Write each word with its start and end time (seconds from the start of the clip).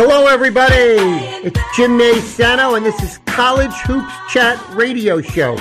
Hello, 0.00 0.28
everybody. 0.28 0.74
It's 1.44 1.58
Jim 1.74 1.98
Maysano, 1.98 2.76
and 2.76 2.86
this 2.86 3.02
is 3.02 3.18
College 3.26 3.72
Hoops 3.78 4.12
Chat 4.32 4.56
Radio 4.76 5.20
Show. 5.20 5.58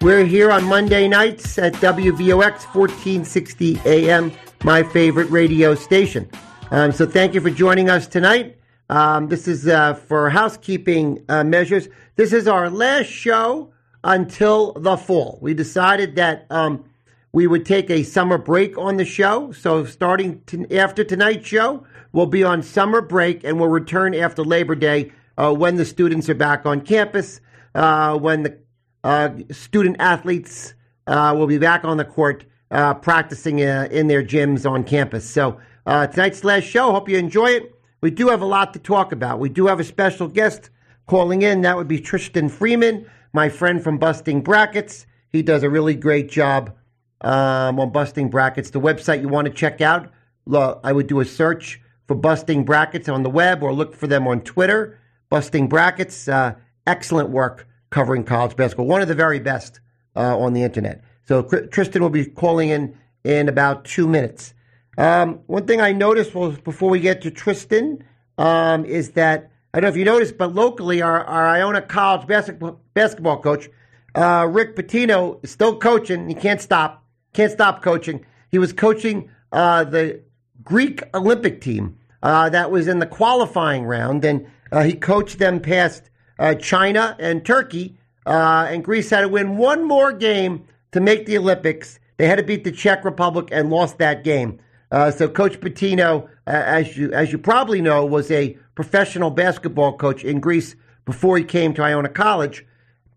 We're 0.00 0.24
here 0.24 0.50
on 0.50 0.64
Monday 0.64 1.06
nights 1.06 1.58
at 1.58 1.74
WVOX 1.74 2.64
1460 2.74 3.78
AM, 3.84 4.32
my 4.62 4.82
favorite 4.84 5.28
radio 5.28 5.74
station. 5.74 6.30
Um, 6.70 6.92
so 6.92 7.04
thank 7.04 7.34
you 7.34 7.42
for 7.42 7.50
joining 7.50 7.90
us 7.90 8.06
tonight. 8.06 8.56
Um, 8.88 9.28
this 9.28 9.46
is 9.46 9.68
uh, 9.68 9.92
for 9.92 10.30
housekeeping 10.30 11.22
uh, 11.28 11.44
measures. 11.44 11.86
This 12.16 12.32
is 12.32 12.48
our 12.48 12.70
last 12.70 13.08
show 13.08 13.70
until 14.02 14.72
the 14.72 14.96
fall. 14.96 15.38
We 15.42 15.52
decided 15.52 16.16
that 16.16 16.46
um, 16.48 16.86
we 17.32 17.46
would 17.46 17.66
take 17.66 17.90
a 17.90 18.02
summer 18.02 18.38
break 18.38 18.78
on 18.78 18.96
the 18.96 19.04
show. 19.04 19.52
So 19.52 19.84
starting 19.84 20.40
after 20.70 21.04
tonight's 21.04 21.46
show, 21.46 21.84
we'll 22.14 22.26
be 22.26 22.44
on 22.44 22.62
summer 22.62 23.02
break 23.02 23.44
and 23.44 23.60
we'll 23.60 23.68
return 23.68 24.14
after 24.14 24.42
Labor 24.42 24.76
Day 24.76 25.12
uh, 25.36 25.52
when 25.52 25.76
the 25.76 25.84
students 25.84 26.30
are 26.30 26.34
back 26.34 26.64
on 26.64 26.80
campus, 26.80 27.40
uh, 27.74 28.16
when 28.16 28.44
the 28.44 28.58
uh, 29.02 29.30
student 29.50 29.96
athletes 29.98 30.72
uh, 31.06 31.34
will 31.36 31.48
be 31.48 31.58
back 31.58 31.84
on 31.84 31.98
the 31.98 32.04
court 32.04 32.46
uh, 32.70 32.94
practicing 32.94 33.58
in 33.58 34.06
their 34.06 34.22
gyms 34.22 34.68
on 34.68 34.84
campus. 34.84 35.28
So 35.28 35.60
tonight's 35.84 36.44
last 36.44 36.64
show. 36.64 36.92
Hope 36.92 37.08
you 37.08 37.18
enjoy 37.18 37.48
it. 37.48 37.74
We 38.00 38.10
do 38.10 38.28
have 38.28 38.40
a 38.40 38.46
lot 38.46 38.72
to 38.74 38.78
talk 38.78 39.12
about. 39.12 39.40
We 39.40 39.48
do 39.48 39.66
have 39.66 39.80
a 39.80 39.84
special 39.84 40.28
guest 40.28 40.70
calling 41.06 41.42
in. 41.42 41.62
That 41.62 41.76
would 41.76 41.88
be 41.88 42.00
Tristan 42.00 42.48
Freeman, 42.48 43.06
my 43.32 43.48
friend 43.48 43.82
from 43.82 43.98
Busting 43.98 44.42
Brackets. 44.42 45.06
He 45.30 45.42
does 45.42 45.62
a 45.62 45.70
really 45.70 45.94
great 45.94 46.30
job 46.30 46.74
um, 47.22 47.80
on 47.80 47.90
Busting 47.90 48.30
Brackets. 48.30 48.70
The 48.70 48.80
website 48.80 49.20
you 49.20 49.28
want 49.28 49.46
to 49.46 49.52
check 49.52 49.80
out, 49.80 50.12
I 50.52 50.92
would 50.92 51.06
do 51.06 51.20
a 51.20 51.24
search 51.24 51.80
for 52.06 52.14
Busting 52.14 52.64
Brackets 52.64 53.08
on 53.08 53.22
the 53.22 53.30
web 53.30 53.62
or 53.62 53.72
look 53.72 53.94
for 53.94 54.06
them 54.06 54.26
on 54.26 54.40
Twitter. 54.42 54.98
Busting 55.30 55.68
Brackets, 55.68 56.28
uh, 56.28 56.54
excellent 56.86 57.30
work 57.30 57.66
covering 57.90 58.24
college 58.24 58.56
basketball. 58.56 58.86
One 58.86 59.02
of 59.02 59.08
the 59.08 59.14
very 59.14 59.40
best 59.40 59.80
uh, 60.16 60.38
on 60.38 60.52
the 60.52 60.62
internet. 60.62 61.02
So 61.26 61.42
Tristan 61.42 62.02
will 62.02 62.10
be 62.10 62.26
calling 62.26 62.68
in 62.68 62.96
in 63.24 63.48
about 63.48 63.84
two 63.84 64.06
minutes. 64.06 64.52
Um, 64.98 65.40
one 65.46 65.66
thing 65.66 65.80
I 65.80 65.92
noticed 65.92 66.34
was 66.34 66.58
before 66.58 66.90
we 66.90 67.00
get 67.00 67.22
to 67.22 67.30
Tristan 67.30 68.04
um, 68.36 68.84
is 68.84 69.12
that 69.12 69.50
I 69.72 69.80
don't 69.80 69.88
know 69.88 69.92
if 69.92 69.96
you 69.96 70.04
noticed, 70.04 70.36
but 70.38 70.54
locally 70.54 71.02
our, 71.02 71.24
our 71.24 71.48
Iona 71.48 71.82
College 71.82 72.26
basketball, 72.26 72.80
basketball 72.92 73.40
coach 73.40 73.68
uh, 74.14 74.46
Rick 74.48 74.76
Pitino 74.76 75.42
is 75.42 75.50
still 75.50 75.78
coaching. 75.78 76.28
He 76.28 76.34
can't 76.34 76.60
stop. 76.60 77.04
Can't 77.32 77.50
stop 77.50 77.82
coaching. 77.82 78.24
He 78.50 78.58
was 78.58 78.72
coaching 78.72 79.30
uh, 79.50 79.84
the 79.84 80.22
Greek 80.64 81.02
Olympic 81.14 81.60
team 81.60 81.98
uh, 82.22 82.48
that 82.50 82.70
was 82.70 82.88
in 82.88 82.98
the 82.98 83.06
qualifying 83.06 83.84
round, 83.84 84.24
and 84.24 84.46
uh, 84.72 84.82
he 84.82 84.94
coached 84.94 85.38
them 85.38 85.60
past 85.60 86.10
uh, 86.38 86.54
China 86.54 87.16
and 87.18 87.44
Turkey. 87.44 87.96
Uh, 88.26 88.66
and 88.70 88.82
Greece 88.82 89.10
had 89.10 89.20
to 89.20 89.28
win 89.28 89.56
one 89.58 89.86
more 89.86 90.12
game 90.12 90.64
to 90.92 91.00
make 91.00 91.26
the 91.26 91.36
Olympics. 91.36 91.98
They 92.16 92.26
had 92.26 92.36
to 92.36 92.42
beat 92.42 92.64
the 92.64 92.72
Czech 92.72 93.04
Republic 93.04 93.48
and 93.52 93.70
lost 93.70 93.98
that 93.98 94.24
game. 94.24 94.58
Uh, 94.90 95.10
so 95.10 95.28
Coach 95.28 95.60
Pitino, 95.60 96.24
uh, 96.24 96.28
as 96.46 96.96
you 96.96 97.12
as 97.12 97.32
you 97.32 97.38
probably 97.38 97.82
know, 97.82 98.06
was 98.06 98.30
a 98.30 98.56
professional 98.74 99.30
basketball 99.30 99.96
coach 99.96 100.24
in 100.24 100.40
Greece 100.40 100.76
before 101.04 101.36
he 101.36 101.44
came 101.44 101.74
to 101.74 101.82
Iona 101.82 102.08
College. 102.08 102.64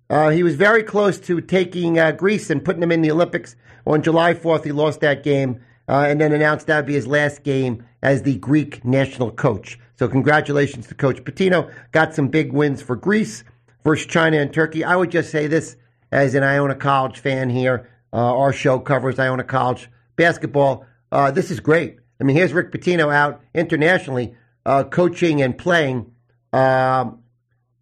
Uh, 0.10 0.30
he 0.30 0.44
was 0.44 0.56
very 0.56 0.84
close 0.84 1.20
to 1.20 1.42
taking 1.42 2.00
uh, 2.00 2.12
Greece 2.12 2.50
and 2.50 2.64
putting 2.64 2.82
them 2.82 2.92
in 2.92 3.02
the 3.02 3.12
Olympics. 3.12 3.56
On 3.86 4.02
July 4.02 4.34
4th, 4.34 4.64
he 4.64 4.72
lost 4.72 5.02
that 5.02 5.24
game 5.24 5.62
and 5.88 6.20
then 6.20 6.32
announced 6.32 6.68
that 6.68 6.78
would 6.78 6.86
be 6.86 6.94
his 6.94 7.08
last 7.08 7.44
game 7.44 7.86
as 8.02 8.24
the 8.24 8.38
Greek 8.38 8.84
national 8.84 9.32
coach. 9.32 9.80
So 9.96 10.08
congratulations 10.08 10.88
to 10.88 10.96
Coach 10.96 11.24
Pitino. 11.24 11.74
Got 11.92 12.14
some 12.14 12.28
big 12.28 12.54
wins 12.54 12.82
for 12.82 12.96
Greece 12.96 13.44
versus 13.84 14.06
China 14.06 14.38
and 14.38 14.54
Turkey. 14.54 14.84
I 14.84 14.96
would 14.96 15.10
just 15.10 15.32
say 15.32 15.48
this 15.48 15.76
as 16.12 16.36
an 16.36 16.44
Iona 16.44 16.76
College 16.76 17.20
fan 17.20 17.50
here. 17.50 17.90
Uh, 18.14 18.38
our 18.38 18.54
show 18.54 18.80
covers 18.80 19.20
Iona 19.20 19.44
College 19.44 19.90
basketball. 20.16 20.86
Uh, 21.12 21.32
this 21.32 21.52
is 21.52 21.60
great. 21.60 21.98
I 22.20 22.24
mean, 22.24 22.36
here's 22.36 22.54
Rick 22.54 22.72
Pitino 22.72 23.14
out 23.14 23.42
internationally 23.54 24.36
uh, 24.66 24.84
coaching 24.84 25.42
and 25.42 25.58
playing 25.58 26.12
um, 26.54 27.24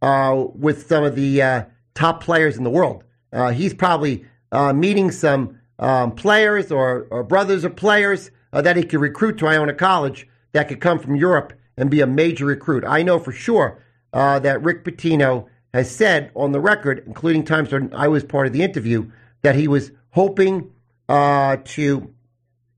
uh, 0.02 0.46
with 0.54 0.88
some 0.88 1.04
of 1.04 1.16
the 1.16 1.42
uh, 1.42 1.64
top 1.96 2.24
players 2.24 2.58
in 2.58 2.64
the 2.64 2.70
world. 2.70 3.04
Uh, 3.34 3.52
he's 3.52 3.74
probably 3.74 4.26
meeting 4.74 5.12
some 5.12 5.60
um, 5.80 6.12
players 6.12 6.72
or, 6.72 7.08
or 7.12 7.24
brothers 7.24 7.64
of 7.64 7.76
players 7.76 8.32
that 8.52 8.78
he 8.78 8.84
could 8.84 9.02
recruit 9.02 9.38
to 9.38 9.48
Iona 9.48 9.74
College 9.74 10.28
that 10.54 10.70
could 10.70 10.80
come 10.80 11.00
from 11.00 11.16
Europe 11.18 11.52
and 11.78 11.92
be 11.92 12.00
a 12.00 12.08
major 12.08 12.46
recruit. 12.46 12.86
I 12.88 13.04
know 13.04 13.20
for 13.20 13.34
sure 13.34 13.84
uh, 14.14 14.40
that 14.40 14.64
Rick 14.64 14.86
Pitino 14.86 15.48
has 15.74 15.94
said 15.94 16.32
on 16.36 16.54
the 16.54 16.60
record, 16.62 17.04
including 17.06 17.44
times 17.44 17.72
when 17.72 17.94
I 17.94 18.08
was 18.08 18.24
part 18.24 18.48
of 18.48 18.54
the 18.54 18.64
interview, 18.64 19.12
that 19.42 19.56
he 19.56 19.68
was 19.68 19.92
hoping 20.12 20.72
uh, 21.10 21.58
to 21.66 22.14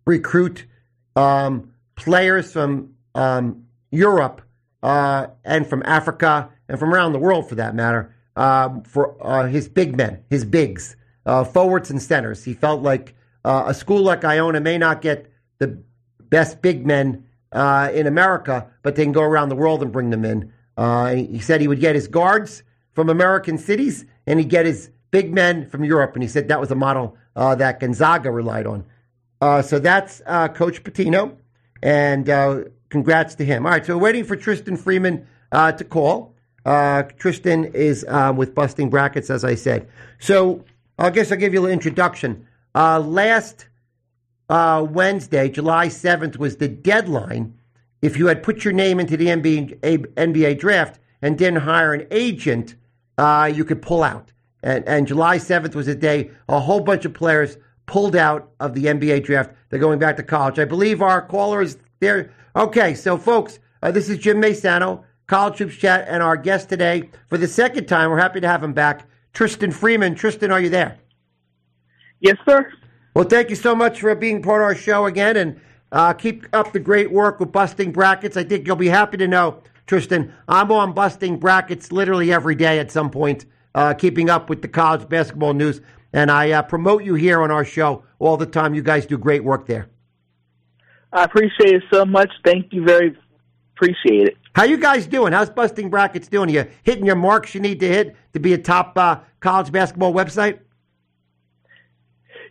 recruit 0.05 0.65
um, 1.15 1.73
players 1.95 2.51
from 2.51 2.95
um, 3.13 3.65
Europe 3.91 4.41
uh, 4.81 5.27
and 5.45 5.67
from 5.67 5.83
Africa 5.85 6.49
and 6.67 6.79
from 6.79 6.93
around 6.93 7.13
the 7.13 7.19
world, 7.19 7.47
for 7.47 7.55
that 7.55 7.75
matter, 7.75 8.15
um, 8.35 8.81
for 8.81 9.15
uh, 9.25 9.47
his 9.47 9.69
big 9.69 9.95
men, 9.95 10.23
his 10.29 10.43
bigs, 10.43 10.95
uh, 11.27 11.43
forwards 11.43 11.91
and 11.91 12.01
centers. 12.01 12.43
He 12.45 12.53
felt 12.53 12.81
like 12.81 13.13
uh, 13.43 13.65
a 13.67 13.73
school 13.73 14.01
like 14.01 14.23
Iona 14.23 14.61
may 14.61 14.77
not 14.77 15.01
get 15.01 15.29
the 15.59 15.83
best 16.29 16.61
big 16.61 16.87
men 16.87 17.25
uh, 17.51 17.91
in 17.93 18.07
America, 18.07 18.67
but 18.81 18.95
they 18.95 19.03
can 19.03 19.11
go 19.11 19.21
around 19.21 19.49
the 19.49 19.55
world 19.55 19.83
and 19.83 19.91
bring 19.91 20.09
them 20.09 20.25
in. 20.25 20.53
Uh, 20.77 21.13
he 21.13 21.39
said 21.39 21.59
he 21.59 21.67
would 21.67 21.81
get 21.81 21.95
his 21.95 22.07
guards 22.07 22.63
from 22.93 23.09
American 23.09 23.57
cities 23.57 24.05
and 24.25 24.39
he'd 24.39 24.49
get 24.49 24.65
his 24.65 24.89
big 25.11 25.33
men 25.33 25.69
from 25.69 25.83
Europe. 25.83 26.13
And 26.13 26.23
he 26.23 26.29
said 26.29 26.47
that 26.47 26.59
was 26.59 26.71
a 26.71 26.75
model 26.75 27.17
uh, 27.35 27.55
that 27.55 27.79
Gonzaga 27.79 28.31
relied 28.31 28.65
on. 28.65 28.85
Uh, 29.41 29.61
so 29.61 29.79
that's 29.79 30.19
Coach 30.55 30.83
Pitino, 30.83 31.35
And 31.83 32.71
congrats 32.89 33.35
to 33.35 33.45
him. 33.45 33.65
All 33.65 33.71
right, 33.71 33.85
so 33.85 33.97
we're 33.97 34.03
waiting 34.03 34.23
for 34.23 34.35
Tristan 34.35 34.77
Freeman 34.77 35.27
to 35.51 35.85
call. 35.89 36.33
Tristan 37.17 37.65
is 37.65 38.05
with 38.35 38.55
Busting 38.55 38.89
Brackets, 38.89 39.29
as 39.29 39.43
I 39.43 39.55
said. 39.55 39.87
So 40.19 40.65
I 40.97 41.09
guess 41.11 41.31
I'll 41.31 41.37
give 41.37 41.53
you 41.53 41.65
an 41.65 41.71
introduction. 41.71 42.47
last 42.73 43.67
uh, 44.49 44.85
Wednesday, 44.89 45.49
July 45.49 45.87
7th, 45.87 46.37
was 46.37 46.57
the 46.57 46.67
deadline. 46.67 47.53
If 48.01 48.17
you 48.17 48.27
had 48.27 48.43
put 48.43 48.63
your 48.63 48.73
name 48.73 48.99
into 48.99 49.17
the 49.17 49.27
NBA, 49.27 49.79
NBA 49.81 50.59
draft 50.59 50.99
and 51.21 51.37
didn't 51.37 51.61
hire 51.61 51.93
an 51.93 52.07
agent, 52.11 52.75
uh, 53.17 53.51
you 53.53 53.65
could 53.65 53.81
pull 53.81 54.03
out. 54.03 54.31
And, 54.63 54.87
and 54.87 55.07
July 55.07 55.37
7th 55.37 55.75
was 55.75 55.87
a 55.87 55.95
day 55.95 56.31
a 56.49 56.59
whole 56.59 56.79
bunch 56.79 57.05
of 57.05 57.13
players 57.13 57.57
pulled 57.85 58.15
out 58.15 58.51
of 58.59 58.73
the 58.73 58.85
NBA 58.85 59.23
draft. 59.23 59.51
They're 59.69 59.79
going 59.79 59.99
back 59.99 60.17
to 60.17 60.23
college. 60.23 60.59
I 60.59 60.65
believe 60.65 61.01
our 61.01 61.21
caller 61.21 61.61
is 61.61 61.77
there. 61.99 62.33
Okay, 62.55 62.93
so 62.93 63.17
folks, 63.17 63.59
uh, 63.81 63.91
this 63.91 64.09
is 64.09 64.17
Jim 64.17 64.41
Maysano, 64.41 65.03
College 65.27 65.59
Hoops 65.59 65.75
Chat, 65.75 66.05
and 66.07 66.23
our 66.23 66.37
guest 66.37 66.69
today 66.69 67.09
for 67.27 67.37
the 67.37 67.47
second 67.47 67.85
time. 67.85 68.09
We're 68.09 68.17
happy 68.17 68.41
to 68.41 68.47
have 68.47 68.63
him 68.63 68.73
back, 68.73 69.07
Tristan 69.37 69.69
Freeman. 69.69 70.15
Tristan, 70.15 70.49
are 70.49 70.59
you 70.59 70.69
there? 70.69 70.97
Yes, 72.21 72.37
sir. 72.49 72.73
Well, 73.13 73.25
thank 73.25 73.51
you 73.51 73.55
so 73.55 73.75
much 73.75 74.01
for 74.01 74.15
being 74.15 74.41
part 74.41 74.63
of 74.63 74.65
our 74.65 74.73
show 74.73 75.05
again, 75.05 75.37
and 75.37 75.61
uh, 75.91 76.13
keep 76.13 76.47
up 76.53 76.73
the 76.73 76.79
great 76.79 77.11
work 77.11 77.39
with 77.39 77.51
busting 77.51 77.91
brackets. 77.91 78.35
I 78.35 78.43
think 78.43 78.65
you'll 78.65 78.75
be 78.77 78.87
happy 78.87 79.15
to 79.17 79.27
know, 79.27 79.61
Tristan, 79.85 80.33
I'm 80.47 80.71
on 80.71 80.93
busting 80.93 81.37
brackets 81.37 81.91
literally 81.91 82.33
every 82.33 82.55
day 82.55 82.79
at 82.79 82.91
some 82.91 83.11
point, 83.11 83.45
uh, 83.75 83.93
keeping 83.93 84.27
up 84.27 84.49
with 84.49 84.63
the 84.63 84.67
college 84.67 85.07
basketball 85.07 85.53
news, 85.53 85.81
and 86.13 86.31
I 86.31 86.49
uh, 86.53 86.63
promote 86.63 87.03
you 87.03 87.13
here 87.13 87.43
on 87.43 87.51
our 87.51 87.63
show 87.63 88.05
all 88.17 88.37
the 88.37 88.47
time. 88.47 88.73
You 88.73 88.81
guys 88.81 89.05
do 89.05 89.19
great 89.19 89.43
work 89.43 89.67
there. 89.67 89.87
I 91.13 91.25
appreciate 91.25 91.75
it 91.75 91.83
so 91.93 92.05
much. 92.05 92.31
Thank 92.43 92.73
you 92.73 92.83
very 92.83 93.15
appreciate 93.75 94.29
it. 94.29 94.37
How 94.57 94.63
you 94.63 94.77
guys 94.77 95.05
doing? 95.05 95.33
How's 95.33 95.51
busting 95.51 95.91
brackets 95.91 96.29
doing? 96.29 96.49
Are 96.49 96.53
you 96.53 96.67
hitting 96.81 97.05
your 97.05 97.15
marks 97.15 97.53
you 97.53 97.61
need 97.61 97.79
to 97.81 97.87
hit 97.87 98.15
to 98.33 98.39
be 98.39 98.53
a 98.53 98.57
top 98.57 98.97
uh, 98.97 99.19
college 99.39 99.71
basketball 99.71 100.11
website? 100.11 100.57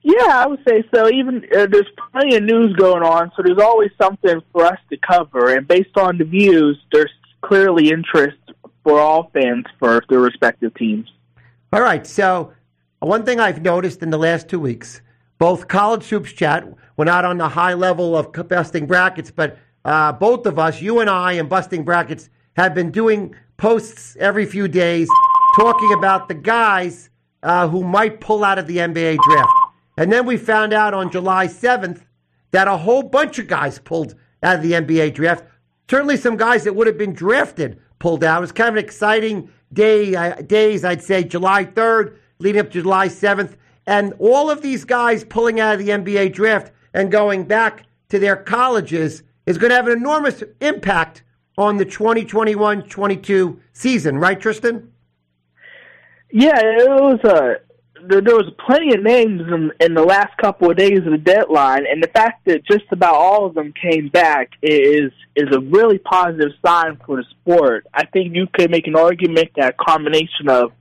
Yeah, 0.02 0.28
I 0.28 0.46
would 0.46 0.60
say 0.68 0.84
so. 0.94 1.10
Even 1.10 1.44
uh, 1.52 1.66
there's 1.66 1.90
plenty 2.12 2.36
of 2.36 2.44
news 2.44 2.76
going 2.76 3.02
on, 3.02 3.32
so 3.36 3.42
there's 3.42 3.58
always 3.58 3.90
something 4.00 4.40
for 4.52 4.64
us 4.64 4.78
to 4.90 4.96
cover. 4.98 5.52
And 5.56 5.66
based 5.66 5.98
on 5.98 6.16
the 6.16 6.24
views, 6.24 6.78
there's 6.92 7.10
clearly 7.40 7.90
interest 7.90 8.38
for 8.84 9.00
all 9.00 9.28
fans 9.34 9.64
for 9.80 10.00
their 10.08 10.20
respective 10.20 10.74
teams. 10.74 11.10
All 11.72 11.80
right. 11.80 12.06
So 12.06 12.52
one 13.00 13.24
thing 13.24 13.40
I've 13.40 13.62
noticed 13.62 14.04
in 14.04 14.10
the 14.10 14.18
last 14.18 14.48
two 14.48 14.60
weeks, 14.60 15.02
both 15.38 15.66
College 15.66 16.04
Hoops 16.10 16.32
Chat, 16.32 16.72
we're 16.96 17.04
not 17.04 17.24
on 17.24 17.38
the 17.38 17.48
high 17.48 17.74
level 17.74 18.16
of 18.16 18.32
busting 18.48 18.86
brackets, 18.86 19.32
but 19.32 19.58
uh, 19.86 20.12
both 20.12 20.46
of 20.46 20.58
us, 20.58 20.82
you 20.82 20.98
and 20.98 21.08
I, 21.08 21.34
and 21.34 21.48
busting 21.48 21.84
brackets, 21.84 22.28
have 22.56 22.74
been 22.74 22.90
doing 22.90 23.34
posts 23.56 24.16
every 24.18 24.44
few 24.44 24.66
days 24.66 25.08
talking 25.56 25.92
about 25.92 26.28
the 26.28 26.34
guys 26.34 27.08
uh, 27.44 27.68
who 27.68 27.84
might 27.84 28.20
pull 28.20 28.44
out 28.44 28.58
of 28.58 28.66
the 28.66 28.78
NBA 28.78 29.18
draft. 29.18 29.52
And 29.96 30.12
then 30.12 30.26
we 30.26 30.36
found 30.36 30.72
out 30.72 30.92
on 30.92 31.10
July 31.10 31.46
7th 31.46 32.02
that 32.50 32.66
a 32.66 32.76
whole 32.76 33.04
bunch 33.04 33.38
of 33.38 33.46
guys 33.46 33.78
pulled 33.78 34.16
out 34.42 34.56
of 34.56 34.62
the 34.62 34.72
NBA 34.72 35.14
draft. 35.14 35.44
certainly 35.88 36.16
some 36.16 36.36
guys 36.36 36.64
that 36.64 36.74
would 36.74 36.88
have 36.88 36.98
been 36.98 37.14
drafted 37.14 37.80
pulled 38.00 38.24
out. 38.24 38.38
It 38.38 38.40
was 38.40 38.52
kind 38.52 38.70
of 38.70 38.76
an 38.76 38.84
exciting 38.84 39.50
day, 39.72 40.16
uh, 40.16 40.42
days, 40.42 40.84
I'd 40.84 41.02
say 41.02 41.22
July 41.22 41.64
3rd, 41.64 42.16
leading 42.40 42.60
up 42.60 42.70
to 42.72 42.82
July 42.82 43.08
7th. 43.08 43.56
And 43.86 44.14
all 44.18 44.50
of 44.50 44.62
these 44.62 44.84
guys 44.84 45.22
pulling 45.22 45.60
out 45.60 45.74
of 45.74 45.78
the 45.78 45.92
NBA 45.92 46.32
draft 46.32 46.72
and 46.92 47.12
going 47.12 47.44
back 47.44 47.84
to 48.08 48.18
their 48.18 48.36
colleges 48.36 49.22
is 49.46 49.58
going 49.58 49.70
to 49.70 49.76
have 49.76 49.86
an 49.86 49.96
enormous 49.96 50.42
impact 50.60 51.22
on 51.56 51.76
the 51.76 51.84
2021 51.84 52.82
22 52.82 53.60
season, 53.72 54.18
right, 54.18 54.38
Tristan? 54.38 54.92
Yeah, 56.30 56.58
it 56.58 56.88
was 56.88 57.20
a 57.24 57.66
there, 58.08 58.20
there 58.20 58.36
was 58.36 58.50
plenty 58.64 58.94
of 58.94 59.02
names 59.02 59.40
in, 59.40 59.72
in 59.80 59.94
the 59.94 60.02
last 60.02 60.36
couple 60.38 60.70
of 60.70 60.76
days 60.76 60.98
of 60.98 61.12
the 61.12 61.18
deadline, 61.18 61.86
and 61.90 62.02
the 62.02 62.08
fact 62.08 62.44
that 62.46 62.64
just 62.64 62.84
about 62.90 63.14
all 63.14 63.46
of 63.46 63.54
them 63.54 63.72
came 63.72 64.08
back 64.08 64.50
is 64.62 65.12
is 65.34 65.48
a 65.52 65.60
really 65.60 65.98
positive 65.98 66.52
sign 66.64 66.98
for 67.04 67.16
the 67.16 67.24
sport. 67.30 67.86
I 67.92 68.06
think 68.06 68.34
you 68.34 68.46
could 68.52 68.70
make 68.70 68.86
an 68.86 68.96
argument 68.96 69.50
that 69.56 69.76
combination 69.76 70.48
of 70.48 70.72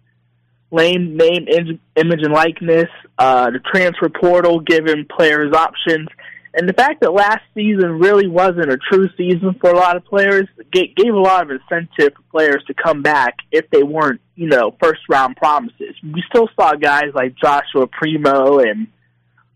name, 0.72 1.18
name, 1.18 1.48
image, 1.96 2.22
and 2.22 2.34
likeness, 2.34 2.90
uh, 3.18 3.52
the 3.52 3.60
transfer 3.60 4.10
portal 4.10 4.60
giving 4.60 5.06
players 5.06 5.54
options, 5.54 6.08
and 6.56 6.70
the 6.70 6.74
fact 6.74 7.02
that 7.02 7.12
last 7.12 7.42
season 7.54 8.00
really 8.00 8.28
wasn't 8.28 8.72
a 8.72 8.78
true 8.78 9.10
season 9.18 9.56
for 9.60 9.72
a 9.72 9.76
lot 9.76 9.98
of 9.98 10.06
players 10.06 10.48
gave, 10.72 11.14
a 11.14 11.20
lot 11.20 11.44
of 11.44 11.52
incentive 11.52 12.14
for 12.16 12.22
players 12.32 12.64
to 12.68 12.74
come 12.74 13.02
back 13.02 13.36
if 13.52 13.70
they 13.72 13.84
weren't, 13.84 14.22
you 14.36 14.48
know, 14.48 14.76
first 14.82 15.02
round 15.10 15.36
promises. 15.36 15.96
We 16.02 16.24
still 16.30 16.50
saw 16.56 16.74
guys 16.76 17.12
like 17.14 17.36
Joshua 17.36 17.88
Primo 17.88 18.60
and 18.60 18.88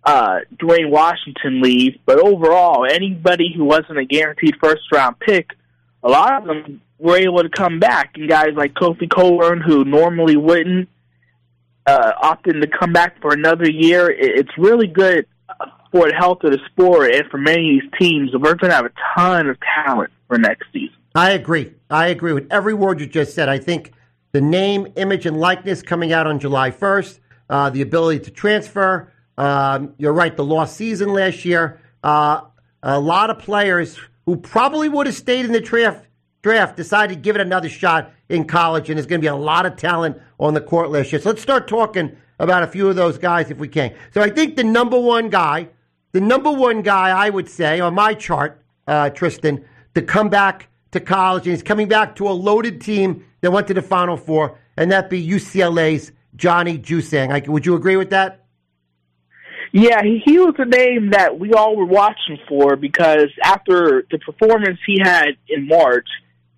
uh, 0.03 0.39
Duane 0.57 0.91
Washington 0.91 1.61
leave, 1.61 1.99
but 2.05 2.19
overall, 2.19 2.85
anybody 2.85 3.53
who 3.55 3.63
wasn't 3.63 3.97
a 3.97 4.05
guaranteed 4.05 4.55
first 4.61 4.83
round 4.91 5.19
pick, 5.19 5.51
a 6.03 6.09
lot 6.09 6.41
of 6.41 6.47
them 6.47 6.81
were 6.97 7.17
able 7.17 7.43
to 7.43 7.49
come 7.49 7.79
back. 7.79 8.11
And 8.15 8.27
guys 8.27 8.53
like 8.55 8.73
Kofi 8.73 9.09
Cockburn, 9.09 9.61
who 9.61 9.85
normally 9.85 10.35
wouldn't, 10.35 10.89
uh, 11.85 12.11
opting 12.21 12.61
to 12.61 12.67
come 12.67 12.91
back 12.91 13.21
for 13.21 13.33
another 13.33 13.69
year. 13.69 14.09
It's 14.09 14.51
really 14.57 14.87
good 14.87 15.25
for 15.91 16.07
the 16.07 16.15
health 16.15 16.43
of 16.43 16.51
the 16.51 16.59
sport 16.71 17.13
and 17.13 17.25
for 17.29 17.37
many 17.37 17.77
of 17.77 17.81
these 17.81 17.91
teams, 17.99 18.31
we're 18.33 18.55
going 18.55 18.69
to 18.69 18.75
have 18.75 18.85
a 18.85 18.91
ton 19.15 19.47
of 19.49 19.57
talent 19.75 20.11
for 20.27 20.37
next 20.37 20.65
season. 20.71 20.95
I 21.15 21.31
agree. 21.31 21.73
I 21.89 22.07
agree 22.07 22.33
with 22.33 22.47
every 22.51 22.73
word 22.73 22.99
you 22.99 23.07
just 23.07 23.33
said. 23.33 23.49
I 23.49 23.57
think 23.57 23.93
the 24.31 24.41
name, 24.41 24.87
image, 24.95 25.25
and 25.25 25.39
likeness 25.39 25.81
coming 25.81 26.13
out 26.13 26.27
on 26.27 26.39
July 26.39 26.71
1st, 26.71 27.19
uh, 27.49 27.69
the 27.71 27.81
ability 27.81 28.19
to 28.25 28.31
transfer. 28.31 29.11
Um, 29.37 29.93
you're 29.97 30.13
right, 30.13 30.35
the 30.35 30.43
lost 30.43 30.75
season 30.75 31.13
last 31.13 31.45
year. 31.45 31.81
Uh, 32.03 32.41
a 32.83 32.99
lot 32.99 33.29
of 33.29 33.39
players 33.39 33.99
who 34.25 34.35
probably 34.35 34.87
would 34.87 35.07
have 35.07 35.15
stayed 35.15 35.45
in 35.45 35.51
the 35.51 35.59
draft, 35.59 36.05
draft 36.43 36.77
decided 36.77 37.15
to 37.15 37.19
give 37.19 37.35
it 37.35 37.41
another 37.41 37.69
shot 37.69 38.11
in 38.29 38.45
college, 38.45 38.89
and 38.89 38.97
there's 38.97 39.07
going 39.07 39.19
to 39.19 39.23
be 39.23 39.27
a 39.27 39.35
lot 39.35 39.65
of 39.65 39.75
talent 39.75 40.17
on 40.39 40.53
the 40.53 40.61
court 40.61 40.91
last 40.91 41.11
year. 41.11 41.19
So 41.19 41.29
let's 41.29 41.41
start 41.41 41.67
talking 41.67 42.15
about 42.37 42.63
a 42.63 42.67
few 42.67 42.87
of 42.87 42.95
those 42.95 43.17
guys 43.17 43.49
if 43.49 43.57
we 43.57 43.67
can. 43.67 43.95
So 44.13 44.21
I 44.21 44.29
think 44.29 44.55
the 44.55 44.63
number 44.63 44.99
one 44.99 45.29
guy 45.29 45.69
the 46.11 46.21
number 46.21 46.51
one 46.51 46.81
guy, 46.81 47.09
I 47.09 47.29
would 47.29 47.49
say, 47.49 47.79
on 47.79 47.93
my 47.93 48.13
chart, 48.13 48.63
uh, 48.87 49.09
Tristan, 49.09 49.65
to 49.95 50.01
come 50.01 50.29
back 50.29 50.69
to 50.91 50.99
college, 50.99 51.45
and 51.45 51.55
he's 51.55 51.63
coming 51.63 51.87
back 51.87 52.15
to 52.15 52.27
a 52.27 52.31
loaded 52.31 52.81
team 52.81 53.25
that 53.41 53.51
went 53.51 53.67
to 53.67 53.73
the 53.73 53.81
Final 53.81 54.17
Four, 54.17 54.57
and 54.75 54.91
that 54.91 55.09
be 55.09 55.25
UCLA's 55.25 56.11
Johnny 56.35 56.77
Juzang. 56.77 57.47
would 57.47 57.65
you 57.65 57.75
agree 57.75 57.95
with 57.95 58.09
that? 58.11 58.45
Yeah, 59.71 60.01
he, 60.01 60.21
he 60.25 60.39
was 60.39 60.55
a 60.57 60.65
name 60.65 61.11
that 61.11 61.37
we 61.39 61.53
all 61.53 61.75
were 61.75 61.85
watching 61.85 62.39
for 62.47 62.75
because 62.75 63.27
after 63.43 64.03
the 64.09 64.17
performance 64.17 64.79
he 64.85 64.97
had 64.99 65.37
in 65.47 65.67
March, 65.67 66.07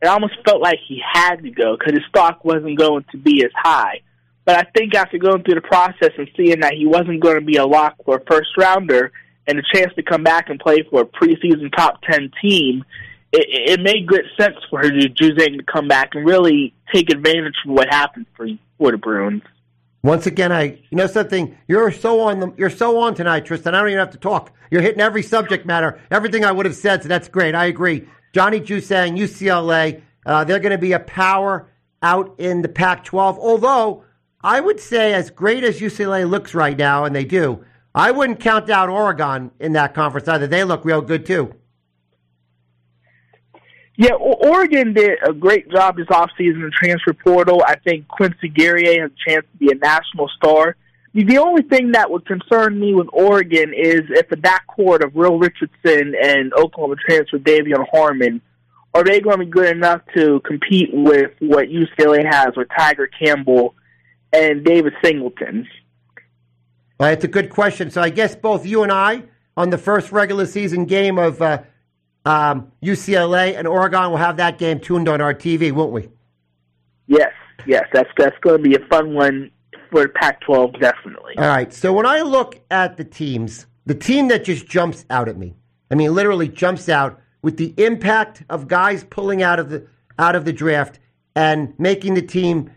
it 0.01 0.07
almost 0.07 0.35
felt 0.45 0.61
like 0.61 0.79
he 0.87 1.01
had 1.13 1.37
to 1.43 1.51
go 1.51 1.75
because 1.77 1.93
his 1.93 2.07
stock 2.07 2.45
wasn't 2.45 2.77
going 2.77 3.03
to 3.11 3.17
be 3.17 3.43
as 3.43 3.51
high. 3.55 4.01
But 4.45 4.55
I 4.55 4.69
think 4.75 4.95
after 4.95 5.17
going 5.17 5.43
through 5.43 5.55
the 5.55 5.61
process 5.61 6.11
and 6.17 6.29
seeing 6.37 6.61
that 6.61 6.73
he 6.73 6.85
wasn't 6.85 7.19
going 7.19 7.35
to 7.35 7.45
be 7.45 7.57
a 7.57 7.65
lock 7.65 7.95
for 8.05 8.17
a 8.17 8.25
first 8.25 8.49
rounder, 8.57 9.11
and 9.51 9.59
a 9.59 9.63
chance 9.75 9.93
to 9.95 10.03
come 10.03 10.23
back 10.23 10.49
and 10.49 10.59
play 10.59 10.83
for 10.89 11.01
a 11.01 11.05
preseason 11.05 11.71
top 11.75 12.01
10 12.09 12.31
team, 12.41 12.83
it, 13.31 13.71
it 13.71 13.81
made 13.81 14.07
good 14.07 14.25
sense 14.39 14.55
for 14.69 14.79
her 14.79 14.89
to 14.89 15.09
to 15.09 15.63
come 15.71 15.87
back 15.87 16.15
and 16.15 16.25
really 16.25 16.73
take 16.93 17.11
advantage 17.11 17.55
of 17.65 17.71
what 17.71 17.87
happened 17.89 18.25
for, 18.35 18.47
for 18.77 18.91
the 18.91 18.97
Bruins. 18.97 19.43
Once 20.03 20.25
again, 20.25 20.51
I 20.51 20.79
you 20.89 20.97
know 20.97 21.05
something. 21.05 21.55
You're 21.67 21.91
so 21.91 22.21
on 22.21 22.39
the 22.39 22.51
you're 22.57 22.71
so 22.71 22.99
on 22.99 23.13
tonight, 23.13 23.45
Tristan. 23.45 23.75
I 23.75 23.79
don't 23.79 23.89
even 23.89 23.99
have 23.99 24.11
to 24.11 24.17
talk. 24.17 24.51
You're 24.71 24.81
hitting 24.81 24.99
every 24.99 25.21
subject 25.21 25.65
matter, 25.67 25.99
everything 26.09 26.43
I 26.43 26.51
would 26.51 26.65
have 26.65 26.75
said. 26.75 27.03
So 27.03 27.07
that's 27.07 27.27
great. 27.27 27.53
I 27.53 27.65
agree. 27.65 28.07
Johnny 28.33 28.59
Juzang, 28.59 29.19
UCLA. 29.19 30.01
Uh, 30.25 30.43
they're 30.43 30.59
going 30.59 30.71
to 30.71 30.79
be 30.79 30.93
a 30.93 30.99
power 30.99 31.67
out 32.01 32.35
in 32.39 32.61
the 32.61 32.69
Pac-12. 32.69 33.37
Although 33.37 34.03
I 34.43 34.59
would 34.59 34.79
say, 34.79 35.13
as 35.13 35.29
great 35.29 35.63
as 35.63 35.79
UCLA 35.79 36.27
looks 36.27 36.55
right 36.55 36.77
now, 36.77 37.05
and 37.05 37.15
they 37.15 37.25
do, 37.25 37.63
I 37.93 38.11
wouldn't 38.11 38.39
count 38.39 38.69
out 38.69 38.89
Oregon 38.89 39.51
in 39.59 39.73
that 39.73 39.93
conference 39.93 40.27
either. 40.27 40.47
They 40.47 40.63
look 40.63 40.85
real 40.85 41.01
good 41.01 41.25
too. 41.25 41.53
Yeah, 43.97 44.13
Oregon 44.13 44.93
did 44.93 45.19
a 45.23 45.33
great 45.33 45.69
job 45.69 45.97
this 45.97 46.07
offseason 46.07 46.55
in 46.55 46.61
the 46.61 46.71
transfer 46.71 47.13
portal. 47.13 47.61
I 47.65 47.75
think 47.75 48.07
Quincy 48.07 48.47
Guerrier 48.47 49.03
has 49.03 49.11
a 49.11 49.29
chance 49.29 49.45
to 49.51 49.57
be 49.57 49.71
a 49.71 49.75
national 49.75 50.29
star. 50.29 50.75
The 51.13 51.37
only 51.39 51.63
thing 51.63 51.91
that 51.91 52.09
would 52.09 52.25
concern 52.25 52.79
me 52.79 52.93
with 52.93 53.07
Oregon 53.11 53.73
is 53.75 54.01
if 54.09 54.29
the 54.29 54.37
backcourt 54.37 55.03
of 55.03 55.13
Will 55.13 55.37
Richardson 55.37 56.15
and 56.19 56.53
Oklahoma 56.53 56.95
transfer 57.05 57.37
De'Vion 57.37 57.85
Harmon 57.91 58.41
are 58.93 59.03
they 59.03 59.19
going 59.19 59.39
to 59.39 59.45
be 59.45 59.51
good 59.51 59.75
enough 59.75 60.01
to 60.15 60.41
compete 60.41 60.89
with 60.93 61.31
what 61.39 61.67
UCLA 61.67 62.25
has 62.25 62.55
with 62.57 62.67
Tiger 62.77 63.07
Campbell 63.07 63.73
and 64.33 64.65
David 64.65 64.93
Singleton? 65.03 65.67
Uh, 67.01 67.07
it's 67.07 67.23
a 67.23 67.27
good 67.27 67.49
question. 67.49 67.89
So 67.89 68.01
I 68.01 68.09
guess 68.09 68.35
both 68.35 68.65
you 68.65 68.83
and 68.83 68.91
I 68.91 69.23
on 69.57 69.71
the 69.71 69.77
first 69.77 70.11
regular 70.11 70.45
season 70.45 70.85
game 70.85 71.17
of 71.17 71.41
uh, 71.41 71.63
um, 72.25 72.71
UCLA 72.83 73.57
and 73.57 73.67
Oregon 73.67 74.11
will 74.11 74.17
have 74.17 74.37
that 74.37 74.59
game 74.59 74.79
tuned 74.79 75.09
on 75.09 75.19
our 75.19 75.33
TV, 75.33 75.71
won't 75.71 75.91
we? 75.91 76.09
Yes, 77.07 77.33
yes. 77.65 77.87
That's 77.91 78.09
that's 78.17 78.37
going 78.41 78.63
to 78.63 78.69
be 78.69 78.75
a 78.75 78.85
fun 78.87 79.15
one 79.15 79.49
for 79.89 80.07
Pac-12, 80.07 80.79
definitely. 80.79 81.37
All 81.37 81.47
right. 81.47 81.73
So 81.73 81.91
when 81.91 82.05
I 82.05 82.21
look 82.21 82.61
at 82.69 82.97
the 82.97 83.03
teams, 83.03 83.65
the 83.85 83.95
team 83.95 84.27
that 84.27 84.45
just 84.45 84.67
jumps 84.67 85.05
out 85.09 85.27
at 85.27 85.37
me, 85.37 85.55
I 85.89 85.95
mean, 85.95 86.13
literally 86.13 86.47
jumps 86.47 86.87
out 86.87 87.19
with 87.41 87.57
the 87.57 87.73
impact 87.77 88.43
of 88.49 88.67
guys 88.67 89.03
pulling 89.03 89.41
out 89.41 89.59
of 89.59 89.69
the 89.69 89.87
out 90.19 90.35
of 90.35 90.45
the 90.45 90.53
draft 90.53 90.99
and 91.35 91.73
making 91.79 92.13
the 92.13 92.21
team 92.21 92.69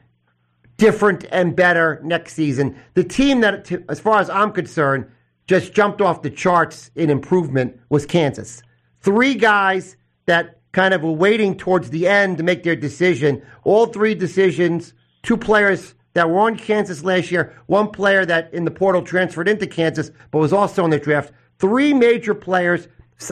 different 0.84 1.24
and 1.32 1.56
better 1.56 1.98
next 2.04 2.34
season. 2.34 2.76
The 2.92 3.04
team 3.04 3.40
that, 3.40 3.72
as 3.88 3.98
far 3.98 4.20
as 4.20 4.28
I'm 4.28 4.52
concerned, 4.52 5.06
just 5.46 5.72
jumped 5.72 6.02
off 6.02 6.20
the 6.20 6.28
charts 6.28 6.90
in 6.94 7.08
improvement 7.08 7.80
was 7.88 8.04
Kansas. 8.04 8.62
Three 9.00 9.34
guys 9.34 9.96
that 10.26 10.60
kind 10.72 10.92
of 10.92 11.02
were 11.02 11.12
waiting 11.12 11.56
towards 11.56 11.88
the 11.88 12.06
end 12.06 12.36
to 12.36 12.44
make 12.44 12.64
their 12.64 12.76
decision. 12.76 13.42
All 13.64 13.86
three 13.86 14.14
decisions, 14.14 14.92
two 15.22 15.38
players 15.38 15.94
that 16.12 16.28
were 16.28 16.40
on 16.40 16.58
Kansas 16.58 17.02
last 17.02 17.30
year, 17.30 17.54
one 17.64 17.88
player 17.88 18.26
that 18.26 18.52
in 18.52 18.66
the 18.66 18.70
portal 18.70 19.00
transferred 19.00 19.48
into 19.48 19.66
Kansas 19.66 20.10
but 20.32 20.38
was 20.38 20.52
also 20.52 20.84
in 20.84 20.90
the 20.90 20.98
draft. 20.98 21.32
Three 21.58 21.94
major 21.94 22.34
players. 22.34 22.88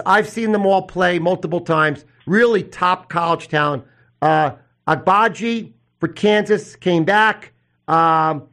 I've 0.06 0.28
seen 0.28 0.52
them 0.52 0.64
all 0.64 0.82
play 0.86 1.18
multiple 1.18 1.60
times. 1.60 2.06
Really 2.24 2.62
top 2.62 3.10
college 3.10 3.48
talent. 3.48 3.84
Uh, 4.22 4.52
Agbaji, 4.88 5.74
for 6.02 6.08
Kansas 6.08 6.74
came 6.74 7.04
back. 7.04 7.52
Um, 7.86 8.48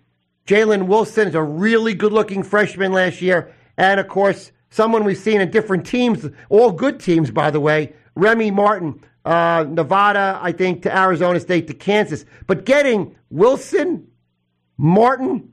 Jalen 0.46 0.86
Wilson 0.86 1.30
is 1.30 1.34
a 1.34 1.42
really 1.42 1.96
good 1.96 2.14
looking 2.14 2.44
freshman 2.44 2.92
last 2.92 3.24
year. 3.24 3.52
And 3.76 4.00
of 4.00 4.08
course, 4.08 4.52
someone 4.70 5.04
we've 5.04 5.18
seen 5.18 5.42
in 5.42 5.50
different 5.50 5.88
teams, 5.88 6.28
all 6.50 6.72
good 6.72 7.00
teams, 7.00 7.32
by 7.32 7.50
the 7.50 7.60
way, 7.60 7.94
Remy 8.14 8.52
Martin, 8.52 9.04
uh, 9.26 9.66
Nevada, 9.68 10.38
I 10.40 10.52
think, 10.52 10.84
to 10.84 10.96
Arizona 10.96 11.40
State 11.40 11.66
to 11.70 11.74
Kansas. 11.74 12.24
But 12.46 12.66
getting 12.66 13.16
Wilson, 13.32 14.10
Martin, 14.78 15.52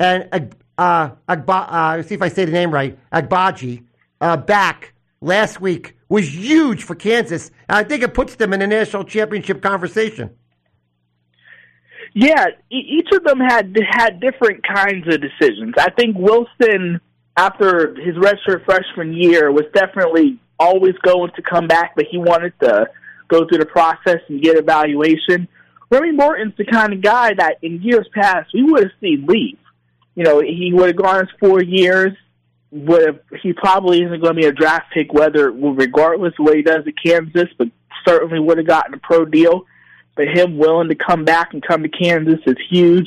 and 0.00 0.52
uh, 0.76 1.10
Agba, 1.28 1.68
uh, 1.68 2.02
see 2.02 2.16
if 2.16 2.22
I 2.22 2.28
say 2.28 2.44
the 2.44 2.50
name 2.50 2.72
right, 2.72 2.98
Agbaji, 3.12 3.84
uh, 4.20 4.36
back 4.36 4.94
last 5.20 5.60
week 5.60 5.94
was 6.08 6.34
huge 6.34 6.82
for 6.82 6.96
Kansas. 6.96 7.52
And 7.68 7.78
I 7.78 7.84
think 7.84 8.02
it 8.02 8.14
puts 8.14 8.34
them 8.34 8.52
in 8.52 8.58
the 8.58 8.66
national 8.66 9.04
championship 9.04 9.62
conversation. 9.62 10.30
Yeah, 12.18 12.46
each 12.70 13.08
of 13.12 13.24
them 13.24 13.40
had 13.40 13.76
had 13.90 14.20
different 14.20 14.66
kinds 14.66 15.06
of 15.06 15.20
decisions. 15.20 15.74
I 15.76 15.90
think 15.90 16.16
Wilson, 16.16 16.98
after 17.36 17.94
his 17.94 18.14
redshirt 18.14 18.64
freshman 18.64 19.12
year, 19.12 19.52
was 19.52 19.66
definitely 19.74 20.38
always 20.58 20.94
going 21.02 21.32
to 21.36 21.42
come 21.42 21.68
back, 21.68 21.92
but 21.94 22.06
he 22.10 22.16
wanted 22.16 22.54
to 22.60 22.86
go 23.28 23.46
through 23.46 23.58
the 23.58 23.66
process 23.66 24.20
and 24.30 24.40
get 24.40 24.56
evaluation. 24.56 25.46
Remy 25.90 26.12
Martin's 26.12 26.54
the 26.56 26.64
kind 26.64 26.94
of 26.94 27.02
guy 27.02 27.34
that 27.34 27.58
in 27.60 27.82
years 27.82 28.08
past 28.14 28.48
we 28.54 28.62
would 28.62 28.84
have 28.84 28.92
seen 28.98 29.26
leave. 29.26 29.58
You 30.14 30.24
know, 30.24 30.40
he 30.40 30.70
would 30.72 30.86
have 30.86 30.96
gone 30.96 31.20
his 31.20 31.28
four 31.38 31.62
years. 31.62 32.16
Would 32.70 33.06
have 33.06 33.20
he 33.42 33.52
probably 33.52 33.98
isn't 34.02 34.22
going 34.22 34.36
to 34.36 34.40
be 34.40 34.46
a 34.46 34.52
draft 34.52 34.86
pick, 34.94 35.12
whether 35.12 35.50
regardless 35.50 36.32
of 36.38 36.46
what 36.46 36.56
he 36.56 36.62
does 36.62 36.86
at 36.86 36.94
Kansas, 37.04 37.50
but 37.58 37.68
certainly 38.08 38.40
would 38.40 38.56
have 38.56 38.66
gotten 38.66 38.94
a 38.94 38.98
pro 38.98 39.26
deal. 39.26 39.66
But 40.16 40.28
him 40.28 40.58
willing 40.58 40.88
to 40.88 40.94
come 40.94 41.24
back 41.24 41.52
and 41.52 41.62
come 41.62 41.82
to 41.82 41.88
Kansas 41.88 42.40
is 42.46 42.56
huge. 42.70 43.06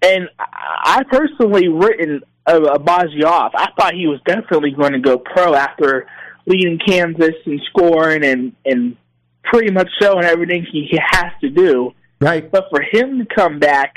And 0.00 0.28
I 0.38 1.02
personally 1.10 1.68
written 1.68 2.22
Agbaji 2.46 3.24
off. 3.24 3.52
I 3.54 3.70
thought 3.76 3.94
he 3.94 4.06
was 4.06 4.20
definitely 4.26 4.70
going 4.70 4.92
to 4.92 5.00
go 5.00 5.18
pro 5.18 5.54
after 5.54 6.06
leading 6.46 6.78
Kansas 6.78 7.34
and 7.46 7.60
scoring 7.70 8.24
and 8.24 8.54
and 8.64 8.96
pretty 9.44 9.72
much 9.72 9.88
showing 10.00 10.24
everything 10.24 10.66
he, 10.70 10.98
has 11.10 11.32
to 11.40 11.50
do. 11.50 11.92
Right. 12.20 12.50
But 12.50 12.66
for 12.70 12.82
him 12.82 13.18
to 13.18 13.26
come 13.34 13.58
back, 13.58 13.94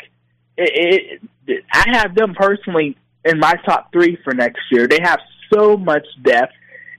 it, 0.58 1.22
it, 1.48 1.64
I 1.74 1.86
have 1.94 2.16
them 2.16 2.36
personally 2.36 2.98
in 3.24 3.40
my 3.40 3.54
top 3.66 3.92
three 3.92 4.18
for 4.24 4.34
next 4.34 4.62
year. 4.72 4.88
They 4.88 5.00
have 5.02 5.20
so 5.54 5.78
much 5.78 6.06
depth, 6.24 6.54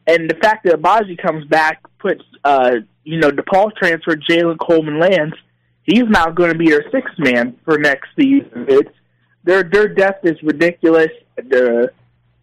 and 0.07 0.31
the 0.31 0.37
fact 0.37 0.65
that 0.65 0.81
Agbaji 0.81 1.21
comes 1.21 1.45
back 1.47 1.83
puts, 1.99 2.23
uh, 2.45 2.77
you 3.05 3.19
know, 3.19 3.31
DePaul 3.31 3.75
transfer 3.77 4.17
Jalen 4.17 4.59
Coleman 4.59 4.99
Lands. 4.99 5.35
He's 5.88 6.04
now 6.07 6.28
going 6.28 6.52
to 6.52 6.59
be 6.59 6.68
their 6.68 6.85
sixth 6.92 7.18
man 7.18 7.59
for 7.64 7.78
next 7.78 8.09
season. 8.14 8.66
It's 8.68 8.90
their 9.42 9.62
their 9.62 9.88
depth 9.88 10.26
is 10.26 10.37
ridiculous. 10.42 11.09
The 11.37 11.90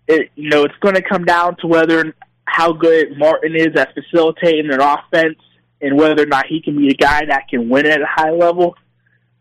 it, 0.08 0.32
you 0.36 0.50
know 0.50 0.64
it's 0.64 0.76
going 0.82 0.96
to 0.96 1.04
come 1.04 1.26
down 1.26 1.56
to 1.58 1.68
whether 1.68 2.16
how 2.46 2.74
good 2.74 3.16
Martin 3.20 3.56
is 3.56 3.76
at 3.76 3.94
facilitating 3.94 4.74
an 4.74 4.82
offense 4.82 5.38
and 5.80 5.96
whether 5.96 6.24
or 6.24 6.26
not 6.26 6.48
he 6.48 6.60
can 6.60 6.76
be 6.76 6.90
a 6.90 6.96
guy 6.96 7.24
that 7.26 7.48
can 7.48 7.70
win 7.70 7.86
at 7.86 8.02
a 8.02 8.08
high 8.08 8.32
level. 8.32 8.76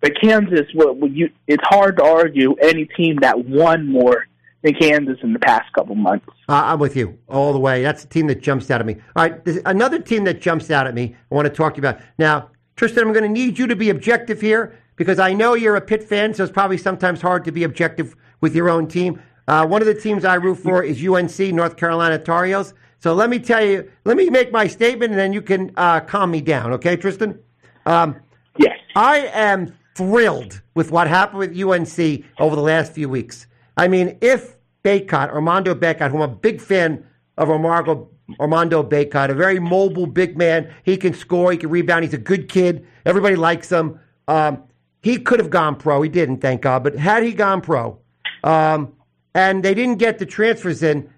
But 0.03 0.21
Kansas, 0.21 0.67
what 0.75 1.11
you, 1.11 1.31
it's 1.47 1.65
hard 1.67 1.97
to 1.97 2.05
argue 2.05 2.57
any 2.61 2.85
team 2.85 3.21
that 3.23 3.47
won 3.47 3.91
more 3.91 4.27
than 4.63 4.75
Kansas 4.75 5.17
in 5.23 5.33
the 5.33 5.39
past 5.39 5.73
couple 5.73 5.95
months. 5.95 6.27
Uh, 6.47 6.61
I'm 6.65 6.79
with 6.79 6.95
you 6.95 7.19
all 7.27 7.55
the 7.55 7.59
way. 7.59 7.83
That's 7.83 8.03
the 8.03 8.09
team 8.11 8.27
that 8.27 8.43
jumps 8.43 8.71
out 8.71 8.81
at 8.81 8.87
me. 8.87 8.97
All 9.17 9.27
right, 9.27 9.41
another 9.65 9.99
team 9.99 10.25
that 10.25 10.43
jumps 10.43 10.71
out 10.71 10.87
at 10.87 10.95
me. 10.95 11.17
I 11.31 11.35
want 11.35 11.47
to 11.47 11.55
talk 11.55 11.75
to 11.75 11.81
you 11.81 11.89
about 11.89 12.03
now, 12.19 12.51
Tristan. 12.77 13.05
I'm 13.05 13.13
going 13.13 13.25
to 13.25 13.29
need 13.29 13.59
you 13.59 13.67
to 13.67 13.77
be 13.77 13.91
objective 13.91 14.41
here 14.41 14.79
because 14.97 15.19
I 15.19 15.33
know 15.33 15.55
you're 15.55 15.77
a 15.77 15.81
Pitt 15.81 16.03
fan, 16.03 16.35
so 16.35 16.45
it's 16.45 16.53
probably 16.53 16.79
sometimes 16.79 17.21
hard 17.21 17.45
to 17.45 17.53
be 17.53 17.65
objective 17.65 18.17
with 18.41 18.55
your 18.55 18.69
own 18.69 18.87
team. 18.87 19.21
Uh, 19.47 19.67
one 19.67 19.83
of 19.83 19.87
the 19.87 19.95
teams 19.95 20.25
I 20.25 20.35
root 20.35 20.57
for 20.57 20.83
is 20.83 21.07
UNC, 21.07 21.39
North 21.55 21.77
Carolina 21.77 22.19
Tar 22.19 22.47
Heels. 22.47 22.75
So 23.01 23.13
let 23.13 23.29
me 23.29 23.39
tell 23.39 23.65
you, 23.65 23.91
let 24.05 24.17
me 24.17 24.31
make 24.31 24.51
my 24.51 24.67
statement, 24.67 25.13
and 25.13 25.19
then 25.19 25.33
you 25.33 25.43
can 25.43 25.73
uh, 25.77 26.01
calm 26.01 26.31
me 26.31 26.41
down, 26.41 26.73
okay, 26.73 26.97
Tristan? 26.97 27.39
Um, 27.85 28.17
yes. 28.57 28.79
I 28.97 29.31
am 29.33 29.75
thrilled 29.95 30.63
with 30.75 30.91
what 30.91 31.07
happened 31.07 31.39
with 31.39 31.51
UNC 31.51 32.25
over 32.39 32.57
the 32.57 32.63
last 32.63 32.93
few 32.93 33.09
weeks. 33.09 33.47
I 33.77 33.89
mean, 33.89 34.17
if 34.21 34.57
Bacot, 34.85 35.31
Armando 35.31 35.75
Bacot, 35.75 36.11
who 36.11 36.23
I'm 36.23 36.31
a 36.31 36.35
big 36.35 36.61
fan 36.61 37.05
of 37.37 37.51
Armando, 37.51 38.09
Armando 38.41 38.83
Bacot, 38.83 39.31
a 39.31 39.35
very 39.35 39.59
mobile 39.59 40.07
big 40.07 40.37
man, 40.37 40.73
he 40.83 40.97
can 40.97 41.13
score, 41.13 41.53
he 41.53 41.59
can 41.59 41.71
rebound, 41.71 42.05
he's 42.05 42.15
a 42.15 42.19
good 42.19 42.49
kid, 42.49 42.87
everybody 43.05 43.37
likes 43.37 43.71
him. 43.71 44.01
Um, 44.29 44.63
he 45.03 45.19
could 45.19 45.39
have 45.39 45.51
gone 45.51 45.77
pro. 45.77 46.01
He 46.01 46.09
didn't, 46.09 46.39
thank 46.39 46.63
God. 46.63 46.83
But 46.83 46.97
had 46.97 47.23
he 47.23 47.33
gone 47.33 47.61
pro, 47.61 47.99
um, 48.43 48.95
and 49.35 49.63
they 49.63 49.75
didn't 49.75 49.99
get 49.99 50.19
the 50.19 50.25
transfers 50.25 50.83
in, 50.83 51.11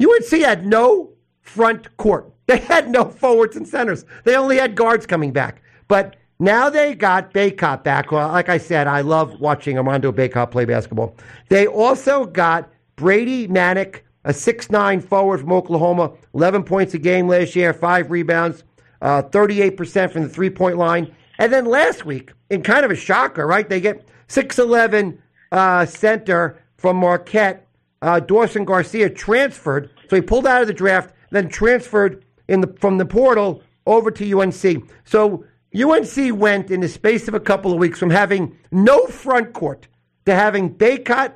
UNC 0.00 0.30
had 0.40 0.66
no 0.66 1.10
front 1.40 1.96
court. 1.96 2.28
They 2.48 2.58
had 2.58 2.90
no 2.90 3.04
forwards 3.04 3.56
and 3.56 3.66
centers. 3.66 4.04
They 4.24 4.34
only 4.34 4.58
had 4.58 4.74
guards 4.74 5.06
coming 5.06 5.32
back. 5.32 5.62
But 5.86 6.16
now 6.40 6.68
they 6.68 6.94
got 6.94 7.32
Bacot 7.32 7.84
back. 7.84 8.10
Well, 8.10 8.28
like 8.28 8.48
I 8.48 8.58
said, 8.58 8.88
I 8.88 9.00
love 9.00 9.40
watching 9.40 9.78
Armando 9.78 10.10
Bacot 10.10 10.50
play 10.50 10.64
basketball. 10.64 11.16
They 11.48 11.68
also 11.68 12.26
got 12.26 12.68
Brady 12.96 13.46
Manek, 13.46 14.00
a 14.24 14.32
six-nine 14.32 15.00
forward 15.00 15.40
from 15.40 15.52
Oklahoma, 15.52 16.12
11 16.34 16.64
points 16.64 16.94
a 16.94 16.98
game 16.98 17.28
last 17.28 17.56
year, 17.56 17.72
five 17.72 18.10
rebounds, 18.10 18.64
uh, 19.00 19.22
38% 19.22 20.12
from 20.12 20.22
the 20.22 20.28
three 20.28 20.50
point 20.50 20.76
line. 20.76 21.14
And 21.38 21.52
then 21.52 21.64
last 21.64 22.04
week, 22.04 22.32
in 22.50 22.62
kind 22.62 22.84
of 22.84 22.90
a 22.90 22.96
shocker, 22.96 23.46
right? 23.46 23.68
They 23.68 23.80
get 23.80 24.06
6'11 24.28 25.18
uh, 25.50 25.86
center 25.86 26.62
from 26.76 26.96
Marquette, 26.96 27.66
uh, 28.00 28.20
Dawson 28.20 28.64
Garcia 28.64 29.08
transferred. 29.10 29.90
So 30.08 30.16
he 30.16 30.22
pulled 30.22 30.46
out 30.46 30.62
of 30.62 30.68
the 30.68 30.74
draft, 30.74 31.14
then 31.30 31.48
transferred 31.48 32.24
in 32.48 32.60
the 32.60 32.74
from 32.80 32.98
the 32.98 33.06
portal 33.06 33.62
over 33.86 34.10
to 34.10 34.40
UNC. 34.40 34.90
So 35.04 35.44
UNC 35.74 36.38
went 36.38 36.70
in 36.70 36.80
the 36.80 36.88
space 36.88 37.28
of 37.28 37.34
a 37.34 37.40
couple 37.40 37.72
of 37.72 37.78
weeks 37.78 37.98
from 37.98 38.10
having 38.10 38.56
no 38.70 39.06
front 39.06 39.52
court 39.52 39.88
to 40.26 40.34
having 40.34 40.74
Bacot, 40.74 41.32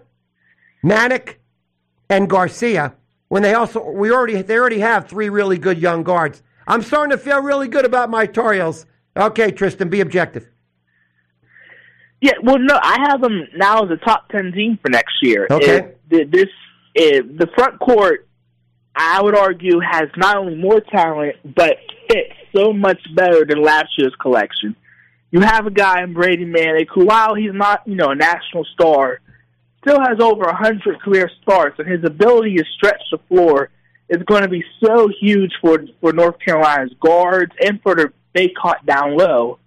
Manek, 0.84 1.36
and 2.08 2.28
Garcia. 2.28 2.94
When 3.28 3.42
they 3.42 3.54
also 3.54 3.90
we 3.90 4.10
already 4.10 4.40
they 4.42 4.56
already 4.56 4.80
have 4.80 5.08
three 5.08 5.28
really 5.28 5.58
good 5.58 5.78
young 5.78 6.02
guards. 6.02 6.42
I'm 6.66 6.82
starting 6.82 7.16
to 7.16 7.18
feel 7.18 7.40
really 7.42 7.68
good 7.68 7.84
about 7.84 8.10
my 8.10 8.26
Tar 8.26 8.52
Heels. 8.52 8.86
Okay, 9.16 9.50
Tristan, 9.50 9.88
be 9.88 10.00
objective. 10.00 10.48
Yeah, 12.20 12.32
well, 12.42 12.58
no, 12.58 12.78
I 12.82 13.06
have 13.08 13.20
them 13.20 13.46
now 13.56 13.84
as 13.84 13.90
a 13.90 13.96
top 13.96 14.28
ten 14.30 14.52
team 14.52 14.78
for 14.80 14.90
next 14.90 15.14
year. 15.22 15.46
Okay, 15.50 15.94
it, 16.10 16.30
this 16.30 16.48
it, 16.94 17.38
the 17.38 17.48
front 17.54 17.78
court, 17.78 18.28
I 18.94 19.22
would 19.22 19.36
argue, 19.36 19.80
has 19.80 20.08
not 20.16 20.36
only 20.36 20.54
more 20.54 20.80
talent 20.80 21.36
but 21.44 21.76
fits 22.08 22.32
so 22.54 22.72
much 22.72 23.00
better 23.14 23.44
than 23.44 23.62
last 23.62 23.88
year's 23.98 24.14
collection. 24.20 24.76
You 25.30 25.40
have 25.40 25.66
a 25.66 25.70
guy 25.70 26.02
in 26.02 26.14
Brady 26.14 26.46
Manek 26.46 26.86
who, 26.94 27.04
while 27.04 27.34
he's 27.34 27.52
not 27.52 27.82
you 27.86 27.96
know 27.96 28.10
a 28.10 28.14
national 28.14 28.64
star, 28.72 29.20
still 29.86 30.00
has 30.00 30.20
over 30.20 30.44
a 30.44 30.56
hundred 30.56 31.00
career 31.00 31.30
starts, 31.42 31.78
and 31.78 31.88
his 31.88 32.04
ability 32.04 32.56
to 32.56 32.64
stretch 32.76 33.02
the 33.10 33.18
floor 33.28 33.70
is 34.08 34.22
going 34.24 34.42
to 34.42 34.48
be 34.48 34.64
so 34.84 35.08
huge 35.20 35.52
for 35.60 35.84
for 36.00 36.12
North 36.12 36.38
Carolina's 36.38 36.92
guards 37.00 37.52
and 37.60 37.80
for 37.82 37.94
the 37.94 38.12
Bacot 38.34 38.84
down 38.84 39.16
low. 39.16 39.58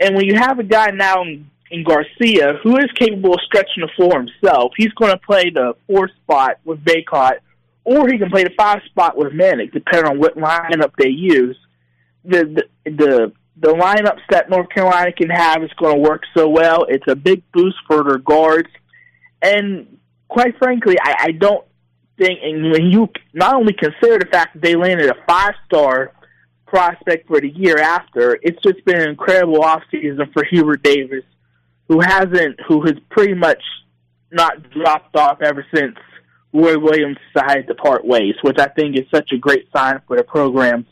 And 0.00 0.14
when 0.14 0.24
you 0.24 0.34
have 0.34 0.58
a 0.58 0.64
guy 0.64 0.90
now 0.90 1.22
in 1.22 1.50
in 1.70 1.84
Garcia, 1.84 2.54
who 2.62 2.78
is 2.78 2.90
capable 2.94 3.34
of 3.34 3.40
stretching 3.44 3.82
the 3.82 3.90
floor 3.94 4.18
himself. 4.18 4.72
He's 4.76 4.92
going 4.92 5.12
to 5.12 5.18
play 5.18 5.50
the 5.50 5.74
four 5.86 6.08
spot 6.22 6.58
with 6.64 6.82
Bacot, 6.82 7.40
or 7.84 8.08
he 8.08 8.18
can 8.18 8.30
play 8.30 8.44
the 8.44 8.52
five 8.56 8.80
spot 8.86 9.16
with 9.16 9.32
Manek, 9.32 9.72
depending 9.72 10.10
on 10.10 10.18
what 10.18 10.36
lineup 10.36 10.92
they 10.98 11.08
use. 11.08 11.58
The 12.24 12.64
the 12.84 12.90
the, 12.90 13.32
the 13.60 13.72
lineups 13.74 14.22
that 14.30 14.48
North 14.48 14.70
Carolina 14.70 15.12
can 15.12 15.28
have 15.30 15.62
is 15.62 15.70
going 15.78 15.96
to 15.96 16.00
work 16.00 16.22
so 16.34 16.48
well. 16.48 16.86
It's 16.88 17.06
a 17.06 17.16
big 17.16 17.42
boost 17.52 17.76
for 17.86 18.02
their 18.02 18.18
guards, 18.18 18.68
and 19.42 19.98
quite 20.28 20.56
frankly, 20.58 20.96
I, 21.02 21.14
I 21.20 21.30
don't 21.32 21.64
think. 22.18 22.40
And 22.42 22.70
when 22.70 22.86
you 22.86 23.08
not 23.34 23.54
only 23.54 23.72
consider 23.72 24.18
the 24.18 24.28
fact 24.30 24.54
that 24.54 24.62
they 24.62 24.74
landed 24.74 25.10
a 25.10 25.16
five 25.26 25.54
star 25.66 26.12
prospect 26.66 27.26
for 27.28 27.40
the 27.40 27.50
year 27.50 27.78
after, 27.78 28.38
it's 28.42 28.60
just 28.62 28.84
been 28.84 29.00
an 29.00 29.08
incredible 29.08 29.60
offseason 29.60 30.32
for 30.32 30.44
Hubert 30.44 30.82
Davis 30.82 31.24
who 31.88 32.00
hasn't, 32.00 32.60
who 32.68 32.82
has 32.82 32.94
pretty 33.10 33.34
much 33.34 33.62
not 34.30 34.70
dropped 34.70 35.16
off 35.16 35.40
ever 35.40 35.64
since 35.74 35.96
Roy 36.52 36.78
Williams 36.78 37.16
decided 37.32 37.66
to 37.68 37.74
part 37.74 38.04
ways, 38.04 38.34
which 38.42 38.58
I 38.58 38.68
think 38.68 38.96
is 38.96 39.04
such 39.10 39.32
a 39.32 39.38
great 39.38 39.68
sign 39.74 40.00
for 40.06 40.16
the 40.16 40.24
program's 40.24 40.86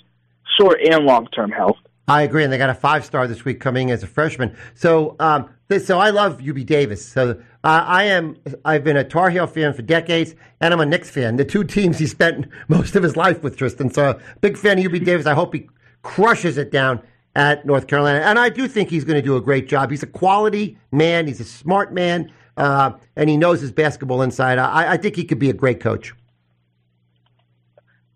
short 0.58 0.80
and 0.82 1.04
long 1.04 1.26
term 1.28 1.50
health. 1.50 1.76
I 2.08 2.22
agree, 2.22 2.44
and 2.44 2.52
they 2.52 2.58
got 2.58 2.70
a 2.70 2.74
five 2.74 3.04
star 3.04 3.26
this 3.26 3.44
week 3.44 3.60
coming 3.60 3.90
as 3.90 4.02
a 4.02 4.06
freshman. 4.06 4.56
So, 4.74 5.16
um, 5.18 5.50
so 5.82 5.98
I 5.98 6.10
love 6.10 6.40
UB 6.46 6.64
Davis. 6.64 7.04
So 7.04 7.42
uh, 7.66 7.85
I 7.85 8.04
am. 8.04 8.37
I've 8.64 8.85
been 8.85 8.96
a 8.96 9.02
Tar 9.02 9.28
Heel 9.28 9.49
fan 9.49 9.73
for 9.73 9.82
decades, 9.82 10.37
and 10.61 10.73
I'm 10.73 10.78
a 10.78 10.87
Knicks 10.87 11.11
fan. 11.11 11.35
The 11.35 11.44
two 11.44 11.64
teams 11.64 11.99
he 11.99 12.06
spent 12.06 12.46
most 12.68 12.94
of 12.94 13.02
his 13.02 13.16
life 13.16 13.42
with, 13.42 13.56
Tristan. 13.56 13.90
So 13.90 14.20
big 14.40 14.56
fan 14.56 14.78
of 14.78 14.85
UB 14.85 15.02
Davis. 15.02 15.26
I 15.26 15.35
hope 15.35 15.52
he 15.52 15.68
crushes 16.02 16.58
it 16.58 16.70
down 16.70 17.02
at 17.35 17.66
North 17.66 17.88
Carolina. 17.88 18.20
And 18.20 18.38
I 18.38 18.50
do 18.50 18.68
think 18.68 18.88
he's 18.88 19.04
going 19.04 19.16
to 19.16 19.23
do 19.23 19.35
a 19.35 19.40
great 19.40 19.68
job. 19.68 19.90
He's 19.90 20.04
a 20.04 20.06
quality 20.06 20.78
man, 20.92 21.26
he's 21.26 21.40
a 21.40 21.44
smart 21.44 21.92
man, 21.92 22.32
uh, 22.56 22.92
and 23.16 23.28
he 23.28 23.37
knows 23.37 23.61
his 23.61 23.73
basketball 23.73 24.23
inside. 24.23 24.58
I, 24.58 24.92
I, 24.92 24.96
think 24.96 25.16
he 25.16 25.25
could 25.25 25.40
be 25.40 25.50
a 25.50 25.52
great 25.52 25.80
coach. 25.80 26.14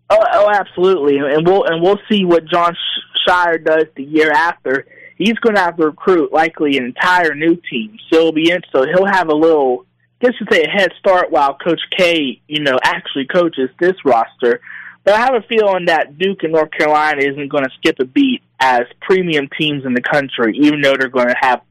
Oh, 0.09 0.17
oh, 0.33 0.49
absolutely, 0.49 1.17
and 1.17 1.45
we'll 1.45 1.65
and 1.65 1.81
we'll 1.81 1.99
see 2.09 2.23
what 2.23 2.45
Jon 2.45 2.75
Scheyer 3.27 3.63
does 3.63 3.85
the 3.97 4.03
year 4.03 4.31
after. 4.31 4.87
He's 5.21 5.37
going 5.39 5.55
to 5.55 5.61
have 5.61 5.77
to 5.77 5.85
recruit 5.85 6.33
likely 6.33 6.77
an 6.77 6.85
entire 6.85 7.35
new 7.35 7.55
team, 7.69 7.97
so 8.11 8.19
it'll 8.19 8.31
be 8.31 8.49
in, 8.49 8.61
so 8.71 8.85
he'll 8.85 9.05
have 9.05 9.29
a 9.29 9.35
little, 9.35 9.85
guess 10.19 10.33
you 10.39 10.47
say, 10.51 10.63
a 10.63 10.69
head 10.69 10.91
start 10.99 11.31
while 11.31 11.55
Coach 11.55 11.81
K, 11.95 12.41
you 12.47 12.61
know, 12.61 12.77
actually 12.83 13.27
coaches 13.27 13.69
this 13.79 13.93
roster. 14.03 14.61
But 15.03 15.15
I 15.15 15.19
have 15.19 15.35
a 15.35 15.41
feeling 15.41 15.85
that 15.85 16.17
Duke 16.17 16.43
and 16.43 16.53
North 16.53 16.71
Carolina 16.71 17.21
isn't 17.21 17.49
going 17.49 17.63
to 17.63 17.69
skip 17.77 17.97
a 17.99 18.05
beat 18.05 18.41
as 18.59 18.81
premium 19.01 19.47
teams 19.59 19.85
in 19.85 19.93
the 19.93 20.01
country, 20.01 20.57
even 20.57 20.81
though 20.81 20.95
they're 20.97 21.09
going 21.09 21.27
to 21.27 21.35
have 21.39 21.61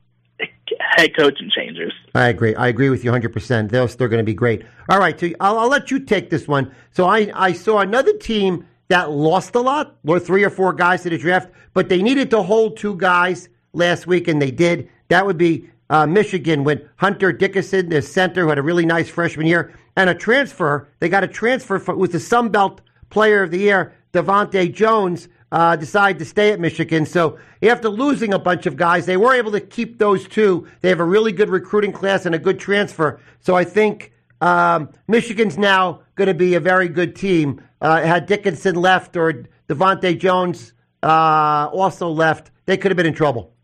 head 0.97 1.16
coaching 1.16 1.50
changes. 1.54 1.92
I 2.14 2.28
agree. 2.28 2.54
I 2.54 2.69
agree 2.69 2.90
with 2.90 3.04
you 3.04 3.11
100%. 3.11 3.71
They're 3.71 3.88
still 3.88 4.09
going 4.09 4.19
to 4.19 4.25
be 4.25 4.35
great. 4.35 4.64
All 4.88 4.99
right, 4.99 5.19
so 5.19 5.30
I'll, 5.40 5.59
I'll 5.59 5.69
let 5.69 5.90
you 5.90 6.00
take 6.00 6.30
this 6.30 6.47
one. 6.49 6.73
So 6.92 7.07
I, 7.07 7.30
I 7.35 7.52
saw 7.52 7.78
another 7.80 8.16
team 8.16 8.66
that 8.91 9.11
lost 9.11 9.55
a 9.55 9.61
lot, 9.61 9.97
or 10.05 10.19
three 10.19 10.43
or 10.43 10.51
four 10.51 10.73
guys 10.73 11.05
to 11.05 11.11
the 11.11 11.17
draft, 11.17 11.49
but 11.75 11.89
they 11.89 12.03
needed 12.03 12.29
to 12.31 12.43
hold 12.43 12.77
two 12.77 12.97
guys 12.97 13.49
last 13.73 14.09
week, 14.09 14.27
and 14.27 14.43
they 14.43 14.51
did. 14.51 14.91
That 15.09 15.25
would 15.25 15.39
be 15.39 15.71
uh, 15.89 16.07
Michigan 16.07 16.65
with 16.65 16.83
Hunter 16.97 17.33
Dickinson, 17.33 17.89
the 17.89 18.03
center, 18.03 18.43
who 18.43 18.49
had 18.49 18.59
a 18.59 18.63
really 18.63 18.85
nice 18.85 19.09
freshman 19.09 19.47
year, 19.47 19.73
and 19.97 20.11
a 20.11 20.15
transfer. 20.15 20.89
They 20.99 21.09
got 21.09 21.23
a 21.23 21.29
transfer 21.29 21.79
for, 21.79 21.95
with 21.95 22.11
the 22.11 22.19
Sun 22.19 22.49
Belt 22.49 22.81
Player 23.11 23.45
of 23.45 23.53
the 23.53 23.59
Year, 23.59 23.95
DeVante 24.13 24.75
Jones, 24.75 25.29
uh, 25.53 25.77
to 25.77 26.25
stay 26.25 26.53
at 26.53 26.59
Michigan. 26.59 27.07
So 27.07 27.39
after 27.63 27.89
losing 27.89 28.35
a 28.35 28.41
bunch 28.41 28.67
of 28.67 28.77
guys, 28.77 29.07
they 29.07 29.17
were 29.17 29.35
able 29.35 29.53
to 29.53 29.61
keep 29.61 29.99
those 29.99 30.27
two. 30.27 30.67
They 30.81 30.89
have 30.89 31.01
a 31.01 31.05
really 31.05 31.31
good 31.31 31.49
recruiting 31.49 31.93
class 31.93 32.27
and 32.27 32.35
a 32.35 32.39
good 32.41 32.59
transfer. 32.59 33.21
So 33.41 33.55
I 33.55 33.63
think 33.63 34.13
um, 34.41 34.91
Michigan's 35.07 35.59
now 35.59 36.03
going 36.17 36.29
to 36.29 36.35
be 36.35 36.55
a 36.55 36.61
very 36.61 36.89
good 36.89 37.15
team. 37.15 37.63
Uh, 37.81 38.03
had 38.03 38.27
Dickinson 38.27 38.75
left 38.75 39.17
or 39.17 39.45
DeVante 39.69 40.19
Jones 40.19 40.75
uh, 41.03 41.71
also 41.73 42.09
left, 42.11 42.51
they 42.67 42.77
could 42.77 42.91
have 42.91 42.97
been 42.97 43.07
in 43.07 43.15
trouble. 43.15 43.55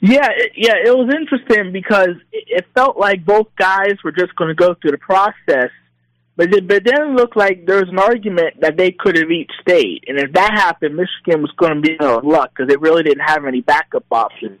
Yeah, 0.00 0.28
yeah, 0.54 0.74
it 0.84 0.96
was 0.96 1.12
interesting 1.12 1.72
because 1.72 2.16
it, 2.32 2.64
felt 2.74 2.98
like 2.98 3.24
both 3.24 3.48
guys 3.56 3.94
were 4.04 4.12
just 4.12 4.34
going 4.36 4.48
to 4.48 4.54
go 4.54 4.74
through 4.74 4.92
the 4.92 4.98
process, 4.98 5.70
but 6.36 6.54
it, 6.54 6.68
but 6.68 6.84
then 6.84 7.02
it 7.02 7.10
looked 7.16 7.36
like 7.36 7.66
there 7.66 7.80
was 7.80 7.88
an 7.88 7.98
argument 7.98 8.60
that 8.60 8.76
they 8.76 8.92
could 8.92 9.16
have 9.16 9.30
each 9.30 9.50
stayed, 9.60 10.04
and 10.06 10.18
if 10.18 10.32
that 10.34 10.52
happened, 10.52 10.94
Michigan 10.94 11.42
was 11.42 11.50
going 11.56 11.74
to 11.74 11.80
be 11.80 11.96
in 11.98 12.28
luck 12.28 12.50
because 12.50 12.68
they 12.68 12.76
really 12.76 13.02
didn't 13.02 13.26
have 13.26 13.44
any 13.44 13.60
backup 13.60 14.04
options. 14.12 14.60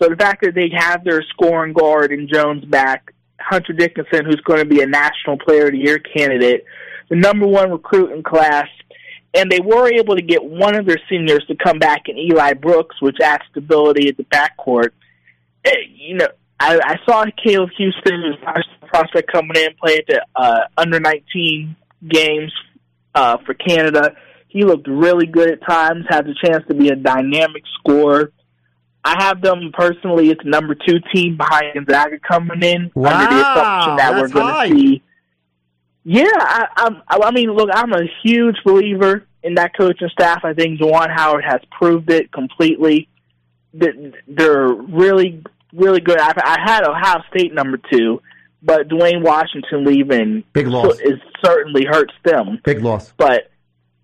So 0.00 0.08
the 0.08 0.16
fact 0.16 0.44
that 0.44 0.54
they 0.54 0.70
have 0.76 1.02
their 1.02 1.24
scoring 1.30 1.72
guard 1.72 2.12
and 2.12 2.28
Jones 2.32 2.64
back, 2.64 3.12
Hunter 3.40 3.72
Dickinson, 3.72 4.24
who's 4.24 4.40
going 4.42 4.60
to 4.60 4.66
be 4.66 4.82
a 4.82 4.86
National 4.86 5.36
Player 5.36 5.66
of 5.66 5.72
the 5.72 5.78
Year 5.78 5.98
candidate, 5.98 6.64
the 7.08 7.16
number 7.16 7.46
one 7.46 7.70
recruit 7.70 8.12
in 8.12 8.22
class, 8.22 8.68
and 9.34 9.50
they 9.50 9.60
were 9.60 9.92
able 9.92 10.16
to 10.16 10.22
get 10.22 10.44
one 10.44 10.74
of 10.74 10.86
their 10.86 11.00
seniors 11.08 11.44
to 11.46 11.56
come 11.56 11.78
back 11.78 12.08
in 12.08 12.16
Eli 12.18 12.54
Brooks, 12.54 12.96
which 13.00 13.16
adds 13.22 13.44
stability 13.50 14.08
at 14.08 14.16
the 14.16 14.24
backcourt. 14.24 14.90
Eh, 15.64 15.70
you 15.94 16.16
know, 16.16 16.28
I, 16.58 16.80
I 16.82 16.96
saw 17.04 17.24
Caleb 17.42 17.70
Houstan, 17.78 18.22
who's 18.22 18.66
a 18.82 18.86
prospect 18.86 19.30
coming 19.30 19.56
in, 19.56 19.74
play 19.80 19.98
at 19.98 20.06
the 20.06 20.24
uh, 20.34 20.60
under 20.76 21.00
19 21.00 21.76
games 22.08 22.52
uh, 23.14 23.36
for 23.44 23.54
Canada. 23.54 24.16
He 24.48 24.64
looked 24.64 24.88
really 24.88 25.26
good 25.26 25.50
at 25.50 25.66
times, 25.66 26.06
had 26.08 26.24
the 26.24 26.34
chance 26.42 26.64
to 26.68 26.74
be 26.74 26.88
a 26.88 26.96
dynamic 26.96 27.62
scorer. 27.78 28.32
I 29.04 29.22
have 29.22 29.40
them 29.40 29.70
personally 29.72 30.30
as 30.30 30.38
the 30.42 30.50
number 30.50 30.74
two 30.74 30.98
team 31.14 31.36
behind 31.36 31.74
Gonzaga 31.74 32.18
coming 32.18 32.62
in 32.62 32.90
wow, 32.94 33.10
under 33.10 33.34
the 33.34 33.40
assumption 33.40 33.96
that 33.96 34.12
we're 34.14 34.28
going 34.28 34.70
to 34.70 34.76
see 34.76 35.02
yeah, 36.08 36.28
I, 36.36 36.68
I'm. 36.76 37.02
I 37.08 37.32
mean, 37.32 37.50
look, 37.50 37.68
I'm 37.72 37.92
a 37.92 38.04
huge 38.22 38.54
believer 38.64 39.26
in 39.42 39.54
that 39.54 39.76
coaching 39.76 40.08
staff. 40.12 40.44
I 40.44 40.54
think 40.54 40.78
Juwan 40.78 41.12
Howard 41.12 41.44
has 41.44 41.60
proved 41.76 42.08
it 42.12 42.30
completely. 42.30 43.08
That 43.74 44.12
they're 44.28 44.68
really, 44.68 45.42
really 45.72 46.00
good. 46.00 46.20
I, 46.20 46.32
I 46.36 46.58
had 46.64 46.84
Ohio 46.84 47.24
State 47.34 47.52
number 47.52 47.80
two, 47.92 48.22
but 48.62 48.86
Duane 48.86 49.24
Washington 49.24 49.82
leaving 49.84 50.44
big 50.52 50.68
loss 50.68 51.00
is 51.00 51.18
certainly 51.44 51.84
hurts 51.84 52.14
them. 52.24 52.60
Big 52.62 52.84
loss. 52.84 53.12
But 53.16 53.50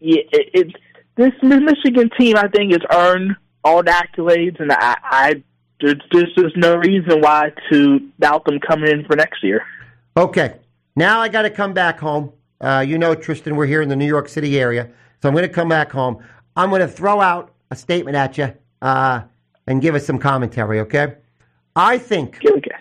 yeah, 0.01 0.23
it, 0.33 0.51
it 0.55 0.77
this 1.15 1.33
Michigan 1.41 2.11
team, 2.19 2.37
I 2.37 2.49
think, 2.49 2.73
has 2.73 2.83
earned 2.93 3.37
all 3.63 3.85
the 3.85 3.93
accolades, 3.93 4.59
and 4.59 4.73
I, 4.73 4.97
I 5.05 5.43
there's, 5.81 6.01
there's 6.13 6.53
no 6.57 6.79
reason 6.79 7.21
why 7.21 7.53
to 7.71 8.01
doubt 8.19 8.45
them 8.45 8.59
coming 8.59 8.91
in 8.91 9.05
for 9.05 9.15
next 9.15 9.45
year. 9.45 9.63
Okay, 10.17 10.57
now 10.97 11.21
I 11.21 11.29
got 11.29 11.43
to 11.43 11.51
come 11.51 11.73
back 11.73 11.99
home. 11.99 12.33
Uh, 12.61 12.85
you 12.87 12.99
know, 12.99 13.15
Tristan, 13.15 13.57
we're 13.57 13.67
here 13.67 13.83
in 13.83 13.89
the 13.89 13.97
New 13.97 14.07
York 14.07 14.29
City 14.29 14.61
area, 14.61 14.89
so 15.21 15.29
I'm 15.29 15.35
going 15.35 15.47
to 15.47 15.53
come 15.53 15.69
back 15.69 15.91
home. 15.91 16.23
I'm 16.57 16.69
going 16.71 16.83
to 16.83 16.89
throw 16.89 17.21
out 17.21 17.53
a 17.71 17.77
statement 17.77 18.17
at 18.17 18.39
you 18.39 18.55
uh, 18.83 19.23
and 19.67 19.81
give 19.81 19.95
us 19.95 20.07
some 20.07 20.19
commentary. 20.19 20.81
Okay? 20.81 21.15
I 21.75 21.99
think 21.99 22.39
okay. 22.45 22.77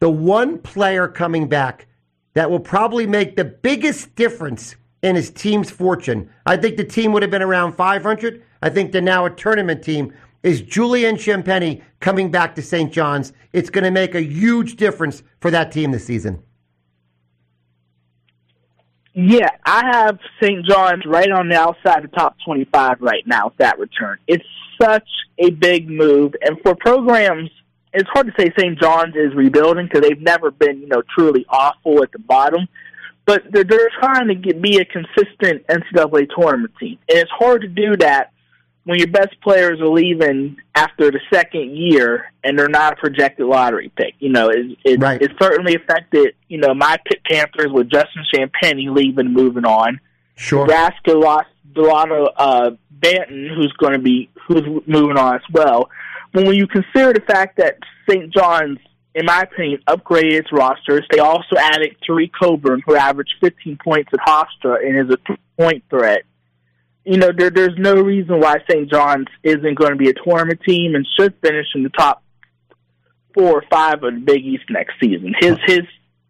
the 0.00 0.10
one 0.10 0.58
player 0.58 1.06
coming 1.06 1.48
back 1.48 1.86
that 2.34 2.50
will 2.50 2.60
probably 2.60 3.06
make 3.06 3.36
the 3.36 3.44
biggest 3.44 4.14
difference 4.16 4.76
in 5.02 5.16
his 5.16 5.30
team's 5.30 5.70
fortune. 5.70 6.30
I 6.46 6.56
think 6.56 6.76
the 6.76 6.84
team 6.84 7.12
would 7.12 7.22
have 7.22 7.30
been 7.30 7.42
around 7.42 7.72
500. 7.74 8.42
I 8.62 8.70
think 8.70 8.92
they're 8.92 9.02
now 9.02 9.26
a 9.26 9.30
tournament 9.30 9.82
team. 9.82 10.12
Is 10.42 10.60
Julian 10.60 11.16
Champagnie 11.16 11.82
coming 12.00 12.30
back 12.30 12.54
to 12.56 12.62
St. 12.62 12.92
John's? 12.92 13.32
It's 13.52 13.70
going 13.70 13.84
to 13.84 13.90
make 13.90 14.14
a 14.14 14.22
huge 14.22 14.76
difference 14.76 15.22
for 15.40 15.50
that 15.50 15.70
team 15.70 15.90
this 15.90 16.06
season. 16.06 16.42
Yeah, 19.14 19.50
I 19.64 19.84
have 19.92 20.18
St. 20.42 20.64
John's 20.64 21.04
right 21.04 21.30
on 21.30 21.48
the 21.48 21.56
outside 21.56 22.04
of 22.04 22.10
the 22.10 22.16
top 22.16 22.36
25 22.44 23.00
right 23.00 23.26
now 23.26 23.48
with 23.48 23.56
that 23.58 23.78
return. 23.78 24.18
It's 24.26 24.44
such 24.80 25.08
a 25.38 25.50
big 25.50 25.88
move. 25.88 26.34
And 26.40 26.58
for 26.62 26.74
programs, 26.74 27.50
it's 27.92 28.08
hard 28.10 28.26
to 28.28 28.32
say 28.38 28.50
St. 28.58 28.80
John's 28.80 29.14
is 29.14 29.34
rebuilding 29.34 29.86
because 29.86 30.00
they've 30.00 30.20
never 30.20 30.50
been, 30.50 30.80
you 30.80 30.86
know, 30.86 31.02
truly 31.14 31.44
awful 31.48 32.02
at 32.02 32.10
the 32.12 32.18
bottom. 32.18 32.66
But 33.26 33.42
they're, 33.50 33.64
they're 33.64 33.90
trying 34.00 34.28
to 34.28 34.34
get, 34.34 34.60
be 34.62 34.78
a 34.78 34.84
consistent 34.84 35.66
NCAA 35.66 36.28
tournament 36.34 36.72
team. 36.80 36.98
And 37.08 37.18
it's 37.18 37.30
hard 37.30 37.60
to 37.62 37.68
do 37.68 37.96
that 37.98 38.31
when 38.84 38.98
your 38.98 39.08
best 39.08 39.40
players 39.40 39.80
are 39.80 39.88
leaving 39.88 40.56
after 40.74 41.10
the 41.10 41.20
second 41.32 41.76
year 41.76 42.32
and 42.42 42.58
they're 42.58 42.68
not 42.68 42.94
a 42.94 42.96
projected 42.96 43.46
lottery 43.46 43.92
pick. 43.96 44.14
You 44.18 44.30
know, 44.30 44.48
it 44.48 44.78
it, 44.84 45.00
right. 45.00 45.20
it 45.20 45.32
certainly 45.40 45.74
affected 45.74 46.34
you 46.48 46.58
know 46.58 46.74
my 46.74 46.98
Pitt 47.06 47.22
Panthers 47.24 47.70
with 47.70 47.90
Justin 47.90 48.24
Champagnie 48.34 48.94
leaving, 48.94 49.26
and 49.26 49.34
moving 49.34 49.64
on. 49.64 50.00
Sure. 50.34 50.66
Nebraska 50.66 51.12
lost 51.12 51.48
Dalano 51.72 52.28
uh, 52.36 52.70
Banton, 52.98 53.54
who's 53.54 53.72
going 53.78 53.92
to 53.92 53.98
be 53.98 54.30
who's 54.48 54.62
moving 54.86 55.16
on 55.16 55.36
as 55.36 55.42
well. 55.52 55.88
But 56.32 56.44
when 56.44 56.54
you 56.54 56.66
consider 56.66 57.12
the 57.12 57.22
fact 57.26 57.58
that 57.58 57.78
St. 58.08 58.32
John's, 58.32 58.78
in 59.14 59.26
my 59.26 59.42
opinion, 59.42 59.82
upgraded 59.86 60.32
its 60.32 60.48
rosters, 60.50 61.06
they 61.10 61.18
also 61.18 61.56
added 61.58 61.96
Tareq 62.08 62.30
Coburn, 62.40 62.82
who 62.86 62.96
averaged 62.96 63.34
15 63.40 63.78
points 63.84 64.10
at 64.14 64.20
Hofstra 64.20 64.80
and 64.82 65.10
is 65.10 65.14
a 65.14 65.36
point 65.60 65.84
threat 65.90 66.22
you 67.04 67.16
know, 67.16 67.30
there, 67.36 67.50
there's 67.50 67.76
no 67.78 67.94
reason 67.94 68.40
why 68.40 68.58
St. 68.70 68.90
John's 68.90 69.26
isn't 69.42 69.74
going 69.74 69.90
to 69.90 69.96
be 69.96 70.08
a 70.08 70.14
tournament 70.14 70.60
team 70.66 70.94
and 70.94 71.06
should 71.18 71.34
finish 71.42 71.66
in 71.74 71.82
the 71.82 71.90
top 71.90 72.22
four 73.34 73.58
or 73.58 73.64
five 73.70 74.02
of 74.02 74.14
the 74.14 74.20
Big 74.20 74.44
East 74.44 74.64
next 74.70 74.94
season. 75.00 75.34
His 75.38 75.56
his 75.66 75.82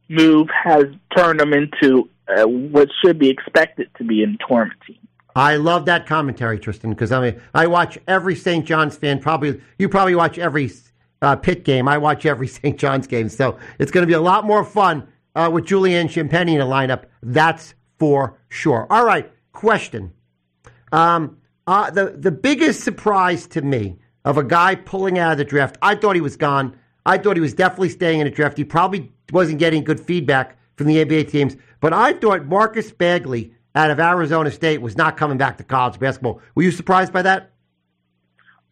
move 0.09 0.49
has 0.65 0.85
turned 1.17 1.41
them 1.41 1.53
into 1.53 2.09
uh, 2.29 2.45
what 2.45 2.89
should 3.05 3.19
be 3.19 3.29
expected 3.29 3.91
to 3.99 4.05
be 4.05 4.23
a 4.23 4.27
tournament 4.47 4.81
team. 4.87 4.99
I 5.35 5.57
love 5.57 5.87
that 5.87 6.07
commentary, 6.07 6.59
Tristan, 6.59 6.91
because 6.91 7.13
I 7.13 7.21
mean, 7.21 7.43
I 7.55 7.67
watch 7.67 7.99
every 8.07 8.37
St. 8.37 8.65
John's 8.65 8.97
fan. 8.97 9.19
Probably 9.21 9.61
you 9.79 9.89
probably 9.89 10.15
watch 10.15 10.39
every 10.39 10.71
uh, 11.21 11.37
game. 11.37 11.89
I 11.89 11.99
watch 11.99 12.27
every 12.27 12.49
St. 12.49 12.79
John's 12.79 13.07
game, 13.07 13.29
so 13.29 13.59
it's 13.79 13.91
going 13.91 14.03
to 14.03 14.07
be 14.07 14.15
a 14.15 14.21
lot 14.21 14.45
more 14.45 14.65
fun 14.65 15.09
uh, 15.35 15.51
with 15.53 15.67
Julian 15.67 16.09
Champagnie 16.09 16.53
in 16.53 16.59
the 16.59 16.65
lineup. 16.65 17.05
That's 17.23 17.75
for 17.99 18.39
sure. 18.49 18.87
All 18.91 19.05
right, 19.05 19.31
question. 19.53 20.13
Um, 20.93 21.39
uh, 21.67 21.91
the 21.91 22.11
the 22.17 22.31
biggest 22.31 22.85
surprise 22.85 23.47
to 23.49 23.63
me 23.63 23.99
of 24.25 24.37
a 24.37 24.45
guy 24.45 24.75
pulling 24.75 25.19
out 25.19 25.33
of 25.33 25.39
the 25.39 25.45
draft, 25.45 25.79
I 25.83 25.95
thought 25.95 26.15
he 26.15 26.21
was 26.21 26.37
gone. 26.37 26.77
I 27.05 27.19
thought 27.19 27.37
he 27.37 27.41
was 27.41 27.55
definitely 27.55 27.89
staying 27.89 28.21
in 28.21 28.27
the 28.27 28.31
draft. 28.31 28.57
He 28.57 28.65
probably 28.65 29.11
wasn't 29.33 29.59
getting 29.59 29.83
good 29.83 29.99
feedback 29.99 30.57
from 30.77 30.87
the 30.87 31.05
NBA 31.05 31.31
teams, 31.31 31.57
but 31.81 31.93
I 31.93 32.13
thought 32.13 32.47
Marcus 32.47 32.93
Bagley 32.93 33.55
out 33.75 33.91
of 33.91 33.99
Arizona 33.99 34.51
State 34.51 34.81
was 34.81 34.97
not 34.97 35.17
coming 35.17 35.39
back 35.39 35.59
to 35.59 35.65
college 35.65 35.99
basketball. 35.99 36.41
Were 36.55 36.63
you 36.63 36.71
surprised 36.71 37.13
by 37.13 37.23
that? 37.23 37.51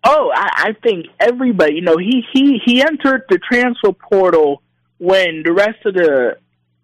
Oh, 0.04 0.30
I, 0.34 0.48
I 0.68 0.72
think 0.82 1.06
everybody. 1.18 1.74
You 1.74 1.82
know, 1.82 1.96
he 1.96 2.22
he 2.32 2.60
he 2.64 2.82
entered 2.82 3.24
the 3.28 3.38
transfer 3.38 3.92
portal 3.92 4.62
when 4.98 5.42
the 5.44 5.52
rest 5.52 5.84
of 5.84 5.94
the 5.94 6.36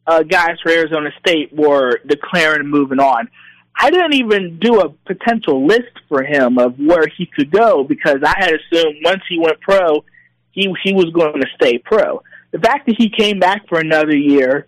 uh, 0.06 0.22
guys 0.22 0.56
for 0.62 0.70
Arizona 0.70 1.10
State 1.18 1.52
were 1.52 2.00
declaring 2.06 2.60
and 2.60 2.70
moving 2.70 3.00
on. 3.00 3.28
I 3.78 3.90
didn't 3.90 4.14
even 4.14 4.58
do 4.58 4.80
a 4.80 4.88
potential 4.88 5.66
list 5.66 5.92
for 6.08 6.22
him 6.22 6.58
of 6.58 6.78
where 6.78 7.06
he 7.18 7.26
could 7.26 7.50
go 7.50 7.84
because 7.84 8.18
I 8.24 8.34
had 8.38 8.54
assumed 8.54 8.96
once 9.04 9.22
he 9.28 9.38
went 9.38 9.60
pro, 9.60 10.04
he 10.52 10.72
he 10.82 10.94
was 10.94 11.12
going 11.12 11.40
to 11.40 11.46
stay 11.56 11.78
pro. 11.78 12.22
The 12.52 12.58
fact 12.58 12.86
that 12.86 12.96
he 12.96 13.10
came 13.10 13.38
back 13.38 13.68
for 13.68 13.78
another 13.78 14.16
year, 14.16 14.66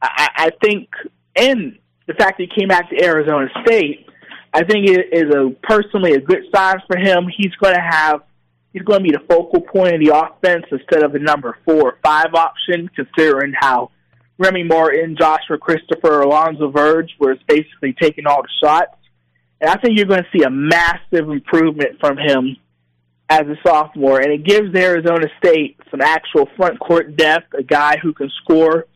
I, 0.00 0.28
I 0.36 0.50
think, 0.62 0.88
and 1.34 1.78
the 2.06 2.14
fact 2.14 2.38
that 2.38 2.48
he 2.50 2.60
came 2.60 2.68
back 2.68 2.88
to 2.88 3.04
Arizona 3.04 3.48
State, 3.62 4.06
I 4.54 4.64
think 4.64 4.88
it 4.88 5.12
is 5.12 5.34
a 5.34 5.50
personally 5.62 6.14
a 6.14 6.20
good 6.20 6.44
sign 6.54 6.76
for 6.86 6.96
him. 6.96 7.28
He's 7.36 7.54
going 7.56 7.74
to 7.74 7.80
have 7.80 8.22
he's 8.72 8.82
going 8.82 9.00
to 9.00 9.04
be 9.04 9.10
the 9.10 9.24
focal 9.28 9.60
point 9.60 9.94
of 9.94 10.00
the 10.00 10.16
offense 10.16 10.64
instead 10.72 11.02
of 11.02 11.12
the 11.12 11.18
number 11.18 11.58
four 11.66 11.82
or 11.82 11.98
five 12.02 12.34
option, 12.34 12.88
considering 12.96 13.52
how 13.58 13.90
Remy 14.38 14.64
Martin, 14.64 15.16
Joshua 15.18 15.58
Christopher, 15.58 16.20
Alonzo 16.20 16.70
Verge 16.70 17.14
was 17.18 17.38
basically 17.48 17.94
taking 18.00 18.26
all 18.26 18.42
the 18.42 18.48
shots. 18.62 18.96
And 19.60 19.70
I 19.70 19.76
think 19.76 19.96
you're 19.96 20.06
going 20.06 20.22
to 20.22 20.38
see 20.38 20.44
a 20.44 20.50
massive 20.50 21.30
improvement 21.30 21.98
from 22.00 22.18
him 22.18 22.56
as 23.28 23.42
a 23.42 23.56
sophomore. 23.66 24.20
And 24.20 24.30
it 24.32 24.44
gives 24.44 24.74
Arizona 24.74 25.26
State 25.38 25.78
some 25.90 26.00
actual 26.00 26.48
front 26.56 26.78
court 26.78 27.16
depth, 27.16 27.54
a 27.54 27.62
guy 27.62 27.96
who 28.02 28.12
can 28.12 28.30
score 28.42 28.86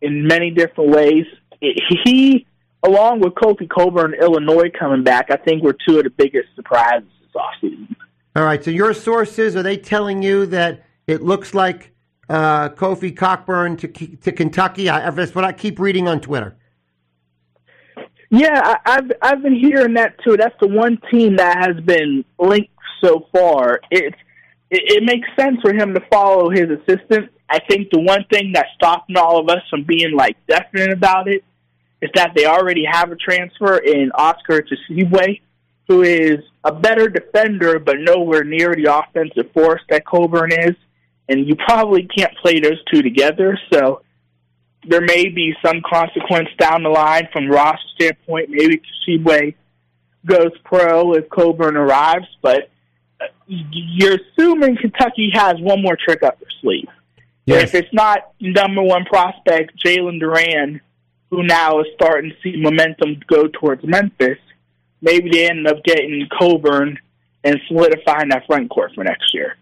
in 0.00 0.26
many 0.26 0.50
different 0.50 0.90
ways. 0.90 1.26
he, 1.60 2.46
along 2.84 3.20
with 3.20 3.34
Kofi 3.34 3.68
Cockburn, 3.68 4.14
Illinois 4.14 4.70
coming 4.78 5.02
back, 5.02 5.30
I 5.30 5.36
think 5.36 5.62
were 5.62 5.76
two 5.86 5.98
of 5.98 6.04
the 6.04 6.10
biggest 6.10 6.48
surprises 6.54 7.08
this 7.20 7.32
offseason. 7.34 7.96
All 8.36 8.44
right. 8.44 8.62
So 8.62 8.70
your 8.70 8.94
sources, 8.94 9.56
are 9.56 9.62
they 9.62 9.76
telling 9.76 10.22
you 10.22 10.46
that 10.46 10.84
it 11.06 11.22
looks 11.22 11.54
like 11.54 11.93
uh, 12.28 12.70
Kofi 12.70 13.14
Cockburn 13.16 13.76
to 13.78 13.88
to 13.88 14.32
Kentucky. 14.32 14.88
I, 14.88 15.10
that's 15.10 15.34
what 15.34 15.44
I 15.44 15.52
keep 15.52 15.78
reading 15.78 16.08
on 16.08 16.20
Twitter. 16.20 16.56
Yeah, 18.30 18.60
I, 18.64 18.78
I've 18.84 19.12
I've 19.22 19.42
been 19.42 19.54
hearing 19.54 19.94
that 19.94 20.16
too. 20.24 20.36
That's 20.36 20.56
the 20.60 20.68
one 20.68 20.98
team 21.10 21.36
that 21.36 21.58
has 21.58 21.84
been 21.84 22.24
linked 22.38 22.72
so 23.02 23.26
far. 23.32 23.80
It's 23.90 24.16
it, 24.70 24.96
it 24.96 25.04
makes 25.04 25.28
sense 25.38 25.60
for 25.60 25.72
him 25.72 25.94
to 25.94 26.00
follow 26.10 26.50
his 26.50 26.68
assistant. 26.70 27.30
I 27.48 27.60
think 27.68 27.90
the 27.90 28.00
one 28.00 28.24
thing 28.32 28.52
that's 28.52 28.70
stopping 28.74 29.16
all 29.16 29.38
of 29.38 29.48
us 29.48 29.62
from 29.68 29.84
being 29.84 30.16
like 30.16 30.36
definite 30.46 30.92
about 30.92 31.28
it 31.28 31.44
is 32.00 32.10
that 32.14 32.32
they 32.34 32.46
already 32.46 32.84
have 32.90 33.12
a 33.12 33.16
transfer 33.16 33.76
in 33.76 34.10
Oscar 34.12 34.62
Tshiebwe, 34.62 35.40
who 35.88 36.02
is 36.02 36.38
a 36.64 36.72
better 36.72 37.08
defender, 37.08 37.78
but 37.78 37.96
nowhere 37.98 38.44
near 38.44 38.74
the 38.74 38.94
offensive 38.94 39.52
force 39.52 39.82
that 39.90 40.04
Cockburn 40.04 40.52
is. 40.52 40.74
And 41.28 41.46
you 41.48 41.56
probably 41.56 42.04
can't 42.04 42.36
play 42.36 42.60
those 42.60 42.82
two 42.92 43.02
together. 43.02 43.58
So 43.72 44.02
there 44.86 45.00
may 45.00 45.28
be 45.28 45.54
some 45.64 45.80
consequence 45.88 46.48
down 46.58 46.82
the 46.82 46.90
line 46.90 47.28
from 47.32 47.48
Ross' 47.48 47.78
standpoint. 47.94 48.50
Maybe 48.50 48.82
Tshiebwe 49.08 49.54
goes 50.26 50.52
pro 50.64 51.14
if 51.14 51.28
Cockburn 51.28 51.76
arrives, 51.76 52.26
but 52.42 52.70
uh, 53.20 53.26
you're 53.48 54.16
assuming 54.16 54.76
Kentucky 54.76 55.30
has 55.32 55.54
one 55.60 55.82
more 55.82 55.96
trick 55.96 56.22
up 56.22 56.38
their 56.40 56.48
sleeve. 56.60 56.88
Yes. 57.46 57.68
If 57.68 57.74
it's 57.74 57.92
not 57.92 58.32
number 58.40 58.82
one 58.82 59.04
prospect 59.04 59.72
Jalen 59.84 60.20
Duren, 60.20 60.80
who 61.30 61.42
now 61.42 61.80
is 61.80 61.86
starting 61.94 62.30
to 62.30 62.36
see 62.42 62.60
momentum 62.60 63.20
go 63.26 63.48
towards 63.48 63.84
Memphis, 63.84 64.38
maybe 65.00 65.30
they 65.30 65.48
end 65.48 65.66
up 65.66 65.82
getting 65.84 66.26
Cockburn 66.38 66.98
and 67.42 67.60
solidifying 67.68 68.30
that 68.30 68.46
front 68.46 68.70
court 68.70 68.92
for 68.94 69.04
next 69.04 69.34
year. 69.34 69.56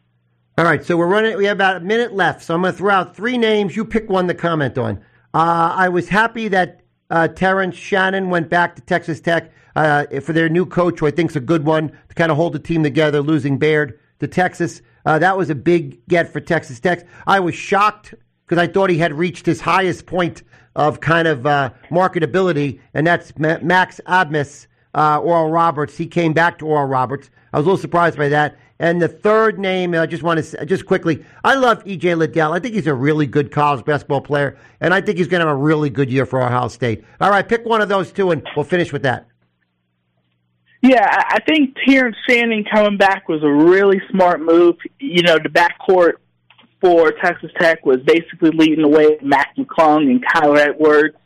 All 0.58 0.66
right, 0.66 0.84
so 0.84 0.98
we're 0.98 1.06
running. 1.06 1.34
We 1.38 1.46
have 1.46 1.56
about 1.56 1.78
a 1.78 1.80
minute 1.80 2.12
left, 2.12 2.42
so 2.42 2.54
I'm 2.54 2.60
going 2.60 2.74
to 2.74 2.76
throw 2.76 2.92
out 2.92 3.16
three 3.16 3.38
names. 3.38 3.74
You 3.74 3.86
pick 3.86 4.10
one 4.10 4.28
to 4.28 4.34
comment 4.34 4.76
on. 4.76 4.98
Uh, 5.32 5.72
I 5.74 5.88
was 5.88 6.10
happy 6.10 6.48
that 6.48 6.82
uh, 7.08 7.28
Terrence 7.28 7.74
Shannon 7.74 8.28
went 8.28 8.50
back 8.50 8.76
to 8.76 8.82
Texas 8.82 9.18
Tech 9.18 9.50
uh, 9.76 10.04
for 10.20 10.34
their 10.34 10.50
new 10.50 10.66
coach, 10.66 11.00
who 11.00 11.06
I 11.06 11.10
think 11.10 11.30
is 11.30 11.36
a 11.36 11.40
good 11.40 11.64
one 11.64 11.88
to 12.10 12.14
kind 12.14 12.30
of 12.30 12.36
hold 12.36 12.52
the 12.52 12.58
team 12.58 12.82
together, 12.82 13.22
losing 13.22 13.56
Beard 13.56 13.98
to 14.20 14.28
Texas. 14.28 14.82
Uh, 15.06 15.18
that 15.20 15.38
was 15.38 15.48
a 15.48 15.54
big 15.54 16.06
get 16.06 16.30
for 16.30 16.38
Texas 16.38 16.78
Tech. 16.80 17.06
I 17.26 17.40
was 17.40 17.54
shocked 17.54 18.12
because 18.44 18.58
I 18.58 18.66
thought 18.70 18.90
he 18.90 18.98
had 18.98 19.14
reached 19.14 19.46
his 19.46 19.62
highest 19.62 20.04
point 20.04 20.42
of 20.76 21.00
kind 21.00 21.28
of 21.28 21.46
uh, 21.46 21.70
marketability, 21.90 22.78
and 22.92 23.06
that's 23.06 23.32
Max 23.38 24.02
Abmas, 24.06 24.66
uh, 24.94 25.18
Oral 25.18 25.50
Roberts. 25.50 25.96
He 25.96 26.06
came 26.06 26.34
back 26.34 26.58
to 26.58 26.66
Oral 26.66 26.88
Roberts. 26.88 27.30
I 27.54 27.56
was 27.56 27.64
a 27.64 27.70
little 27.70 27.80
surprised 27.80 28.18
by 28.18 28.28
that. 28.28 28.58
And 28.78 29.00
the 29.00 29.08
third 29.08 29.58
name, 29.58 29.94
I 29.94 30.06
just 30.06 30.22
want 30.22 30.44
to 30.44 30.66
just 30.66 30.87
quickly, 30.87 31.24
I 31.44 31.54
love 31.54 31.85
EJ 31.85 32.16
Liddell. 32.16 32.52
I 32.52 32.58
think 32.58 32.74
he's 32.74 32.87
a 32.87 32.94
really 32.94 33.26
good 33.26 33.52
college 33.52 33.85
basketball 33.85 34.22
player, 34.22 34.58
and 34.80 34.92
I 34.92 35.00
think 35.00 35.18
he's 35.18 35.28
going 35.28 35.40
to 35.40 35.46
have 35.46 35.56
a 35.56 35.61
really 35.61 35.88
good 35.88 36.11
year 36.11 36.26
for 36.26 36.42
Ohio 36.42 36.68
State. 36.68 37.04
All 37.20 37.30
right, 37.30 37.48
pick 37.48 37.64
one 37.64 37.80
of 37.80 37.88
those 37.88 38.11
two, 38.11 38.30
and 38.32 38.46
we'll 38.56 38.64
finish 38.64 38.92
with 38.92 39.02
that. 39.02 39.26
Yeah, 40.82 41.06
I 41.06 41.38
think 41.46 41.76
Terrence 41.87 42.16
Shannon 42.28 42.64
coming 42.64 42.98
back 42.98 43.28
was 43.28 43.44
a 43.44 43.48
really 43.48 44.02
smart 44.11 44.40
move. 44.40 44.76
You 44.98 45.22
know, 45.22 45.38
the 45.38 45.48
backcourt 45.48 46.14
for 46.80 47.12
Texas 47.22 47.52
Tech 47.61 47.87
was 47.87 47.98
basically 48.04 48.50
leading 48.50 48.82
the 48.82 48.88
way 48.88 49.16
Mac 49.22 49.56
McClung 49.56 50.11
and 50.11 50.24
Kyle 50.26 50.58
Edwards 50.58 51.16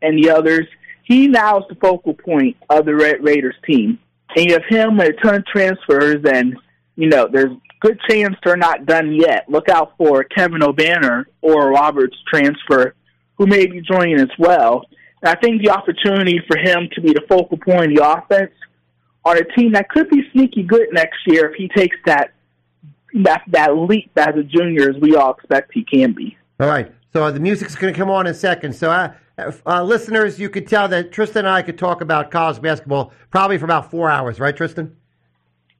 and 0.00 0.22
the 0.22 0.30
others. 0.30 0.66
He 1.02 1.28
now 1.28 1.58
is 1.58 1.64
the 1.68 1.74
focal 1.74 2.14
point 2.14 2.56
of 2.70 2.86
the 2.86 2.94
Red 2.94 3.22
Raiders 3.22 3.56
team 3.66 3.98
and 4.36 4.46
you 4.46 4.52
have 4.54 4.64
him 4.68 5.00
and 5.00 5.08
a 5.08 5.12
ton 5.14 5.36
of 5.36 5.46
transfers, 5.46 6.24
and 6.24 6.56
you 6.96 7.08
know 7.08 7.28
there's 7.30 7.56
good 7.80 7.98
chance 8.08 8.34
they're 8.44 8.56
not 8.56 8.86
done 8.86 9.14
yet. 9.14 9.44
Look 9.48 9.68
out 9.68 9.92
for 9.98 10.24
Kevin 10.24 10.60
Obanor 10.60 11.26
Oral 11.42 11.70
Roberts 11.70 12.16
transfer, 12.28 12.94
who 13.36 13.46
may 13.46 13.66
be 13.66 13.80
joining 13.80 14.20
as 14.20 14.30
well. 14.38 14.86
And 15.22 15.30
I 15.30 15.40
think 15.40 15.62
the 15.62 15.70
opportunity 15.70 16.40
for 16.46 16.56
him 16.58 16.88
to 16.94 17.00
be 17.00 17.12
the 17.12 17.22
focal 17.28 17.58
point 17.58 17.92
of 17.92 17.96
the 17.96 18.06
offense 18.06 18.52
on 19.24 19.38
a 19.38 19.44
team 19.56 19.72
that 19.72 19.88
could 19.88 20.08
be 20.10 20.22
sneaky 20.32 20.62
good 20.62 20.88
next 20.92 21.18
year 21.26 21.50
if 21.50 21.54
he 21.56 21.68
takes 21.68 21.96
that 22.06 22.32
that 23.22 23.42
that 23.48 23.76
leap 23.76 24.10
as 24.16 24.34
a 24.36 24.42
junior, 24.42 24.90
as 24.90 24.96
we 25.00 25.14
all 25.14 25.34
expect 25.34 25.72
he 25.72 25.84
can 25.84 26.12
be. 26.12 26.36
All 26.58 26.68
right. 26.68 26.90
So 27.12 27.30
the 27.30 27.40
music's 27.40 27.76
going 27.76 27.94
to 27.94 27.98
come 27.98 28.10
on 28.10 28.26
in 28.26 28.32
a 28.32 28.34
second. 28.34 28.74
So 28.74 28.90
uh, 28.90 29.12
uh, 29.38 29.82
listeners, 29.82 30.38
you 30.38 30.48
could 30.48 30.68
tell 30.68 30.88
that 30.88 31.12
Tristan 31.12 31.44
and 31.44 31.48
I 31.48 31.62
could 31.62 31.78
talk 31.78 32.00
about 32.00 32.30
college 32.30 32.60
basketball 32.60 33.12
probably 33.30 33.58
for 33.58 33.64
about 33.64 33.90
four 33.90 34.10
hours, 34.10 34.38
right, 34.38 34.56
Tristan? 34.56 34.96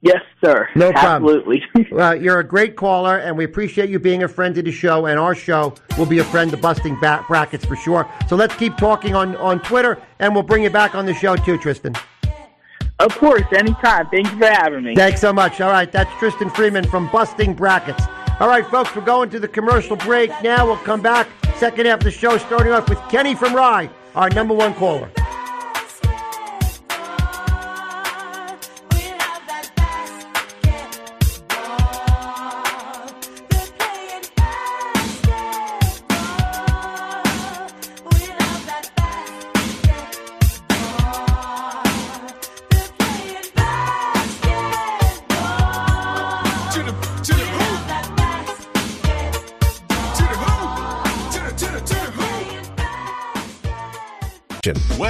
Yes, 0.01 0.21
sir. 0.43 0.69
No 0.75 0.91
problem. 0.91 1.35
Absolutely. 1.35 1.63
uh, 1.99 2.11
you're 2.11 2.39
a 2.39 2.43
great 2.43 2.75
caller, 2.75 3.17
and 3.17 3.35
we 3.35 3.43
appreciate 3.43 3.89
you 3.89 3.97
being 3.97 4.21
a 4.21 4.27
friend 4.27 4.53
to 4.53 4.61
the 4.61 4.71
show. 4.71 5.07
And 5.07 5.17
our 5.17 5.33
show 5.33 5.73
will 5.97 6.05
be 6.05 6.19
a 6.19 6.23
friend 6.23 6.51
to 6.51 6.57
Busting 6.57 6.95
Brackets 6.99 7.65
for 7.65 7.75
sure. 7.75 8.07
So 8.27 8.35
let's 8.35 8.55
keep 8.55 8.77
talking 8.77 9.15
on, 9.15 9.35
on 9.37 9.61
Twitter, 9.61 9.99
and 10.19 10.33
we'll 10.33 10.43
bring 10.43 10.63
you 10.63 10.69
back 10.69 10.93
on 10.93 11.07
the 11.07 11.13
show 11.13 11.35
too, 11.35 11.57
Tristan. 11.57 11.95
Of 12.99 13.17
course, 13.17 13.43
anytime. 13.51 14.07
Thank 14.09 14.31
you 14.31 14.37
for 14.37 14.45
having 14.45 14.83
me. 14.83 14.95
Thanks 14.95 15.21
so 15.21 15.33
much. 15.33 15.59
All 15.59 15.71
right, 15.71 15.91
that's 15.91 16.13
Tristan 16.19 16.49
Freeman 16.51 16.85
from 16.87 17.09
Busting 17.09 17.55
Brackets. 17.55 18.03
All 18.39 18.47
right, 18.47 18.65
folks, 18.67 18.95
we're 18.95 19.01
going 19.01 19.29
to 19.31 19.39
the 19.39 19.47
commercial 19.47 19.95
break 19.95 20.29
now. 20.43 20.67
We'll 20.67 20.77
come 20.77 21.01
back. 21.01 21.27
Second 21.57 21.85
half 21.85 21.99
of 21.99 22.03
the 22.03 22.11
show, 22.11 22.37
starting 22.37 22.73
off 22.73 22.89
with 22.89 22.99
Kenny 23.09 23.33
from 23.33 23.55
Rye, 23.55 23.89
our 24.13 24.29
number 24.29 24.53
one 24.53 24.73
caller. 24.73 25.09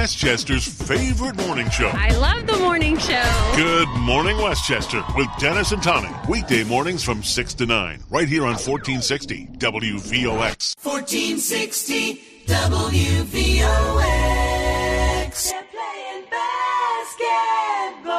Westchester's 0.06 0.64
favorite 0.64 1.36
morning 1.48 1.68
show. 1.68 1.90
I 1.92 2.10
love 2.10 2.46
the 2.46 2.56
morning 2.58 2.96
show. 2.96 3.52
Good 3.56 3.88
Morning 3.88 4.36
Westchester 4.38 5.02
with 5.16 5.26
Dennis 5.40 5.72
and 5.72 5.82
Tommy. 5.82 6.10
Weekday 6.28 6.62
mornings 6.62 7.02
from 7.02 7.24
6 7.24 7.54
to 7.54 7.66
9, 7.66 8.04
right 8.08 8.28
here 8.28 8.42
on 8.42 8.50
1460 8.50 9.48
WVOX. 9.58 10.76
1460 10.80 12.22
WVOX. 12.46 13.64
They're 15.50 15.64
playing 15.74 16.26
basketball. 16.30 18.12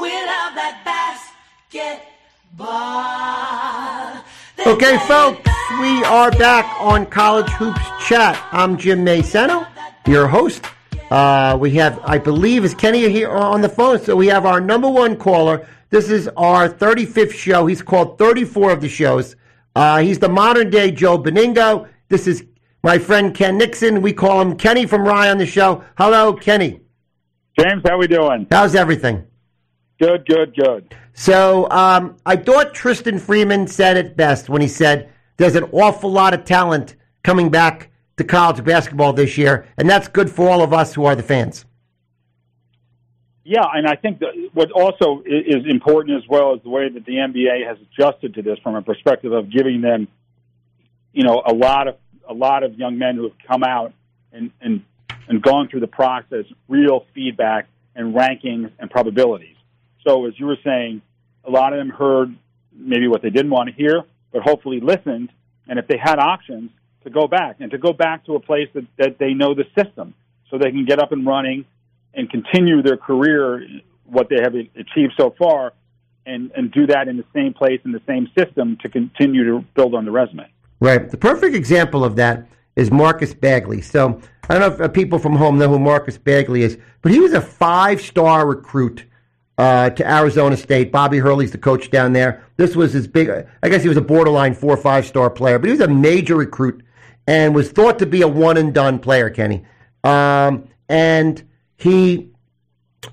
We 0.00 0.12
love 0.12 0.54
that 0.56 0.80
basketball. 2.48 2.64
Okay, 4.66 4.96
folks, 5.06 5.50
we 5.78 6.02
are 6.04 6.30
back 6.30 6.64
on 6.80 7.04
College 7.04 7.50
Hoops 7.50 7.84
Chat. 8.08 8.42
I'm 8.50 8.78
Jim 8.78 9.04
Maysano 9.04 9.66
your 10.06 10.28
host. 10.28 10.64
Uh, 11.10 11.56
we 11.60 11.72
have, 11.72 12.00
I 12.04 12.18
believe, 12.18 12.64
is 12.64 12.74
Kenny 12.74 13.08
here 13.08 13.30
on 13.30 13.60
the 13.60 13.68
phone? 13.68 14.00
So 14.00 14.14
we 14.16 14.28
have 14.28 14.46
our 14.46 14.60
number 14.60 14.88
one 14.88 15.16
caller. 15.16 15.66
This 15.90 16.08
is 16.08 16.28
our 16.36 16.68
35th 16.68 17.32
show. 17.32 17.66
He's 17.66 17.82
called 17.82 18.18
34 18.18 18.70
of 18.72 18.80
the 18.80 18.88
shows. 18.88 19.34
Uh, 19.74 19.98
he's 20.00 20.18
the 20.18 20.28
modern 20.28 20.70
day 20.70 20.90
Joe 20.90 21.18
Benigno. 21.18 21.88
This 22.08 22.26
is 22.26 22.44
my 22.82 22.98
friend 22.98 23.34
Ken 23.34 23.58
Nixon. 23.58 24.02
We 24.02 24.12
call 24.12 24.40
him 24.40 24.56
Kenny 24.56 24.86
from 24.86 25.02
Rye 25.02 25.30
on 25.30 25.38
the 25.38 25.46
show. 25.46 25.84
Hello, 25.96 26.32
Kenny. 26.32 26.80
James, 27.58 27.82
how 27.84 27.94
are 27.94 27.98
we 27.98 28.06
doing? 28.06 28.46
How's 28.50 28.74
everything? 28.74 29.26
Good, 30.00 30.26
good, 30.26 30.54
good. 30.54 30.94
So 31.12 31.68
um, 31.70 32.16
I 32.24 32.36
thought 32.36 32.72
Tristan 32.72 33.18
Freeman 33.18 33.66
said 33.66 33.96
it 33.96 34.16
best 34.16 34.48
when 34.48 34.62
he 34.62 34.68
said 34.68 35.12
there's 35.36 35.56
an 35.56 35.64
awful 35.72 36.10
lot 36.10 36.32
of 36.32 36.44
talent 36.44 36.94
coming 37.22 37.50
back 37.50 37.89
to 38.20 38.24
college 38.24 38.62
basketball 38.62 39.12
this 39.12 39.38
year, 39.38 39.66
and 39.76 39.88
that's 39.88 40.06
good 40.06 40.30
for 40.30 40.48
all 40.48 40.62
of 40.62 40.72
us 40.72 40.94
who 40.94 41.04
are 41.06 41.16
the 41.16 41.22
fans. 41.22 41.64
Yeah, 43.44 43.64
and 43.72 43.86
I 43.86 43.96
think 43.96 44.20
that 44.20 44.50
what 44.52 44.70
also 44.70 45.22
is 45.24 45.64
important 45.66 46.22
as 46.22 46.28
well 46.28 46.54
is 46.54 46.62
the 46.62 46.68
way 46.68 46.88
that 46.88 47.04
the 47.04 47.14
NBA 47.14 47.66
has 47.66 47.78
adjusted 47.80 48.34
to 48.34 48.42
this 48.42 48.58
from 48.62 48.76
a 48.76 48.82
perspective 48.82 49.32
of 49.32 49.50
giving 49.50 49.80
them, 49.80 50.06
you 51.12 51.24
know, 51.24 51.42
a 51.44 51.52
lot 51.52 51.88
of 51.88 51.96
a 52.28 52.34
lot 52.34 52.62
of 52.62 52.78
young 52.78 52.98
men 52.98 53.16
who 53.16 53.24
have 53.24 53.38
come 53.48 53.64
out 53.64 53.92
and 54.30 54.52
and 54.60 54.84
and 55.26 55.42
gone 55.42 55.68
through 55.68 55.80
the 55.80 55.88
process, 55.88 56.44
real 56.68 57.06
feedback 57.14 57.66
and 57.96 58.14
rankings 58.14 58.70
and 58.78 58.90
probabilities. 58.90 59.56
So 60.06 60.26
as 60.26 60.38
you 60.38 60.46
were 60.46 60.58
saying, 60.62 61.02
a 61.44 61.50
lot 61.50 61.72
of 61.72 61.78
them 61.78 61.88
heard 61.88 62.36
maybe 62.72 63.08
what 63.08 63.22
they 63.22 63.30
didn't 63.30 63.50
want 63.50 63.68
to 63.68 63.74
hear, 63.74 64.02
but 64.32 64.42
hopefully 64.42 64.80
listened. 64.80 65.30
And 65.66 65.78
if 65.78 65.88
they 65.88 65.96
had 65.96 66.18
options, 66.18 66.70
to 67.04 67.10
go 67.10 67.26
back 67.26 67.56
and 67.60 67.70
to 67.70 67.78
go 67.78 67.92
back 67.92 68.24
to 68.26 68.34
a 68.34 68.40
place 68.40 68.68
that, 68.74 68.86
that 68.98 69.18
they 69.18 69.32
know 69.34 69.54
the 69.54 69.64
system 69.76 70.14
so 70.50 70.58
they 70.58 70.70
can 70.70 70.84
get 70.84 70.98
up 70.98 71.12
and 71.12 71.26
running 71.26 71.64
and 72.14 72.28
continue 72.30 72.82
their 72.82 72.96
career, 72.96 73.64
what 74.04 74.28
they 74.28 74.40
have 74.42 74.54
achieved 74.54 75.14
so 75.18 75.34
far, 75.38 75.72
and, 76.26 76.50
and 76.56 76.72
do 76.72 76.86
that 76.86 77.08
in 77.08 77.16
the 77.16 77.24
same 77.34 77.54
place, 77.54 77.80
in 77.84 77.92
the 77.92 78.02
same 78.06 78.28
system 78.36 78.76
to 78.82 78.88
continue 78.88 79.44
to 79.44 79.64
build 79.74 79.94
on 79.94 80.04
the 80.04 80.10
resume. 80.10 80.46
Right. 80.80 81.10
The 81.10 81.16
perfect 81.16 81.54
example 81.54 82.04
of 82.04 82.16
that 82.16 82.46
is 82.76 82.90
Marcus 82.90 83.34
Bagley. 83.34 83.80
So 83.80 84.20
I 84.48 84.54
don't 84.54 84.60
know 84.60 84.74
if 84.74 84.80
uh, 84.80 84.88
people 84.88 85.18
from 85.18 85.36
home 85.36 85.58
know 85.58 85.68
who 85.68 85.78
Marcus 85.78 86.18
Bagley 86.18 86.62
is, 86.62 86.78
but 87.02 87.12
he 87.12 87.20
was 87.20 87.32
a 87.32 87.40
five-star 87.40 88.46
recruit 88.46 89.04
uh, 89.58 89.90
to 89.90 90.10
Arizona 90.10 90.56
State. 90.56 90.90
Bobby 90.90 91.18
Hurley's 91.18 91.52
the 91.52 91.58
coach 91.58 91.90
down 91.90 92.12
there. 92.12 92.44
This 92.56 92.74
was 92.74 92.92
his 92.92 93.06
big. 93.06 93.30
I 93.62 93.68
guess 93.68 93.82
he 93.82 93.88
was 93.88 93.98
a 93.98 94.02
borderline 94.02 94.54
four 94.54 94.72
or 94.72 94.76
five-star 94.76 95.30
player, 95.30 95.58
but 95.58 95.66
he 95.66 95.72
was 95.72 95.80
a 95.80 95.88
major 95.88 96.36
recruit 96.36 96.82
and 97.30 97.54
was 97.54 97.70
thought 97.70 98.00
to 98.00 98.06
be 98.06 98.22
a 98.22 98.28
one-and-done 98.28 98.98
player, 98.98 99.30
Kenny. 99.30 99.64
Um, 100.02 100.68
and 100.88 101.40
he 101.76 102.28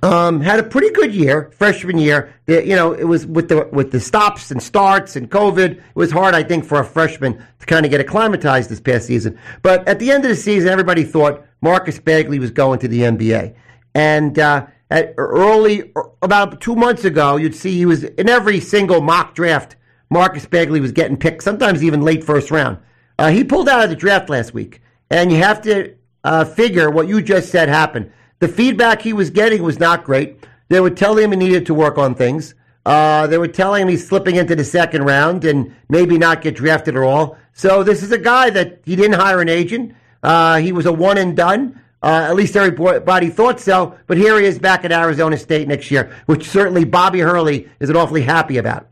um, 0.01 0.41
had 0.41 0.59
a 0.59 0.63
pretty 0.63 0.89
good 0.89 1.13
year, 1.13 1.51
freshman 1.55 1.99
year. 1.99 2.33
You 2.47 2.75
know, 2.75 2.93
it 2.93 3.03
was 3.03 3.27
with 3.27 3.47
the 3.47 3.69
with 3.71 3.91
the 3.91 3.99
stops 3.99 4.49
and 4.49 4.61
starts 4.61 5.15
and 5.15 5.29
COVID. 5.29 5.73
It 5.73 5.81
was 5.93 6.09
hard, 6.09 6.33
I 6.33 6.41
think, 6.41 6.65
for 6.65 6.79
a 6.79 6.83
freshman 6.83 7.45
to 7.59 7.65
kind 7.67 7.85
of 7.85 7.91
get 7.91 8.01
acclimatized 8.01 8.71
this 8.71 8.81
past 8.81 9.05
season. 9.05 9.37
But 9.61 9.87
at 9.87 9.99
the 9.99 10.09
end 10.09 10.25
of 10.25 10.29
the 10.29 10.35
season, 10.35 10.69
everybody 10.69 11.03
thought 11.03 11.45
Marcus 11.61 11.99
Bagley 11.99 12.39
was 12.39 12.49
going 12.49 12.79
to 12.79 12.87
the 12.87 13.01
NBA. 13.01 13.53
And 13.93 14.39
uh, 14.39 14.65
at 14.89 15.13
early, 15.17 15.93
about 16.23 16.59
two 16.59 16.75
months 16.75 17.05
ago, 17.05 17.35
you'd 17.35 17.53
see 17.53 17.77
he 17.77 17.85
was 17.85 18.03
in 18.03 18.29
every 18.29 18.61
single 18.61 18.99
mock 18.99 19.35
draft. 19.35 19.75
Marcus 20.09 20.47
Bagley 20.47 20.79
was 20.79 20.91
getting 20.91 21.17
picked, 21.17 21.43
sometimes 21.43 21.83
even 21.83 22.01
late 22.01 22.23
first 22.23 22.49
round. 22.49 22.79
Uh, 23.19 23.29
he 23.29 23.43
pulled 23.43 23.67
out 23.67 23.83
of 23.83 23.89
the 23.89 23.95
draft 23.95 24.29
last 24.29 24.53
week, 24.53 24.81
and 25.09 25.31
you 25.31 25.37
have 25.37 25.61
to 25.63 25.95
uh, 26.23 26.45
figure 26.45 26.89
what 26.89 27.07
you 27.07 27.21
just 27.21 27.49
said 27.49 27.69
happened. 27.69 28.11
The 28.39 28.47
feedback 28.47 29.01
he 29.01 29.13
was 29.13 29.29
getting 29.29 29.63
was 29.63 29.79
not 29.79 30.03
great. 30.03 30.43
They 30.69 30.79
would 30.79 30.97
tell 30.97 31.17
him 31.17 31.31
he 31.31 31.37
needed 31.37 31.65
to 31.67 31.73
work 31.73 31.97
on 31.97 32.13
things. 32.13 32.53
Uh, 32.85 33.27
they 33.27 33.37
were 33.37 33.47
telling 33.47 33.81
him 33.81 33.87
he's 33.87 34.07
slipping 34.07 34.35
into 34.35 34.55
the 34.55 34.63
second 34.63 35.03
round 35.03 35.43
and 35.43 35.75
maybe 35.89 36.17
not 36.17 36.41
get 36.41 36.55
drafted 36.55 36.95
at 36.95 37.03
all. 37.03 37.37
So 37.53 37.83
this 37.83 38.03
is 38.03 38.11
a 38.11 38.17
guy 38.17 38.49
that 38.51 38.81
he 38.85 38.95
didn't 38.95 39.19
hire 39.19 39.41
an 39.41 39.49
agent. 39.49 39.93
Uh, 40.21 40.57
he 40.57 40.71
was 40.71 40.85
a 40.85 40.93
one 40.93 41.17
and 41.17 41.35
done. 41.35 41.81
Uh, 42.01 42.27
at 42.29 42.35
least 42.35 42.55
everybody 42.55 43.29
thought 43.29 43.59
so. 43.59 43.97
But 44.05 44.17
here 44.17 44.39
he 44.39 44.45
is 44.45 44.59
back 44.59 44.85
at 44.85 44.91
Arizona 44.91 45.37
State 45.37 45.67
next 45.67 45.89
year, 45.89 46.15
which 46.27 46.47
certainly 46.47 46.85
Bobby 46.85 47.19
Hurley 47.19 47.67
is 47.79 47.89
awfully 47.89 48.21
happy 48.21 48.57
about. 48.57 48.87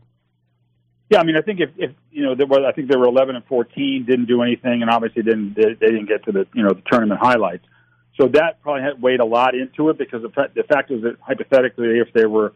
Yeah, 1.08 1.20
I 1.20 1.24
mean, 1.24 1.36
I 1.36 1.40
think 1.40 1.60
if, 1.60 1.70
if 1.76 1.92
you 2.10 2.24
know, 2.24 2.34
there 2.34 2.46
was, 2.46 2.62
I 2.66 2.72
think 2.72 2.90
they 2.90 2.96
were 2.96 3.06
11 3.06 3.36
and 3.36 3.44
14, 3.44 4.04
didn't 4.06 4.26
do 4.26 4.42
anything, 4.42 4.82
and 4.82 4.90
obviously 4.90 5.22
didn't 5.22 5.54
they, 5.54 5.74
they 5.74 5.86
didn't 5.86 6.06
get 6.06 6.24
to 6.24 6.32
the 6.32 6.46
you 6.52 6.62
know 6.64 6.72
the 6.72 6.82
tournament 6.90 7.20
highlights. 7.22 7.64
So 8.20 8.28
that 8.28 8.62
probably 8.62 8.82
had 8.82 9.00
weighed 9.00 9.20
a 9.20 9.24
lot 9.24 9.54
into 9.54 9.90
it 9.90 9.98
because 9.98 10.22
the 10.22 10.48
the 10.54 10.64
fact 10.64 10.90
is 10.90 11.02
that 11.02 11.16
hypothetically, 11.20 11.98
if 11.98 12.12
they 12.12 12.26
were, 12.26 12.54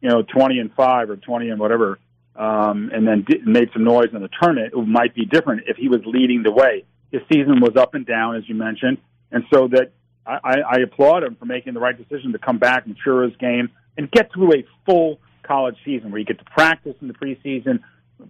you 0.00 0.08
know, 0.08 0.22
20 0.22 0.58
and 0.60 0.72
5 0.72 1.10
or 1.10 1.16
20 1.16 1.50
and 1.50 1.60
whatever, 1.60 1.98
um, 2.36 2.90
and 2.94 3.06
then 3.06 3.24
did, 3.28 3.46
made 3.46 3.68
some 3.74 3.84
noise 3.84 4.08
in 4.14 4.22
the 4.22 4.30
tournament, 4.40 4.72
it 4.72 4.86
might 4.86 5.14
be 5.14 5.26
different 5.26 5.64
if 5.66 5.76
he 5.76 5.88
was 5.88 6.00
leading 6.06 6.42
the 6.42 6.52
way. 6.52 6.84
His 7.12 7.22
season 7.30 7.60
was 7.60 7.76
up 7.76 7.94
and 7.94 8.06
down, 8.06 8.36
as 8.36 8.48
you 8.48 8.54
mentioned, 8.54 8.98
and 9.30 9.44
so 9.52 9.68
that 9.68 9.92
I, 10.26 10.60
I 10.60 10.76
applaud 10.80 11.24
him 11.24 11.36
for 11.36 11.44
making 11.44 11.74
the 11.74 11.80
right 11.80 11.96
decision 11.96 12.32
to 12.32 12.38
come 12.38 12.58
back, 12.58 12.86
mature 12.86 13.24
his 13.24 13.36
game, 13.36 13.70
and 13.96 14.10
get 14.10 14.32
through 14.32 14.54
a 14.54 14.64
full 14.86 15.18
college 15.50 15.76
season 15.84 16.12
where 16.12 16.20
you 16.20 16.24
get 16.24 16.38
to 16.38 16.44
practice 16.44 16.94
in 17.00 17.08
the 17.08 17.14
preseason, 17.14 17.80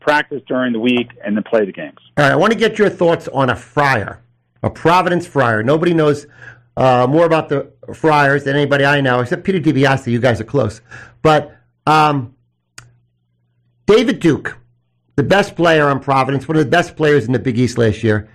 practice 0.01 0.41
during 0.49 0.73
the 0.73 0.79
week, 0.79 1.11
and 1.23 1.37
then 1.37 1.45
play 1.45 1.67
the 1.67 1.73
games. 1.73 1.99
All 2.17 2.25
right, 2.25 2.33
I 2.33 2.37
want 2.37 2.53
to 2.55 2.59
get 2.59 2.79
your 2.79 2.89
thoughts 2.89 3.29
on 3.29 3.51
a 3.51 3.57
Friar, 3.57 4.23
a 4.63 4.71
Providence 4.71 5.27
Friar. 5.27 5.63
Nobody 5.63 5.93
knows 5.93 6.27
uh, 6.79 7.07
more 7.07 7.27
about 7.27 7.51
the 7.51 7.71
Friars 7.93 8.45
than 8.45 8.57
anybody 8.57 8.87
I 8.87 9.03
know, 9.03 9.21
except 9.21 9.45
Peter 9.45 9.61
DiBiase. 9.61 10.07
You 10.07 10.19
guys 10.19 10.41
are 10.41 10.45
close. 10.45 10.81
But 11.21 11.55
um, 11.87 12.35
David 13.85 14.21
Duke, 14.21 14.57
the 15.17 15.23
best 15.23 15.57
player 15.57 15.89
on 15.89 16.01
Providence, 16.01 16.49
one 16.49 16.57
of 16.57 16.65
the 16.65 16.71
best 16.71 16.97
players 16.97 17.27
in 17.27 17.33
the 17.33 17.39
Big 17.39 17.59
East 17.59 17.77
last 17.77 18.03
year. 18.03 18.31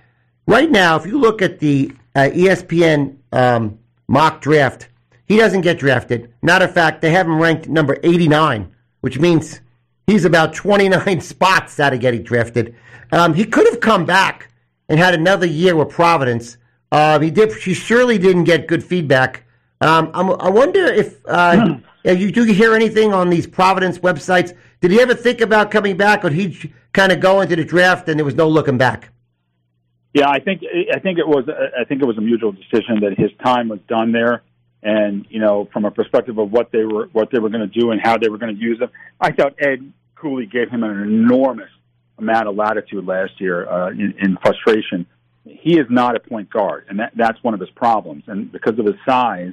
Right 0.46 0.70
now, 0.70 0.94
if 0.94 1.06
you 1.06 1.18
look 1.18 1.42
at 1.42 1.58
the 1.58 1.90
uh, 2.14 2.28
ESPN 2.32 3.16
um, 3.32 3.80
mock 4.06 4.40
draft, 4.40 4.90
he 5.24 5.38
doesn't 5.38 5.62
get 5.62 5.80
drafted. 5.80 6.32
Matter 6.40 6.66
of 6.66 6.72
fact, 6.72 7.02
they 7.02 7.10
have 7.10 7.26
him 7.26 7.40
ranked 7.40 7.68
number 7.68 7.98
89, 8.04 8.72
which 9.06 9.20
means 9.20 9.60
he's 10.08 10.24
about 10.24 10.52
29 10.52 11.20
spots 11.32 11.78
out 11.78 11.94
of 11.94 12.00
getting 12.00 12.24
drafted. 12.24 12.74
Um, 13.12 13.34
he 13.34 13.44
could 13.44 13.68
have 13.68 13.78
come 13.78 14.04
back 14.04 14.50
and 14.88 14.98
had 14.98 15.14
another 15.14 15.46
year 15.46 15.76
with 15.76 15.90
Providence 15.90 16.58
uh, 16.90 17.20
he 17.20 17.30
did. 17.30 17.52
She 17.52 17.72
surely 17.72 18.18
didn't 18.18 18.44
get 18.44 18.66
good 18.66 18.82
feedback. 18.82 19.44
Um, 19.80 20.10
i 20.12 20.48
wonder 20.48 20.86
if 20.86 21.20
uh, 21.26 21.76
you 22.04 22.32
do 22.32 22.42
hear 22.42 22.74
anything 22.74 23.12
on 23.12 23.30
these 23.30 23.46
Providence 23.46 24.00
websites. 24.00 24.56
Did 24.80 24.90
he 24.90 25.00
ever 25.00 25.14
think 25.14 25.40
about 25.40 25.70
coming 25.70 25.96
back, 25.96 26.24
or 26.24 26.30
did 26.30 26.38
he 26.38 26.72
kind 26.92 27.12
of 27.12 27.20
go 27.20 27.42
into 27.42 27.54
the 27.54 27.64
draft 27.64 28.08
and 28.08 28.18
there 28.18 28.24
was 28.24 28.34
no 28.34 28.48
looking 28.48 28.76
back? 28.76 29.10
Yeah, 30.14 30.28
I 30.28 30.40
think 30.40 30.62
I 30.92 30.98
think 30.98 31.20
it 31.20 31.28
was 31.28 31.44
I 31.48 31.84
think 31.84 32.02
it 32.02 32.06
was 32.06 32.18
a 32.18 32.22
mutual 32.22 32.50
decision 32.50 33.00
that 33.02 33.14
his 33.16 33.30
time 33.44 33.68
was 33.68 33.80
done 33.86 34.10
there, 34.10 34.42
and 34.86 35.26
you 35.28 35.40
know 35.40 35.68
from 35.72 35.84
a 35.84 35.90
perspective 35.90 36.38
of 36.38 36.50
what 36.50 36.70
they 36.72 36.84
were 36.84 37.08
what 37.12 37.30
they 37.30 37.38
were 37.38 37.50
going 37.50 37.68
to 37.68 37.80
do 37.80 37.90
and 37.90 38.00
how 38.02 38.16
they 38.16 38.28
were 38.28 38.38
going 38.38 38.54
to 38.54 38.60
use 38.60 38.80
him, 38.80 38.90
I 39.20 39.32
thought 39.32 39.54
Ed 39.58 39.92
Cooley 40.14 40.46
gave 40.46 40.70
him 40.70 40.82
an 40.82 41.02
enormous 41.02 41.70
amount 42.18 42.48
of 42.48 42.56
latitude 42.56 43.04
last 43.04 43.32
year 43.38 43.68
uh, 43.68 43.90
in, 43.90 44.14
in 44.18 44.38
frustration 44.42 45.06
he 45.46 45.78
is 45.78 45.86
not 45.88 46.16
a 46.16 46.20
point 46.20 46.50
guard, 46.50 46.86
and 46.88 46.98
that, 46.98 47.12
that's 47.16 47.42
one 47.42 47.54
of 47.54 47.60
his 47.60 47.70
problems. 47.70 48.24
And 48.26 48.50
because 48.50 48.78
of 48.78 48.86
his 48.86 48.96
size, 49.08 49.52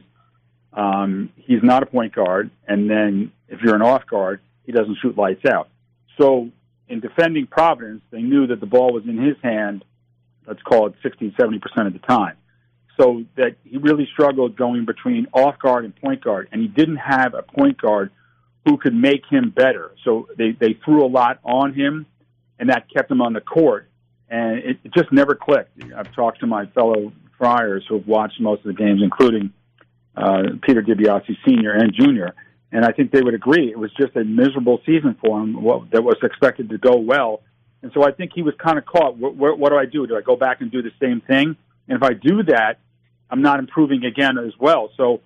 um, 0.74 1.30
he's 1.38 1.62
not 1.62 1.84
a 1.84 1.86
point 1.86 2.16
guard. 2.16 2.50
And 2.68 2.90
then 2.90 3.32
if 3.48 3.62
you're 3.62 3.76
an 3.76 3.82
off 3.82 4.06
guard, 4.08 4.42
he 4.66 4.72
doesn't 4.72 4.98
shoot 5.02 5.18
lights 5.18 5.46
out. 5.46 5.70
So 6.20 6.50
in 6.88 7.00
defending 7.00 7.48
Providence, 7.48 8.02
they 8.12 8.22
knew 8.22 8.48
that 8.48 8.60
the 8.60 8.66
ball 8.66 8.94
was 8.94 9.04
in 9.06 9.18
his 9.18 9.36
hand, 9.44 9.86
let's 10.48 10.62
call 10.64 10.88
it 10.88 10.94
60, 11.04 11.36
70% 11.40 11.88
of 11.88 11.94
the 11.94 12.00
time. 12.00 12.38
So 12.98 13.24
that 13.38 13.56
he 13.64 13.78
really 13.78 14.08
struggled 14.14 14.56
going 14.56 14.86
between 14.86 15.28
off 15.34 15.58
guard 15.60 15.84
and 15.84 15.96
point 15.96 16.24
guard, 16.24 16.50
and 16.52 16.62
he 16.62 16.68
didn't 16.68 16.98
have 16.98 17.34
a 17.34 17.42
point 17.42 17.82
guard 17.82 18.12
who 18.66 18.78
could 18.78 18.94
make 18.94 19.24
him 19.30 19.50
better. 19.50 19.92
So 20.06 20.28
they, 20.38 20.52
they 20.52 20.78
threw 20.86 21.04
a 21.04 21.08
lot 21.08 21.40
on 21.44 21.74
him, 21.74 22.06
and 22.60 22.70
that 22.70 22.86
kept 22.94 23.10
him 23.10 23.22
on 23.22 23.34
the 23.34 23.42
court 23.42 23.90
and 24.34 24.58
it, 24.58 24.78
it 24.84 24.94
just 24.94 25.12
never 25.12 25.36
clicked. 25.36 25.80
I've 25.96 26.12
talked 26.16 26.40
to 26.40 26.48
my 26.48 26.66
fellow 26.68 27.14
Friars 27.38 27.86
who 27.88 28.00
have 28.00 28.08
watched 28.08 28.42
most 28.42 28.66
of 28.66 28.66
the 28.66 28.74
games, 28.74 29.02
including 29.04 29.54
uh, 30.18 30.44
Peter 30.64 30.82
DiBiase 30.82 31.38
Senior 31.46 31.72
and 31.72 31.94
Junior, 31.94 32.34
and 32.72 32.84
I 32.84 32.92
think 32.92 33.12
they 33.12 33.22
would 33.22 33.36
agree 33.36 33.70
it 33.70 33.78
was 33.78 33.92
just 33.94 34.16
a 34.16 34.24
miserable 34.24 34.80
season 34.88 35.16
for 35.24 35.40
him 35.40 35.54
that 35.92 36.04
was 36.04 36.18
expected 36.24 36.70
to 36.70 36.80
go 36.80 36.98
well. 36.98 37.44
And 37.84 37.92
so 37.94 38.04
I 38.04 38.12
think 38.12 38.32
he 38.34 38.42
was 38.42 38.56
kind 38.58 38.80
of 38.80 38.86
caught. 38.86 39.18
What, 39.18 39.36
what, 39.36 39.60
what 39.60 39.70
do 39.70 39.78
I 39.78 39.86
do? 39.86 40.08
Do 40.08 40.18
I 40.18 40.22
go 40.22 40.36
back 40.36 40.62
and 40.62 40.72
do 40.72 40.82
the 40.82 40.92
same 41.00 41.22
thing? 41.22 41.56
And 41.88 41.98
if 41.98 42.04
I 42.04 42.14
do 42.14 42.44
that, 42.44 42.80
I'm 43.30 43.42
not 43.42 43.60
improving 43.60 44.06
again 44.06 44.38
as 44.38 44.54
well. 44.60 44.90
So 44.96 45.22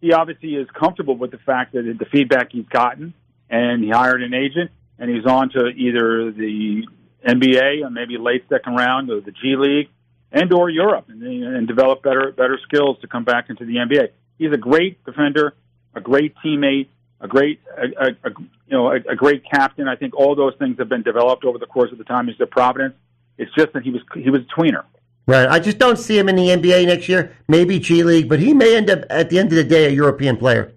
he 0.00 0.12
obviously 0.12 0.54
is 0.54 0.68
comfortable 0.78 1.16
with 1.16 1.30
the 1.30 1.38
fact 1.38 1.72
that 1.72 1.82
the 1.98 2.04
feedback 2.06 2.52
he's 2.52 2.66
gotten, 2.66 3.14
and 3.48 3.82
he 3.82 3.90
hired 3.90 4.22
an 4.22 4.34
agent, 4.34 4.70
and 4.98 5.10
he's 5.10 5.26
on 5.26 5.50
to 5.50 5.68
either 5.68 6.30
the 6.30 6.86
NBA 7.26 7.84
and 7.84 7.94
maybe 7.94 8.16
late 8.18 8.44
second 8.48 8.74
round 8.74 9.10
of 9.10 9.24
the 9.24 9.32
G 9.32 9.56
League 9.56 9.88
and 10.32 10.52
or 10.52 10.70
Europe 10.70 11.06
and, 11.08 11.22
and 11.22 11.66
develop 11.66 12.02
better 12.02 12.32
better 12.32 12.58
skills 12.62 12.98
to 13.00 13.08
come 13.08 13.24
back 13.24 13.50
into 13.50 13.64
the 13.64 13.76
NBA. 13.76 14.10
He's 14.38 14.52
a 14.52 14.56
great 14.56 15.04
defender, 15.04 15.54
a 15.94 16.00
great 16.00 16.34
teammate, 16.44 16.88
a 17.20 17.28
great 17.28 17.60
a, 17.76 18.06
a 18.06 18.30
you 18.66 18.76
know 18.76 18.88
a, 18.92 18.96
a 18.96 19.16
great 19.16 19.42
captain. 19.50 19.88
I 19.88 19.96
think 19.96 20.14
all 20.14 20.34
those 20.34 20.54
things 20.58 20.78
have 20.78 20.88
been 20.88 21.02
developed 21.02 21.44
over 21.44 21.58
the 21.58 21.66
course 21.66 21.92
of 21.92 21.98
the 21.98 22.04
time 22.04 22.28
he's 22.28 22.40
at 22.40 22.50
Providence. 22.50 22.94
It's 23.38 23.52
just 23.54 23.72
that 23.72 23.82
he 23.82 23.90
was 23.90 24.02
he 24.14 24.30
was 24.30 24.42
a 24.42 24.60
tweener. 24.60 24.84
Right. 25.30 25.48
I 25.48 25.60
just 25.60 25.78
don't 25.78 25.96
see 25.96 26.18
him 26.18 26.28
in 26.28 26.34
the 26.34 26.48
NBA 26.48 26.86
next 26.86 27.08
year. 27.08 27.36
Maybe 27.46 27.78
G 27.78 28.02
League, 28.02 28.28
but 28.28 28.40
he 28.40 28.52
may 28.52 28.74
end 28.76 28.90
up 28.90 29.04
at 29.10 29.30
the 29.30 29.38
end 29.38 29.50
of 29.50 29.54
the 29.54 29.62
day 29.62 29.86
a 29.86 29.90
European 29.90 30.36
player. 30.36 30.72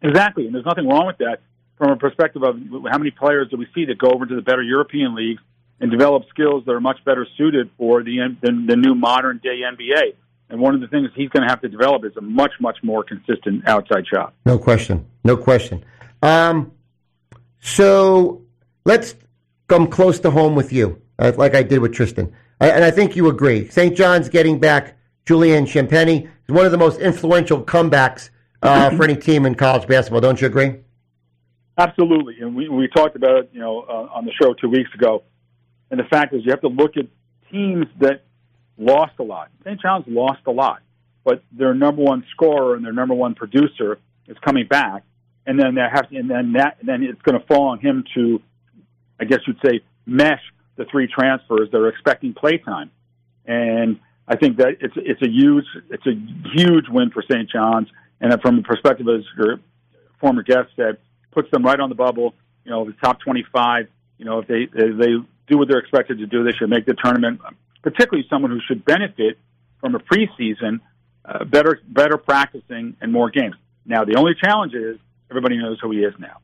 Exactly, 0.00 0.46
and 0.46 0.54
there's 0.54 0.64
nothing 0.64 0.86
wrong 0.86 1.08
with 1.08 1.18
that 1.18 1.40
from 1.76 1.90
a 1.90 1.96
perspective 1.96 2.44
of 2.44 2.56
how 2.88 2.98
many 2.98 3.10
players 3.10 3.48
do 3.50 3.56
we 3.56 3.66
see 3.74 3.84
that 3.86 3.98
go 3.98 4.10
over 4.10 4.26
to 4.26 4.36
the 4.36 4.42
better 4.42 4.62
European 4.62 5.16
leagues 5.16 5.42
and 5.80 5.90
develop 5.90 6.22
skills 6.28 6.64
that 6.66 6.72
are 6.72 6.80
much 6.80 7.04
better 7.04 7.26
suited 7.36 7.68
for 7.76 8.04
the 8.04 8.36
the, 8.40 8.64
the 8.68 8.76
new 8.76 8.94
modern 8.94 9.38
day 9.38 9.62
NBA. 9.62 10.14
And 10.50 10.60
one 10.60 10.76
of 10.76 10.80
the 10.80 10.86
things 10.86 11.10
he's 11.16 11.28
going 11.30 11.42
to 11.42 11.48
have 11.48 11.60
to 11.62 11.68
develop 11.68 12.04
is 12.04 12.16
a 12.16 12.20
much 12.20 12.52
much 12.60 12.78
more 12.84 13.02
consistent 13.02 13.66
outside 13.66 14.04
shot. 14.06 14.34
No 14.46 14.56
question, 14.56 15.04
no 15.24 15.36
question. 15.36 15.84
Um, 16.22 16.70
so 17.58 18.42
let's 18.84 19.16
come 19.66 19.88
close 19.88 20.20
to 20.20 20.30
home 20.30 20.54
with 20.54 20.72
you, 20.72 21.02
uh, 21.18 21.32
like 21.36 21.56
I 21.56 21.64
did 21.64 21.80
with 21.80 21.92
Tristan, 21.92 22.32
and 22.60 22.84
I 22.84 22.90
think 22.90 23.16
you 23.16 23.28
agree. 23.28 23.68
St. 23.68 23.96
John's 23.96 24.28
getting 24.28 24.58
back 24.58 24.96
Julian 25.26 25.64
Champagnie 25.66 26.24
is 26.24 26.54
one 26.54 26.64
of 26.64 26.72
the 26.72 26.78
most 26.78 27.00
influential 27.00 27.62
comebacks 27.62 28.30
uh, 28.62 28.90
for 28.96 29.04
any 29.04 29.16
team 29.16 29.46
in 29.46 29.54
college 29.54 29.86
basketball. 29.86 30.20
Don't 30.20 30.40
you 30.40 30.46
agree? 30.46 30.76
Absolutely, 31.76 32.36
and 32.40 32.56
we 32.56 32.68
we 32.68 32.88
talked 32.88 33.14
about 33.14 33.36
it, 33.36 33.50
you 33.52 33.60
know, 33.60 33.82
uh, 33.82 34.16
on 34.16 34.24
the 34.24 34.32
show 34.32 34.52
two 34.54 34.68
weeks 34.68 34.90
ago. 34.94 35.22
And 35.90 36.00
the 36.00 36.04
fact 36.04 36.34
is, 36.34 36.44
you 36.44 36.50
have 36.50 36.60
to 36.62 36.68
look 36.68 36.96
at 36.96 37.06
teams 37.52 37.86
that 38.00 38.24
lost 38.76 39.12
a 39.18 39.22
lot. 39.22 39.50
St. 39.64 39.80
John's 39.80 40.04
lost 40.08 40.40
a 40.46 40.50
lot, 40.50 40.80
but 41.24 41.42
their 41.52 41.74
number 41.74 42.02
one 42.02 42.24
scorer 42.32 42.74
and 42.74 42.84
their 42.84 42.92
number 42.92 43.14
one 43.14 43.34
producer 43.34 43.98
is 44.26 44.36
coming 44.44 44.66
back, 44.66 45.04
and 45.46 45.58
then 45.58 45.74
they 45.74 45.82
have, 45.82 46.06
and 46.10 46.28
then 46.28 46.54
that, 46.54 46.78
then 46.82 47.02
it's 47.02 47.20
going 47.22 47.40
to 47.40 47.46
fall 47.46 47.68
on 47.68 47.78
him 47.78 48.04
to, 48.14 48.42
I 49.20 49.24
guess 49.24 49.38
you'd 49.46 49.60
say, 49.64 49.80
mesh 50.04 50.42
the 50.78 50.86
three 50.86 51.08
transfers 51.08 51.68
that 51.70 51.76
are 51.76 51.88
expecting 51.88 52.32
playtime. 52.32 52.90
And 53.44 54.00
I 54.26 54.36
think 54.36 54.56
that 54.58 54.76
it's 54.80 54.94
it's 54.96 55.20
a 55.20 55.28
huge 55.28 55.66
it's 55.90 56.06
a 56.06 56.14
huge 56.54 56.88
win 56.88 57.10
for 57.10 57.22
St. 57.22 57.50
John's, 57.50 57.88
and 58.20 58.32
from 58.40 58.56
the 58.56 58.62
perspective 58.62 59.06
as 59.08 59.24
your 59.36 59.60
former 60.20 60.42
guest 60.42 60.70
said, 60.76 60.98
puts 61.32 61.50
them 61.50 61.64
right 61.64 61.78
on 61.78 61.88
the 61.88 61.94
bubble. 61.94 62.34
You 62.64 62.70
know, 62.70 62.84
the 62.84 62.94
top 63.02 63.20
25. 63.20 63.88
You 64.18 64.24
know, 64.24 64.38
if 64.38 64.46
they 64.46 64.68
if 64.72 64.98
they 64.98 65.14
do 65.46 65.58
what 65.58 65.68
they're 65.68 65.78
expected 65.78 66.18
to 66.18 66.26
do, 66.26 66.44
they 66.44 66.52
should 66.52 66.70
make 66.70 66.86
the 66.86 66.94
tournament. 66.94 67.40
Particularly 67.82 68.26
someone 68.30 68.50
who 68.50 68.60
should 68.66 68.84
benefit 68.84 69.38
from 69.80 69.94
a 69.94 69.98
preseason, 69.98 70.80
uh, 71.24 71.44
better 71.44 71.80
better 71.88 72.18
practicing 72.18 72.96
and 73.00 73.12
more 73.12 73.30
games. 73.30 73.54
Now, 73.84 74.04
the 74.04 74.16
only 74.16 74.34
challenge 74.34 74.74
is 74.74 74.98
everybody 75.30 75.56
knows 75.56 75.78
who 75.80 75.90
he 75.90 76.00
is 76.00 76.14
now. 76.18 76.38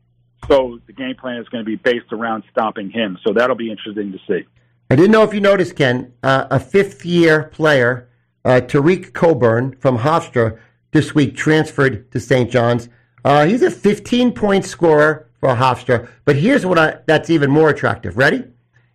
So 0.48 0.78
the 0.86 0.92
game 0.92 1.16
plan 1.16 1.40
is 1.40 1.48
going 1.48 1.64
to 1.64 1.68
be 1.68 1.76
based 1.76 2.12
around 2.12 2.44
stopping 2.50 2.90
him. 2.90 3.18
So 3.24 3.32
that'll 3.32 3.56
be 3.56 3.70
interesting 3.70 4.12
to 4.12 4.18
see. 4.26 4.46
I 4.90 4.96
didn't 4.96 5.12
know 5.12 5.22
if 5.22 5.32
you 5.32 5.40
noticed, 5.40 5.76
Ken, 5.76 6.12
uh, 6.22 6.46
a 6.50 6.60
fifth 6.60 7.04
year 7.04 7.44
player, 7.44 8.08
uh, 8.44 8.60
Tareq 8.62 9.12
Coburn 9.12 9.76
from 9.76 9.98
Hofstra, 9.98 10.58
this 10.92 11.14
week 11.14 11.36
transferred 11.36 12.10
to 12.12 12.20
St. 12.20 12.50
John's. 12.50 12.88
Uh, 13.24 13.46
he's 13.46 13.62
a 13.62 13.70
15 13.70 14.32
point 14.32 14.64
scorer 14.64 15.28
for 15.40 15.54
Hofstra, 15.56 16.08
but 16.24 16.36
here's 16.36 16.64
what 16.64 16.78
I, 16.78 16.98
that's 17.06 17.30
even 17.30 17.50
more 17.50 17.70
attractive. 17.70 18.16
Ready? 18.16 18.44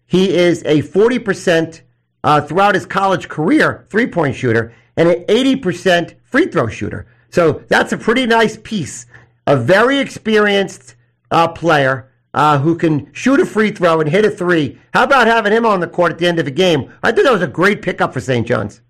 He 0.06 0.36
is 0.36 0.64
a 0.64 0.82
40% 0.82 1.82
uh, 2.24 2.42
throughout 2.42 2.76
his 2.76 2.86
college 2.86 3.28
career 3.28 3.86
three 3.90 4.08
point 4.08 4.36
shooter 4.36 4.74
and 4.96 5.10
an 5.10 5.24
80% 5.26 6.16
free 6.24 6.48
throw 6.48 6.68
shooter. 6.68 7.08
So 7.30 7.64
that's 7.68 7.92
a 7.92 7.98
pretty 7.98 8.26
nice 8.26 8.58
piece. 8.58 9.06
A 9.48 9.58
very 9.58 10.00
experienced 10.00 10.96
uh, 11.32 11.48
player 11.48 12.12
uh, 12.34 12.60
who 12.60 12.78
can 12.78 13.12
shoot 13.14 13.40
a 13.40 13.46
free 13.46 13.72
throw 13.72 14.00
and 14.00 14.10
hit 14.10 14.26
a 14.26 14.30
three. 14.30 14.80
How 14.94 15.04
about 15.04 15.28
having 15.28 15.52
him 15.52 15.66
on 15.66 15.80
the 15.80 15.88
court 15.88 16.12
at 16.12 16.20
the 16.20 16.28
end 16.28 16.40
of 16.40 16.46
the 16.46 16.52
game? 16.52 16.92
I 17.02 17.12
think 17.12 17.26
that 17.26 17.34
was 17.34 17.42
a 17.42 17.48
great 17.48 17.82
pickup 17.82 18.14
for 18.14 18.20
St. 18.20 18.46
John's. 18.46 18.82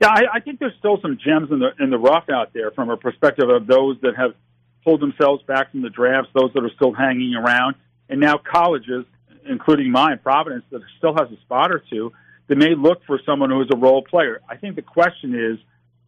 Yeah, 0.00 0.08
I, 0.08 0.22
I 0.34 0.40
think 0.40 0.58
there's 0.58 0.74
still 0.78 0.98
some 1.00 1.18
gems 1.24 1.50
in 1.50 1.60
the 1.60 1.70
in 1.82 1.90
the 1.90 1.98
rough 1.98 2.28
out 2.28 2.52
there 2.52 2.70
from 2.72 2.90
a 2.90 2.96
perspective 2.96 3.48
of 3.48 3.66
those 3.66 3.96
that 4.02 4.16
have 4.16 4.34
pulled 4.84 5.00
themselves 5.00 5.42
back 5.44 5.70
from 5.70 5.82
the 5.82 5.90
drafts, 5.90 6.30
those 6.34 6.52
that 6.54 6.62
are 6.62 6.70
still 6.76 6.92
hanging 6.92 7.34
around, 7.34 7.74
and 8.08 8.20
now 8.20 8.36
colleges, 8.36 9.06
including 9.48 9.90
mine, 9.90 10.20
Providence, 10.22 10.64
that 10.70 10.82
still 10.98 11.14
has 11.14 11.30
a 11.32 11.40
spot 11.42 11.72
or 11.72 11.82
two, 11.90 12.12
that 12.48 12.58
may 12.58 12.74
look 12.74 13.02
for 13.06 13.18
someone 13.24 13.50
who 13.50 13.62
is 13.62 13.68
a 13.72 13.76
role 13.76 14.02
player. 14.02 14.42
I 14.48 14.56
think 14.56 14.76
the 14.76 14.82
question 14.82 15.34
is, 15.34 15.58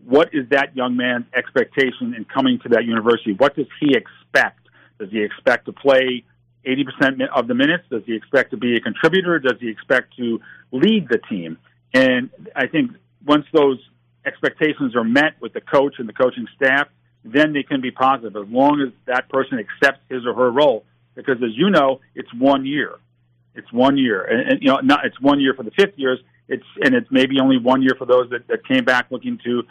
what 0.04 0.34
is 0.34 0.48
that 0.50 0.76
young 0.76 0.96
man's 0.96 1.24
expectation 1.34 2.14
in 2.14 2.26
coming 2.26 2.58
to 2.60 2.68
that 2.70 2.84
university? 2.84 3.32
What 3.32 3.56
does 3.56 3.66
he 3.80 3.96
expect? 3.96 4.65
Does 4.98 5.10
he 5.10 5.22
expect 5.22 5.66
to 5.66 5.72
play 5.72 6.24
80% 6.66 7.28
of 7.34 7.46
the 7.46 7.54
minutes? 7.54 7.84
Does 7.90 8.02
he 8.06 8.14
expect 8.14 8.50
to 8.50 8.56
be 8.56 8.76
a 8.76 8.80
contributor? 8.80 9.38
Does 9.38 9.58
he 9.60 9.68
expect 9.68 10.16
to 10.16 10.40
lead 10.72 11.08
the 11.08 11.18
team? 11.28 11.58
And 11.94 12.30
I 12.54 12.66
think 12.66 12.92
once 13.24 13.46
those 13.52 13.78
expectations 14.24 14.96
are 14.96 15.04
met 15.04 15.40
with 15.40 15.52
the 15.52 15.60
coach 15.60 15.94
and 15.98 16.08
the 16.08 16.12
coaching 16.12 16.46
staff, 16.56 16.88
then 17.24 17.52
they 17.52 17.62
can 17.62 17.80
be 17.80 17.90
positive 17.90 18.36
as 18.36 18.48
long 18.48 18.80
as 18.80 18.92
that 19.06 19.28
person 19.28 19.58
accepts 19.58 20.00
his 20.08 20.26
or 20.26 20.34
her 20.34 20.50
role. 20.50 20.84
Because 21.14 21.36
as 21.42 21.50
you 21.54 21.70
know, 21.70 22.00
it's 22.14 22.32
one 22.34 22.66
year. 22.66 22.96
It's 23.54 23.72
one 23.72 23.96
year, 23.96 24.22
and, 24.22 24.50
and 24.50 24.62
you 24.62 24.68
know, 24.68 24.80
not 24.82 25.06
it's 25.06 25.18
one 25.18 25.40
year 25.40 25.54
for 25.54 25.62
the 25.62 25.70
fifth 25.70 25.94
years. 25.96 26.18
It's 26.46 26.66
and 26.82 26.94
it's 26.94 27.10
maybe 27.10 27.40
only 27.40 27.56
one 27.56 27.80
year 27.80 27.94
for 27.96 28.04
those 28.04 28.28
that, 28.28 28.46
that 28.48 28.66
came 28.68 28.84
back 28.84 29.06
looking 29.10 29.38
to 29.44 29.62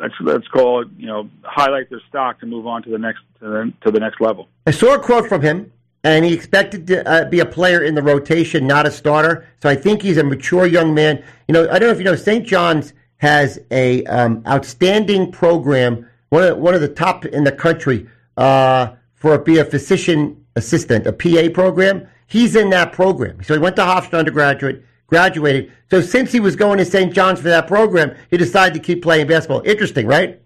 let's 0.00 0.14
let's 0.20 0.48
call 0.48 0.82
it 0.82 0.88
you 0.96 1.06
know 1.06 1.28
highlight 1.42 1.90
their 1.90 2.00
stock 2.08 2.40
to 2.40 2.46
move 2.46 2.66
on 2.66 2.82
to 2.82 2.90
the 2.90 2.98
next 2.98 3.20
to 3.40 3.48
the, 3.48 3.72
to 3.82 3.90
the 3.90 4.00
next 4.00 4.20
level. 4.20 4.48
I 4.66 4.70
saw 4.70 4.94
a 4.94 4.98
quote 4.98 5.28
from 5.28 5.42
him 5.42 5.72
and 6.04 6.24
he 6.24 6.34
expected 6.34 6.86
to 6.88 7.08
uh, 7.08 7.28
be 7.28 7.40
a 7.40 7.46
player 7.46 7.82
in 7.82 7.94
the 7.94 8.02
rotation, 8.02 8.66
not 8.66 8.86
a 8.86 8.90
starter. 8.90 9.48
So 9.62 9.70
I 9.70 9.74
think 9.74 10.02
he's 10.02 10.18
a 10.18 10.24
mature 10.24 10.66
young 10.66 10.94
man. 10.94 11.24
You 11.48 11.54
know, 11.54 11.62
I 11.62 11.78
don't 11.78 11.88
know 11.88 11.90
if 11.90 11.98
you 11.98 12.04
know, 12.04 12.14
St. 12.14 12.46
John's 12.46 12.92
has 13.16 13.58
a 13.70 14.04
um, 14.04 14.42
outstanding 14.46 15.32
program, 15.32 16.06
one 16.28 16.42
of 16.42 16.58
one 16.58 16.74
of 16.74 16.82
the 16.82 16.88
top 16.88 17.24
in 17.24 17.44
the 17.44 17.52
country 17.52 18.06
uh, 18.36 18.88
for 19.14 19.38
be 19.38 19.58
a 19.58 19.64
physician 19.64 20.44
assistant, 20.56 21.06
a 21.06 21.12
PA 21.12 21.48
program. 21.52 22.06
He's 22.26 22.54
in 22.54 22.70
that 22.70 22.92
program. 22.92 23.42
So 23.42 23.54
he 23.54 23.60
went 23.60 23.76
to 23.76 23.82
Hofstra 23.82 24.18
undergraduate, 24.18 24.84
graduated. 25.06 25.72
So 25.90 26.00
since 26.00 26.32
he 26.32 26.40
was 26.40 26.56
going 26.56 26.78
to 26.78 26.84
St. 26.84 27.12
John's 27.12 27.40
for 27.40 27.48
that 27.48 27.66
program, 27.66 28.16
he 28.30 28.36
decided 28.36 28.74
to 28.74 28.80
keep 28.80 29.02
playing 29.02 29.26
basketball. 29.26 29.62
Interesting, 29.64 30.06
right? 30.06 30.40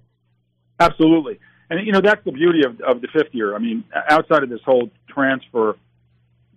Absolutely. 0.81 1.39
And 1.71 1.87
you 1.87 1.93
know 1.93 2.01
that's 2.01 2.25
the 2.25 2.33
beauty 2.33 2.63
of, 2.65 2.81
of 2.81 3.01
the 3.03 3.09
fifth 3.09 3.33
year. 3.35 3.55
I 3.55 3.59
mean, 3.59 3.85
outside 4.09 4.43
of 4.43 4.49
this 4.49 4.61
whole 4.65 4.91
transfer, 5.09 5.77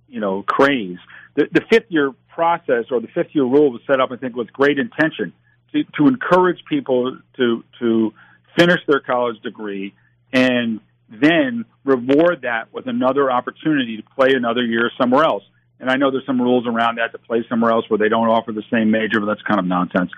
you 0.08 0.20
know, 0.20 0.44
craze, 0.44 0.98
the, 1.36 1.48
the 1.52 1.62
fifth 1.70 1.88
year 1.90 2.14
process 2.30 2.86
or 2.92 3.02
the 3.02 3.08
fifth 3.14 3.34
year 3.34 3.44
rule 3.44 3.72
was 3.72 3.82
set 3.88 4.00
up, 4.00 4.12
I 4.12 4.16
think, 4.16 4.36
with 4.36 4.54
great 4.54 4.80
intention 4.80 5.34
to, 5.74 5.84
to 5.98 6.08
encourage 6.08 6.64
people 6.70 7.18
to 7.38 7.64
to 7.80 8.14
finish 8.58 8.80
their 8.88 9.00
college 9.00 9.40
degree 9.42 9.94
and 10.34 10.80
then 11.10 11.66
reward 11.84 12.42
that 12.44 12.74
with 12.74 12.88
another 12.88 13.32
opportunity 13.32 13.98
to 13.98 14.04
play 14.16 14.34
another 14.34 14.64
year 14.64 14.90
somewhere 15.00 15.24
else. 15.24 15.44
And 15.82 15.90
I 15.90 15.96
know 15.96 16.12
there's 16.12 16.26
some 16.28 16.40
rules 16.40 16.68
around 16.68 17.00
that 17.00 17.12
to 17.12 17.18
play 17.18 17.44
somewhere 17.50 17.72
else 17.72 17.90
where 17.90 17.98
they 17.98 18.08
don't 18.08 18.28
offer 18.28 18.52
the 18.52 18.64
same 18.72 18.92
major, 18.92 19.20
but 19.20 19.26
that's 19.26 19.42
kind 19.42 19.60
of 19.60 19.66
nonsense. 19.66 20.12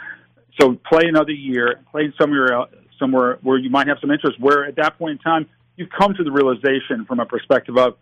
So 0.60 0.76
play 0.76 1.04
another 1.08 1.32
year, 1.32 1.80
play 1.89 2.13
somewhere 2.19 2.52
else, 2.52 2.69
somewhere 2.99 3.39
where 3.41 3.58
you 3.58 3.69
might 3.69 3.88
have 3.88 3.97
some 4.02 4.12
interest, 4.12 4.39
where 4.41 4.65
at 4.65 4.76
that 4.76 4.97
point 4.97 5.13
in 5.13 5.17
time, 5.19 5.47
you've 5.78 5.89
come 5.89 6.13
to 6.15 6.23
the 6.23 6.32
realization 6.32 7.06
from 7.08 7.21
a 7.21 7.26
perspective 7.26 7.78
of, 7.78 7.95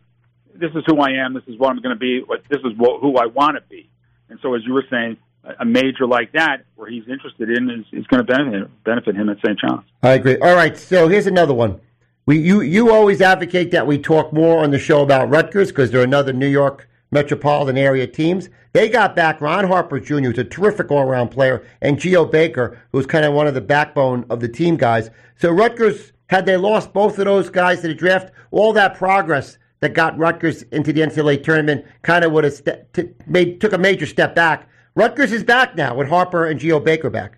this 0.56 0.72
is 0.76 0.84
who 0.88 1.00
I 1.00 1.12
am, 1.24 1.34
this 1.34 1.44
is 1.48 1.58
what 1.58 1.70
I'm 1.70 1.82
going 1.82 1.96
to 1.96 2.00
be, 2.00 2.22
this 2.50 2.60
is 2.60 2.74
who 2.78 3.16
I 3.16 3.28
want 3.28 3.56
to 3.56 3.64
be. 3.70 3.90
And 4.30 4.40
so, 4.42 4.56
as 4.56 4.64
you 4.66 4.74
were 4.74 4.84
saying, 4.90 5.18
a 5.60 5.64
major 5.64 6.06
like 6.08 6.34
that, 6.34 6.66
where 6.76 6.90
he's 6.90 7.08
interested 7.08 7.50
in, 7.50 7.70
is, 7.70 7.86
is 7.94 8.08
going 8.08 8.26
to 8.26 8.34
benefit, 8.34 8.84
benefit 8.84 9.16
him 9.16 9.30
at 9.30 9.38
St. 9.38 9.60
John's. 9.60 9.86
I 10.04 10.14
agree. 10.14 10.38
All 10.40 10.56
right, 10.56 10.78
so 10.78 11.08
here's 11.08 11.28
another 11.28 11.54
one. 11.54 11.80
We, 12.26 12.40
you, 12.40 12.62
you 12.62 12.92
always 12.92 13.22
advocate 13.22 13.72
that 13.72 13.88
we 13.88 13.98
talk 13.98 14.34
more 14.34 14.64
on 14.64 14.72
the 14.72 14.80
show 14.80 15.02
about 15.02 15.30
Rutgers 15.30 15.70
because 15.70 15.92
they're 15.92 16.04
another 16.04 16.34
New 16.34 16.48
York 16.48 16.88
metropolitan 17.12 17.78
area 17.78 18.08
teams. 18.08 18.50
They 18.74 18.90
got 18.90 19.16
back 19.16 19.42
Ron 19.42 19.68
Harper 19.68 20.00
Jr., 20.00 20.16
who's 20.16 20.38
a 20.38 20.44
terrific 20.44 20.90
all 20.92 21.02
around 21.02 21.30
player, 21.30 21.66
and 21.82 22.00
Geo 22.00 22.26
Baker, 22.26 22.80
who's 22.92 23.06
kind 23.06 23.26
of 23.26 23.34
one 23.34 23.48
of 23.48 23.54
the 23.54 23.62
backbone 23.62 24.26
of 24.30 24.40
the 24.40 24.48
team 24.48 24.78
guys. 24.78 25.10
So 25.38 25.52
Rutgers, 25.52 26.14
had 26.28 26.46
they 26.46 26.58
lost 26.58 26.94
both 26.94 27.20
of 27.20 27.26
those 27.26 27.50
guys 27.50 27.82
to 27.82 27.90
the 27.90 27.94
draft, 27.94 28.32
all 28.52 28.72
that 28.74 28.96
progress 28.96 29.58
that 29.82 29.94
got 29.94 30.18
Rutgers 30.18 30.64
into 30.64 30.94
the 30.94 31.02
NCAA 31.02 31.44
tournament 31.44 31.86
kind 32.02 32.24
of 32.24 32.32
would 32.32 32.46
have 32.46 32.54
st- 32.54 32.94
t- 32.94 33.10
made, 33.28 33.60
took 33.60 33.74
a 33.74 33.78
major 33.78 34.06
step 34.06 34.34
back. 34.34 34.70
Rutgers 34.96 35.32
is 35.32 35.44
back 35.44 35.76
now 35.76 35.96
with 35.96 36.08
Harper 36.08 36.46
and 36.46 36.60
Geo 36.60 36.80
Baker 36.80 37.10
back. 37.10 37.38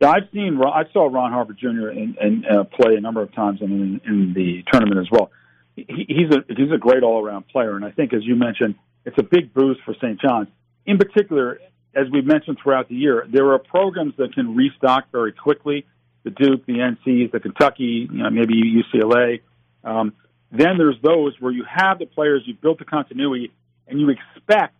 Yeah, 0.00 0.10
I've 0.10 0.28
seen. 0.32 0.60
I 0.62 0.84
saw 0.92 1.06
Ron 1.06 1.32
Harper 1.32 1.54
Jr. 1.54 1.88
in 1.90 2.44
uh, 2.50 2.64
play 2.64 2.94
a 2.96 3.00
number 3.00 3.22
of 3.22 3.32
times 3.34 3.60
in, 3.62 4.00
in 4.04 4.34
the 4.34 4.62
tournament 4.70 5.00
as 5.00 5.10
well. 5.10 5.30
He, 5.76 6.06
he's 6.08 6.30
a 6.30 6.44
he's 6.48 6.72
a 6.72 6.78
great 6.78 7.02
all 7.02 7.24
around 7.24 7.48
player, 7.48 7.76
and 7.76 7.84
I 7.84 7.90
think, 7.90 8.12
as 8.12 8.24
you 8.24 8.36
mentioned, 8.36 8.76
it's 9.04 9.18
a 9.18 9.22
big 9.22 9.52
boost 9.52 9.80
for 9.84 9.94
St. 9.94 10.20
John's. 10.20 10.48
In 10.86 10.98
particular, 10.98 11.58
as 11.94 12.06
we've 12.12 12.26
mentioned 12.26 12.58
throughout 12.62 12.88
the 12.88 12.94
year, 12.94 13.26
there 13.30 13.52
are 13.52 13.58
programs 13.58 14.14
that 14.18 14.34
can 14.34 14.54
restock 14.54 15.10
very 15.12 15.32
quickly. 15.32 15.86
The 16.24 16.30
Duke, 16.30 16.64
the 16.66 16.74
NCs, 16.74 17.32
the 17.32 17.40
Kentucky, 17.40 18.08
you 18.10 18.22
know, 18.22 18.30
maybe 18.30 18.54
UCLA. 18.54 19.40
Um, 19.84 20.14
then 20.50 20.78
there's 20.78 20.96
those 21.02 21.34
where 21.40 21.52
you 21.52 21.64
have 21.64 21.98
the 21.98 22.06
players, 22.06 22.42
you've 22.46 22.60
built 22.60 22.78
the 22.78 22.84
continuity, 22.84 23.52
and 23.86 24.00
you 24.00 24.08
expect 24.10 24.74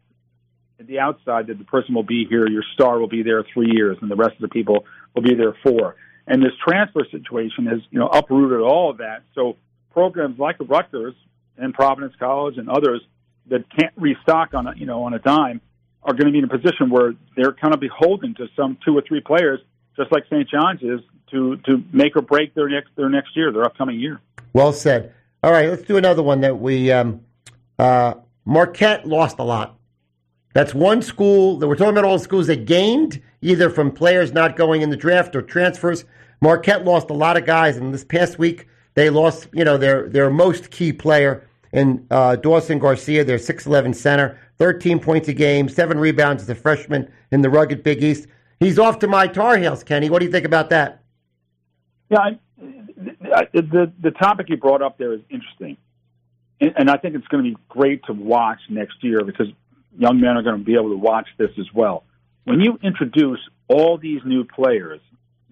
at 0.80 0.86
the 0.86 1.00
outside 1.00 1.48
that 1.48 1.58
the 1.58 1.64
person 1.64 1.94
will 1.94 2.04
be 2.04 2.26
here, 2.28 2.48
your 2.48 2.64
star 2.74 2.98
will 2.98 3.08
be 3.08 3.22
there 3.22 3.44
three 3.52 3.70
years, 3.70 3.96
and 4.00 4.10
the 4.10 4.16
rest 4.16 4.34
of 4.34 4.40
the 4.40 4.48
people 4.48 4.84
will 5.14 5.22
be 5.22 5.34
there 5.34 5.54
four. 5.62 5.96
And 6.26 6.42
this 6.42 6.52
transfer 6.66 7.04
situation 7.10 7.66
has, 7.66 7.80
you 7.90 7.98
know, 7.98 8.08
uprooted 8.08 8.60
all 8.60 8.90
of 8.90 8.98
that. 8.98 9.22
So 9.34 9.56
programs 9.94 10.38
like 10.38 10.58
the 10.58 10.64
Rutgers 10.64 11.14
and 11.56 11.72
Providence 11.72 12.12
College 12.18 12.58
and 12.58 12.68
others 12.68 13.00
that 13.46 13.64
can't 13.78 13.92
restock 13.96 14.52
on 14.52 14.66
a, 14.66 14.74
you 14.76 14.84
know 14.84 15.04
on 15.04 15.14
a 15.14 15.18
dime 15.20 15.62
are 16.02 16.12
going 16.12 16.26
to 16.26 16.32
be 16.32 16.38
in 16.38 16.44
a 16.44 16.48
position 16.48 16.90
where 16.90 17.14
they're 17.36 17.52
kind 17.52 17.72
of 17.72 17.80
beholden 17.80 18.34
to 18.34 18.46
some 18.54 18.76
two 18.84 18.94
or 18.94 19.02
three 19.08 19.20
players, 19.20 19.60
just 19.96 20.12
like 20.12 20.24
St. 20.26 20.46
John's 20.48 20.82
is, 20.82 21.00
to 21.30 21.56
to 21.64 21.82
make 21.92 22.16
or 22.16 22.22
break 22.22 22.54
their 22.54 22.68
next 22.68 22.90
their 22.96 23.08
next 23.08 23.36
year, 23.36 23.52
their 23.52 23.64
upcoming 23.64 23.98
year. 23.98 24.20
Well 24.52 24.72
said. 24.72 25.14
All 25.42 25.52
right, 25.52 25.68
let's 25.68 25.82
do 25.82 25.96
another 25.96 26.22
one 26.22 26.40
that 26.40 26.58
we 26.58 26.90
um, 26.90 27.20
uh, 27.78 28.14
Marquette 28.44 29.06
lost 29.06 29.38
a 29.38 29.44
lot. 29.44 29.78
That's 30.54 30.74
one 30.74 31.02
school 31.02 31.58
that 31.58 31.68
we're 31.68 31.76
talking 31.76 31.92
about 31.92 32.04
all 32.04 32.18
the 32.18 32.24
schools 32.24 32.46
that 32.46 32.64
gained 32.64 33.22
either 33.42 33.68
from 33.68 33.90
players 33.90 34.32
not 34.32 34.56
going 34.56 34.82
in 34.82 34.90
the 34.90 34.96
draft 34.96 35.36
or 35.36 35.42
transfers. 35.42 36.04
Marquette 36.40 36.84
lost 36.84 37.10
a 37.10 37.12
lot 37.12 37.36
of 37.36 37.44
guys, 37.44 37.76
and 37.76 37.92
this 37.92 38.04
past 38.04 38.38
week 38.38 38.68
they 38.94 39.10
lost, 39.10 39.48
you 39.52 39.64
know, 39.64 39.76
their 39.76 40.08
their 40.08 40.30
most 40.30 40.70
key 40.70 40.92
player 40.92 41.46
in 41.72 42.06
uh, 42.10 42.36
Dawson 42.36 42.78
Garcia, 42.78 43.24
their 43.24 43.38
6'11 43.38 43.96
center, 43.96 44.38
13 44.58 45.00
points 45.00 45.26
a 45.28 45.32
game, 45.32 45.68
seven 45.68 45.98
rebounds 45.98 46.44
as 46.44 46.48
a 46.48 46.54
freshman 46.54 47.10
in 47.32 47.42
the 47.42 47.50
rugged 47.50 47.82
Big 47.82 48.02
East. 48.02 48.28
He's 48.60 48.78
off 48.78 49.00
to 49.00 49.08
my 49.08 49.26
Tar 49.26 49.58
Heels, 49.58 49.82
Kenny. 49.82 50.08
What 50.08 50.20
do 50.20 50.26
you 50.26 50.30
think 50.30 50.46
about 50.46 50.70
that? 50.70 51.02
Yeah, 52.10 52.18
I, 52.20 53.48
the 53.52 53.92
the 54.00 54.12
topic 54.12 54.48
you 54.48 54.56
brought 54.56 54.82
up 54.82 54.98
there 54.98 55.12
is 55.12 55.20
interesting, 55.28 55.76
and, 56.60 56.72
and 56.76 56.90
I 56.90 56.96
think 56.96 57.16
it's 57.16 57.26
going 57.26 57.44
to 57.44 57.50
be 57.50 57.56
great 57.68 58.04
to 58.04 58.12
watch 58.12 58.60
next 58.68 59.02
year 59.02 59.24
because 59.24 59.48
young 59.98 60.20
men 60.20 60.36
are 60.36 60.42
going 60.42 60.58
to 60.58 60.64
be 60.64 60.74
able 60.74 60.90
to 60.90 60.96
watch 60.96 61.28
this 61.38 61.50
as 61.58 61.66
well. 61.74 62.04
when 62.44 62.60
you 62.60 62.78
introduce 62.82 63.40
all 63.68 63.98
these 63.98 64.20
new 64.24 64.44
players, 64.44 65.00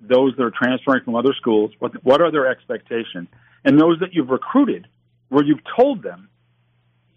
those 0.03 0.34
that 0.36 0.42
are 0.42 0.50
transferring 0.50 1.05
from 1.05 1.14
other 1.14 1.32
schools, 1.34 1.70
what, 1.78 1.92
what 2.05 2.20
are 2.20 2.30
their 2.30 2.46
expectations? 2.46 3.28
And 3.64 3.80
those 3.80 4.00
that 4.00 4.12
you've 4.12 4.30
recruited, 4.30 4.86
where 5.28 5.44
you've 5.44 5.62
told 5.76 6.03
them 6.03 6.28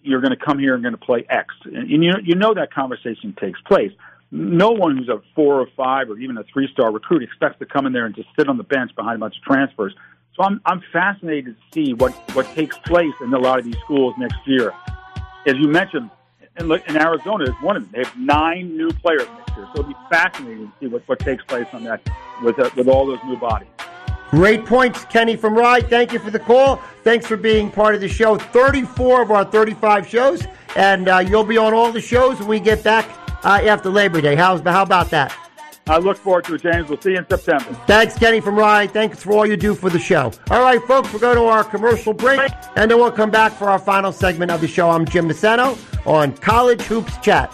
you're 0.03 0.21
going 0.21 0.38
to 0.38 0.45
come 0.45 0.59
here 0.59 0.75
and 0.75 0.83
going 0.83 0.93
to 0.93 1.03
play 1.03 1.25
X. 1.29 1.53
And 1.65 1.89
you, 1.89 2.13
you 2.23 2.36
know 2.36 2.53
that 2.53 2.71
conversation 2.71 3.36
takes 3.39 3.59
place. 3.61 3.91
No 4.31 4.71
one 4.71 4.97
who's 4.97 5.09
a 5.09 5.21
four 5.33 5.59
or 5.59 5.67
five 5.75 6.09
or 6.09 6.17
even 6.19 6.38
a 6.38 6.43
three 6.43 6.67
star 6.71 6.91
recruit 6.91 7.23
expects 7.23 7.57
to 7.59 7.65
come 7.65 7.86
in 7.86 7.93
there 7.93 8.05
and 8.05 8.15
just 8.15 8.29
sit 8.38 8.47
on 8.47 8.57
the 8.57 8.63
bench 8.63 8.95
behind 8.95 9.15
a 9.15 9.19
bunch 9.19 9.36
of 9.38 9.43
transfers. 9.43 9.95
So 10.36 10.43
I'm, 10.43 10.61
I'm 10.65 10.83
fascinated 10.91 11.55
to 11.55 11.61
see 11.73 11.93
what, 11.93 12.11
what 12.36 12.45
takes 12.53 12.77
place 12.79 13.13
in 13.21 13.33
a 13.33 13.39
lot 13.39 13.57
of 13.57 13.65
these 13.65 13.77
schools 13.77 14.13
next 14.17 14.38
year. 14.45 14.73
As 15.47 15.55
you 15.55 15.67
mentioned, 15.67 16.09
in, 16.58 16.72
in 16.72 16.97
Arizona 16.97 17.45
is 17.45 17.56
one 17.62 17.76
of 17.76 17.84
them. 17.84 17.91
They 17.91 18.08
have 18.08 18.18
nine 18.18 18.76
new 18.78 18.91
players 18.91 19.28
next 19.38 19.56
year. 19.56 19.68
So 19.74 19.82
it'll 19.82 19.89
be 19.89 19.95
fascinating 20.10 20.68
to 20.68 20.74
see 20.80 20.88
what, 20.88 21.08
what 21.08 21.20
takes 21.20 21.43
place 21.43 21.68
on 21.74 21.84
that 21.86 22.01
with, 22.41 22.60
uh, 22.60 22.70
with 22.76 22.88
all 22.88 23.06
those 23.06 23.20
new 23.26 23.38
bodies. 23.38 23.68
Great 24.32 24.66
points, 24.66 25.06
Kenny 25.06 25.36
from 25.36 25.56
Rye. 25.56 25.82
Thank 25.82 26.12
you 26.12 26.20
for 26.20 26.32
the 26.32 26.39
call. 26.39 26.78
Thanks 27.03 27.28
for 27.28 27.38
being 27.38 27.72
part 27.72 27.95
of 27.95 28.01
the 28.01 28.10
show. 28.10 28.38
34 28.38 29.22
of 29.22 29.32
our 29.32 29.45
35 29.45 30.08
shows, 30.08 30.43
and 30.76 31.08
uh, 31.08 31.20
you'll 31.20 31.43
be 31.43 31.58
on 31.58 31.74
all 31.74 31.91
the 31.91 32.01
shows 32.01 32.39
when 32.39 32.47
we 32.47 32.60
get 32.60 32.84
back 32.84 33.08
uh, 33.45 33.62
after 33.64 33.89
Labor 33.89 34.22
Day. 34.22 34.36
How's, 34.36 34.62
how 34.62 34.82
about 34.82 35.10
that? 35.12 35.38
I 35.88 35.99
look 35.99 36.18
forward 36.18 36.45
to 36.45 36.56
it, 36.56 36.64
James. 36.64 36.89
We'll 36.89 36.99
see 36.99 37.12
you 37.12 37.20
in 37.20 37.30
September. 37.30 37.72
Thanks, 37.86 38.18
Kenny 38.18 38.41
from 38.41 38.58
Rye. 38.58 38.88
Thanks 38.88 39.22
for 39.22 39.34
all 39.34 39.45
you 39.45 39.56
do 39.56 39.76
for 39.76 39.91
the 39.91 39.99
show. 39.99 40.32
All 40.49 40.62
right, 40.62 40.82
folks, 40.82 41.14
we're 41.14 41.20
going 41.20 41.38
to 41.38 41.43
our 41.43 41.64
commercial 41.64 42.12
break, 42.12 42.51
and 42.76 42.89
then 42.89 42.97
we'll 42.97 43.12
come 43.12 43.30
back 43.30 43.53
for 43.53 43.70
our 43.70 43.78
final 43.78 44.12
segment 44.12 44.49
of 44.49 44.60
the 44.60 44.68
show. 44.68 44.89
I'm 44.89 45.06
Jim 45.06 45.30
Maysano 45.30 45.78
on 46.06 46.34
College 46.38 46.82
Hoops 46.84 47.18
Chat. 47.18 47.51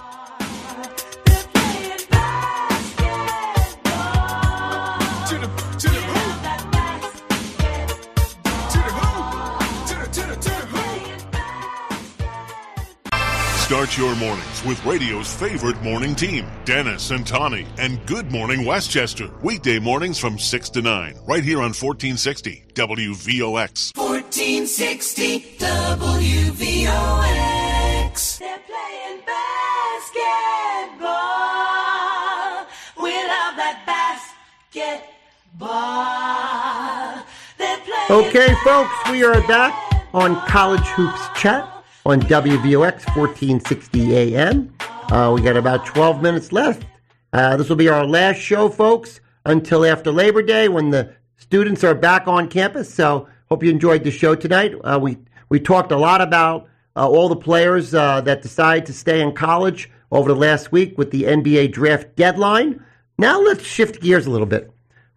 Start 13.71 13.97
your 13.97 14.13
mornings 14.17 14.65
with 14.65 14.85
radio's 14.85 15.33
favorite 15.33 15.81
morning 15.81 16.13
team, 16.13 16.45
Dennis 16.65 17.11
and 17.11 17.25
Tommy, 17.25 17.65
and 17.77 18.05
Good 18.05 18.29
Morning 18.29 18.65
Westchester. 18.65 19.29
Weekday 19.41 19.79
mornings 19.79 20.19
from 20.19 20.37
6 20.37 20.69
to 20.71 20.81
9, 20.81 21.15
right 21.25 21.43
here 21.43 21.59
on 21.59 21.73
1460 21.73 22.65
WVOX. 22.73 23.95
1460 23.95 25.55
WVOX. 25.57 27.50
Okay, 38.11 38.53
folks, 38.63 38.93
we 39.09 39.23
are 39.23 39.39
back 39.47 39.73
on 40.13 40.35
College 40.45 40.85
Hoops 40.87 41.29
Chat 41.39 41.65
on 42.05 42.21
WVOX 42.23 43.05
1460 43.15 44.15
AM. 44.15 44.73
Uh, 45.09 45.31
we 45.33 45.41
got 45.41 45.55
about 45.55 45.85
12 45.85 46.21
minutes 46.21 46.51
left. 46.51 46.85
Uh, 47.31 47.55
this 47.55 47.69
will 47.69 47.77
be 47.77 47.87
our 47.87 48.05
last 48.05 48.37
show, 48.37 48.67
folks, 48.67 49.21
until 49.45 49.85
after 49.85 50.11
Labor 50.11 50.41
Day 50.41 50.67
when 50.67 50.89
the 50.89 51.13
students 51.37 51.85
are 51.85 51.95
back 51.95 52.27
on 52.27 52.49
campus. 52.49 52.93
So, 52.93 53.29
hope 53.47 53.63
you 53.63 53.69
enjoyed 53.69 54.03
the 54.03 54.11
show 54.11 54.35
tonight. 54.35 54.73
Uh, 54.83 54.99
we 55.01 55.17
we 55.47 55.61
talked 55.61 55.93
a 55.93 55.97
lot 55.97 56.19
about 56.19 56.67
uh, 56.97 57.07
all 57.07 57.29
the 57.29 57.35
players 57.37 57.93
uh, 57.93 58.19
that 58.21 58.41
decided 58.41 58.85
to 58.87 58.93
stay 58.93 59.21
in 59.21 59.33
college 59.33 59.89
over 60.11 60.33
the 60.33 60.39
last 60.39 60.71
week 60.71 60.97
with 60.97 61.11
the 61.11 61.23
NBA 61.23 61.71
draft 61.71 62.15
deadline. 62.17 62.83
Now, 63.17 63.39
let's 63.39 63.63
shift 63.63 64.01
gears 64.01 64.25
a 64.25 64.31
little 64.31 64.47
bit. 64.47 64.69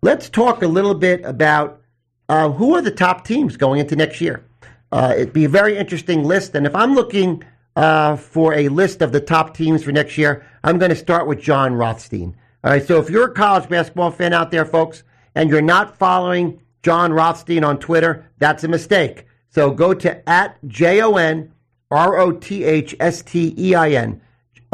Let's 0.04 0.28
talk 0.28 0.62
a 0.62 0.68
little 0.68 0.92
bit 0.92 1.24
about 1.24 1.80
uh, 2.28 2.50
who 2.50 2.74
are 2.74 2.82
the 2.82 2.90
top 2.90 3.24
teams 3.24 3.56
going 3.56 3.80
into 3.80 3.96
next 3.96 4.20
year. 4.20 4.44
Uh, 4.92 5.14
it'd 5.16 5.32
be 5.32 5.46
a 5.46 5.48
very 5.48 5.78
interesting 5.78 6.24
list. 6.24 6.54
And 6.54 6.66
if 6.66 6.76
I'm 6.76 6.94
looking 6.94 7.42
uh, 7.74 8.16
for 8.16 8.52
a 8.52 8.68
list 8.68 9.00
of 9.00 9.12
the 9.12 9.20
top 9.20 9.56
teams 9.56 9.82
for 9.82 9.92
next 9.92 10.18
year, 10.18 10.46
I'm 10.62 10.76
going 10.76 10.90
to 10.90 10.94
start 10.94 11.26
with 11.26 11.40
John 11.40 11.72
Rothstein. 11.72 12.36
All 12.62 12.70
right. 12.70 12.86
So 12.86 12.98
if 12.98 13.08
you're 13.08 13.30
a 13.30 13.32
college 13.32 13.70
basketball 13.70 14.10
fan 14.10 14.34
out 14.34 14.50
there, 14.50 14.66
folks, 14.66 15.04
and 15.34 15.48
you're 15.48 15.62
not 15.62 15.96
following 15.96 16.60
John 16.82 17.10
Rothstein 17.14 17.64
on 17.64 17.78
Twitter, 17.78 18.30
that's 18.36 18.62
a 18.62 18.68
mistake. 18.68 19.24
So 19.48 19.70
go 19.70 19.94
to 19.94 20.28
at 20.28 20.58
J 20.68 21.00
O 21.00 21.16
N 21.16 21.50
R 21.90 22.18
O 22.18 22.30
T 22.30 22.62
H 22.64 22.94
S 23.00 23.22
T 23.22 23.54
E 23.56 23.74
I 23.74 23.92
N 23.92 24.20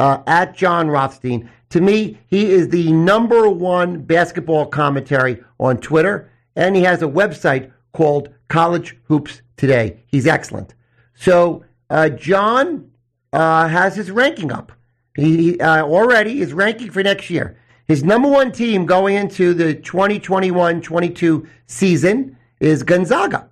uh, 0.01 0.23
at 0.25 0.55
John 0.55 0.89
Rothstein. 0.89 1.47
To 1.69 1.79
me, 1.79 2.17
he 2.25 2.51
is 2.51 2.69
the 2.69 2.91
number 2.91 3.47
one 3.47 4.01
basketball 4.01 4.65
commentary 4.65 5.43
on 5.59 5.77
Twitter, 5.77 6.31
and 6.55 6.75
he 6.75 6.81
has 6.81 7.03
a 7.03 7.07
website 7.07 7.71
called 7.93 8.29
College 8.47 8.97
Hoops 9.03 9.43
Today. 9.57 9.99
He's 10.07 10.25
excellent. 10.25 10.73
So 11.13 11.63
uh, 11.91 12.09
John 12.09 12.89
uh, 13.31 13.67
has 13.67 13.95
his 13.95 14.09
ranking 14.09 14.51
up. 14.51 14.71
He 15.15 15.59
uh, 15.59 15.83
already 15.83 16.41
is 16.41 16.51
ranking 16.51 16.89
for 16.89 17.03
next 17.03 17.29
year. 17.29 17.59
His 17.87 18.03
number 18.03 18.27
one 18.27 18.51
team 18.51 18.87
going 18.87 19.15
into 19.15 19.53
the 19.53 19.75
2021-22 19.75 21.47
season 21.67 22.37
is 22.59 22.81
Gonzaga. 22.81 23.49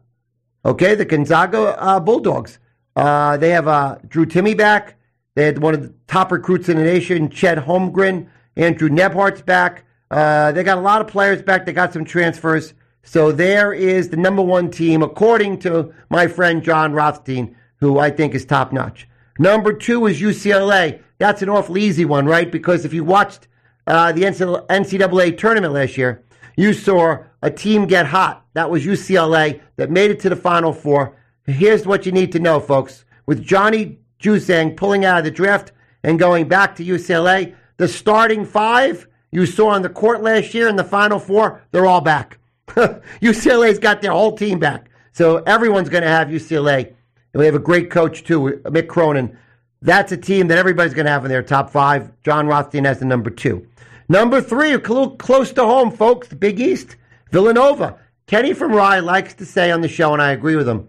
Okay, 0.65 0.95
the 0.95 1.05
Gonzaga 1.05 1.79
uh, 1.79 1.99
Bulldogs. 1.99 2.57
Uh, 2.95 3.37
they 3.37 3.51
have 3.51 4.09
Drew 4.09 4.25
Timme 4.25 4.57
back. 4.57 4.95
They 5.36 5.45
had 5.45 5.59
one 5.59 5.73
of 5.73 5.82
the 5.82 5.93
top 6.07 6.32
recruits 6.32 6.69
in 6.69 6.77
the 6.77 6.84
nation, 6.84 7.30
Chet 7.30 7.57
Holmgren. 7.59 8.27
Andrew 8.55 8.89
Nembhard's 8.89 9.41
back. 9.41 9.86
Uh, 10.11 10.51
they 10.51 10.63
got 10.63 10.77
a 10.77 10.82
lot 10.82 11.01
of 11.01 11.07
players 11.07 11.41
back. 11.41 11.65
They 11.65 11.73
got 11.73 11.93
some 11.93 12.03
transfers. 12.03 12.73
So 13.03 13.32
there 13.32 13.73
is 13.73 14.09
the 14.09 14.17
number 14.17 14.41
one 14.41 14.69
team, 14.69 15.01
according 15.01 15.59
to 15.59 15.93
my 16.09 16.27
friend 16.27 16.61
John 16.61 16.93
Rothstein, 16.93 17.55
who 17.77 17.99
I 17.99 18.09
think 18.09 18.36
is 18.36 18.45
top 18.45 18.73
notch. 18.73 19.07
Number 19.38 19.71
two 19.71 20.05
is 20.07 20.19
UCLA. 20.19 21.01
That's 21.17 21.41
an 21.41 21.49
awfully 21.49 21.82
easy 21.82 22.05
one, 22.05 22.25
right? 22.25 22.51
Because 22.51 22.84
if 22.84 22.93
you 22.93 23.03
watched 23.03 23.47
uh, 23.88 24.11
the 24.11 24.23
NCAA 24.23 25.38
tournament 25.38 25.73
last 25.73 25.97
year, 25.97 26.23
you 26.57 26.73
saw 26.73 27.23
a 27.41 27.49
team 27.49 27.88
get 27.88 28.05
hot. 28.05 28.45
That 28.53 28.69
was 28.69 28.86
UCLA 28.86 29.61
that 29.77 29.89
made 29.89 30.11
it 30.11 30.19
to 30.21 30.30
the 30.30 30.36
Final 30.36 30.73
Four. 30.73 31.15
Here's 31.45 31.86
what 31.88 32.05
you 32.05 32.11
need 32.11 32.34
to 32.34 32.39
know, 32.39 32.59
folks. 32.59 33.05
With 33.25 33.43
Johnny 33.43 33.99
Juzang 34.22 34.76
pulling 34.76 35.05
out 35.05 35.20
of 35.20 35.24
the 35.24 35.32
draft 35.32 35.72
and 36.03 36.20
going 36.20 36.47
back 36.47 36.76
to 36.76 36.86
UCLA, 36.86 37.55
the 37.78 37.88
starting 37.88 38.45
five 38.45 39.07
you 39.32 39.45
saw 39.45 39.70
on 39.70 39.82
the 39.82 39.89
court 39.89 40.22
last 40.22 40.53
year 40.53 40.67
in 40.67 40.76
the 40.76 40.84
Final 40.84 41.20
Four, 41.20 41.61
they're 41.72 41.86
all 41.86 42.01
back. 42.01 42.39
UCLA's 42.67 43.80
got 43.80 44.01
their 44.01 44.11
whole 44.11 44.36
team 44.36 44.59
back. 44.59 44.89
So 45.11 45.38
everyone's 45.38 45.89
going 45.89 46.03
to 46.03 46.09
have 46.09 46.30
UCLA. 46.30 46.88
And 47.34 47.39
we 47.39 47.45
have 47.45 47.55
a 47.55 47.59
great 47.59 47.91
coach, 47.91 48.24
too, 48.24 48.61
Mick 48.65 48.88
Cronin. 48.88 49.38
That's 49.82 50.11
a 50.11 50.17
team 50.17 50.47
that 50.47 50.57
everybody's 50.57 50.93
going 50.93 51.05
to 51.05 51.11
have 51.11 51.26
in 51.26 51.30
their 51.30 51.43
top 51.43 51.70
five. 51.70 52.11
John 52.24 52.47
Rothstein 52.47 52.86
has 52.86 52.99
the 52.99 53.05
number 53.05 53.30
two. 53.30 53.67
Number 54.07 54.41
three, 54.41 54.74
a 54.74 54.78
little 54.78 55.11
close 55.11 55.53
to 55.53 55.63
home, 55.63 55.91
folks, 55.91 56.28
the 56.28 56.36
Big 56.36 56.59
East, 56.59 56.95
Villanova. 57.32 57.99
Kenny 58.26 58.53
from 58.53 58.74
Rye 58.74 58.99
likes 58.99 59.36
to 59.36 59.45
say 59.45 59.72
on 59.72 59.82
the 59.82 59.88
show, 59.88 60.13
and 60.13 60.22
I 60.22 60.32
agree 60.32 60.55
with 60.55 60.67
him, 60.67 60.88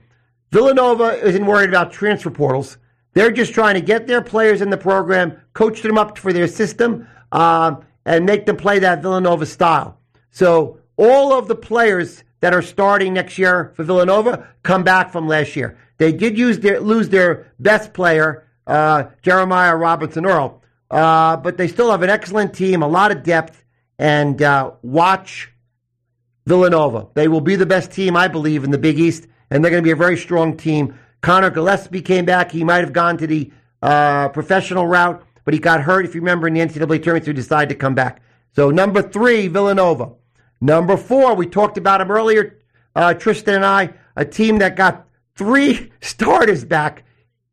Villanova 0.50 1.22
isn't 1.24 1.46
worried 1.46 1.68
about 1.68 1.92
transfer 1.92 2.30
portals. 2.30 2.78
They're 3.12 3.32
just 3.32 3.54
trying 3.54 3.74
to 3.74 3.80
get 3.80 4.06
their 4.06 4.22
players 4.22 4.62
in 4.62 4.70
the 4.70 4.76
program, 4.76 5.40
coach 5.52 5.82
them 5.82 5.98
up 5.98 6.16
for 6.18 6.32
their 6.32 6.46
system, 6.46 7.08
um, 7.32 7.84
and 8.04 8.24
make 8.24 8.46
them 8.46 8.56
play 8.56 8.78
that 8.80 9.02
Villanova 9.02 9.46
style. 9.46 9.98
So 10.30 10.78
all 10.96 11.32
of 11.32 11.48
the 11.48 11.56
players 11.56 12.22
that 12.40 12.54
are 12.54 12.62
starting 12.62 13.14
next 13.14 13.38
year 13.38 13.72
for 13.74 13.84
Villanova 13.84 14.48
come 14.62 14.82
back 14.82 15.10
from 15.10 15.28
last 15.28 15.56
year. 15.56 15.78
They 15.98 16.12
did 16.12 16.36
their, 16.62 16.80
lose 16.80 17.08
their 17.08 17.52
best 17.58 17.92
player, 17.92 18.46
uh, 18.66 19.04
Jeremiah 19.22 19.76
Robinson 19.76 20.24
Earl, 20.24 20.62
uh, 20.90 21.36
but 21.36 21.56
they 21.56 21.68
still 21.68 21.90
have 21.90 22.02
an 22.02 22.10
excellent 22.10 22.54
team, 22.54 22.82
a 22.82 22.88
lot 22.88 23.12
of 23.12 23.22
depth, 23.22 23.64
and 23.98 24.40
uh, 24.40 24.72
watch 24.82 25.52
Villanova. 26.46 27.08
They 27.14 27.28
will 27.28 27.42
be 27.42 27.56
the 27.56 27.66
best 27.66 27.92
team, 27.92 28.16
I 28.16 28.28
believe, 28.28 28.64
in 28.64 28.70
the 28.70 28.78
Big 28.78 28.98
East, 28.98 29.26
and 29.50 29.62
they're 29.62 29.70
going 29.70 29.82
to 29.82 29.86
be 29.86 29.92
a 29.92 29.96
very 29.96 30.16
strong 30.16 30.56
team. 30.56 30.98
Connor 31.22 31.50
Gillespie 31.50 32.02
came 32.02 32.24
back. 32.24 32.50
He 32.52 32.64
might 32.64 32.84
have 32.84 32.92
gone 32.92 33.18
to 33.18 33.26
the 33.26 33.50
uh, 33.82 34.28
professional 34.30 34.86
route, 34.86 35.22
but 35.44 35.54
he 35.54 35.60
got 35.60 35.82
hurt, 35.82 36.04
if 36.04 36.14
you 36.14 36.20
remember, 36.20 36.46
in 36.46 36.54
the 36.54 36.60
NCAA 36.60 37.02
tournament, 37.02 37.24
so 37.24 37.30
he 37.30 37.34
decided 37.34 37.68
to 37.70 37.74
come 37.74 37.94
back. 37.94 38.22
So, 38.54 38.70
number 38.70 39.02
three, 39.02 39.48
Villanova. 39.48 40.12
Number 40.60 40.96
four, 40.96 41.34
we 41.34 41.46
talked 41.46 41.78
about 41.78 42.00
him 42.00 42.10
earlier, 42.10 42.58
uh, 42.94 43.14
Tristan 43.14 43.56
and 43.56 43.64
I, 43.64 43.94
a 44.16 44.24
team 44.24 44.58
that 44.58 44.76
got 44.76 45.06
three 45.36 45.90
starters 46.00 46.64
back 46.64 47.04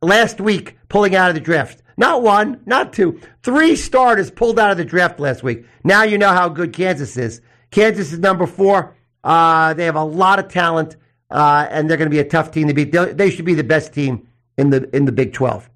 last 0.02 0.42
week 0.42 0.78
pulling 0.90 1.16
out 1.16 1.30
of 1.30 1.36
the 1.36 1.42
draft. 1.42 1.82
Not 1.98 2.22
one, 2.22 2.62
not 2.66 2.94
two, 2.94 3.20
three 3.42 3.76
starters 3.76 4.30
pulled 4.30 4.60
out 4.60 4.72
of 4.72 4.78
the 4.78 4.86
draft 4.86 5.20
last 5.20 5.42
week. 5.42 5.66
Now 5.84 6.04
you 6.04 6.18
know 6.18 6.30
how 6.30 6.50
good 6.50 6.74
Kansas 6.74 7.18
is. 7.18 7.42
Kansas 7.72 8.14
is 8.14 8.20
number 8.20 8.46
four. 8.46 8.96
Uh, 9.24 9.74
they 9.74 9.86
have 9.86 9.96
a 9.96 10.04
lot 10.04 10.40
of 10.40 10.48
talent, 10.48 10.96
uh, 11.30 11.68
and 11.70 11.90
they're 11.90 11.98
going 11.98 12.10
to 12.10 12.16
be 12.16 12.20
a 12.20 12.28
tough 12.28 12.52
team 12.52 12.68
to 12.68 12.74
beat. 12.74 12.92
They, 12.92 13.30
should 13.30 13.46
be 13.46 13.54
the 13.54 13.64
best 13.64 13.94
team 13.94 14.28
in 14.58 14.70
the 14.70 14.90
in 14.96 15.06
the 15.06 15.12
Big 15.12 15.34
12. 15.34 15.70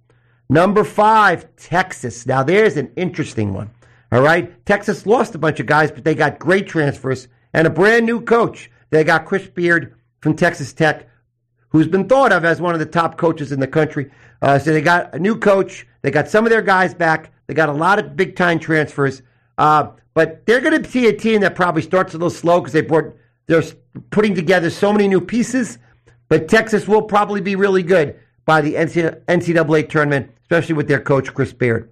Number 0.50 0.84
five, 0.84 1.56
Texas. 1.56 2.26
Now 2.26 2.44
there's 2.44 2.78
an 2.78 2.92
interesting 2.96 3.54
one. 3.54 3.70
All 4.12 4.22
right. 4.22 4.66
Texas 4.66 5.06
lost 5.06 5.36
a 5.36 5.38
bunch 5.38 5.60
of 5.60 5.66
guys, 5.66 5.92
but 5.92 6.04
they 6.04 6.16
got 6.16 6.40
great 6.40 6.68
transfers 6.68 7.28
and 7.54 7.66
a 7.66 7.70
brand 7.70 8.06
new 8.06 8.22
coach. 8.22 8.70
They 8.90 9.04
got 9.04 9.26
Chris 9.26 9.48
Beard 9.48 9.96
from 10.20 10.36
Texas 10.36 10.74
Tech, 10.74 11.08
who's 11.70 11.88
been 11.88 12.08
thought 12.08 12.34
of 12.34 12.44
as 12.44 12.60
one 12.60 12.74
of 12.74 12.80
the 12.80 12.86
top 12.86 13.18
coaches 13.18 13.54
in 13.54 13.62
the 13.62 13.68
country. 13.68 14.12
Uh, 14.42 14.60
so 14.60 14.74
they 14.74 14.82
got 14.82 15.14
a 15.16 15.20
new 15.20 15.38
coach. 15.38 15.88
They 16.02 16.12
got 16.12 16.28
some 16.28 16.46
of 16.46 16.50
their 16.50 16.62
guys 16.62 16.94
back. 16.94 17.32
They 17.48 17.54
got 17.54 17.70
a 17.70 17.74
lot 17.74 18.00
of 18.00 18.16
big 18.18 18.36
time 18.36 18.60
transfers. 18.60 19.22
Uh, 19.58 19.92
but 20.14 20.46
they're 20.46 20.60
going 20.60 20.84
to 20.84 20.90
see 20.90 21.08
a 21.08 21.14
team 21.14 21.42
that 21.42 21.56
probably 21.56 21.82
starts 21.82 22.14
a 22.14 22.18
little 22.18 22.30
slow 22.30 22.60
because 22.60 22.74
they 22.74 22.82
brought 22.82 23.16
they're 23.48 23.64
putting 24.10 24.36
together 24.36 24.70
so 24.70 24.92
many 24.92 25.08
new 25.08 25.22
pieces. 25.22 25.78
But 26.30 26.48
Texas 26.48 26.88
will 26.88 27.02
probably 27.02 27.42
be 27.42 27.56
really 27.56 27.84
good 27.84 28.18
by 28.46 28.62
the 28.62 28.76
NCAA 28.76 29.90
tournament, 29.90 30.32
especially 30.44 30.76
with 30.76 30.88
their 30.88 31.02
coach 31.02 31.34
Chris 31.34 31.54
Beard. 31.54 31.90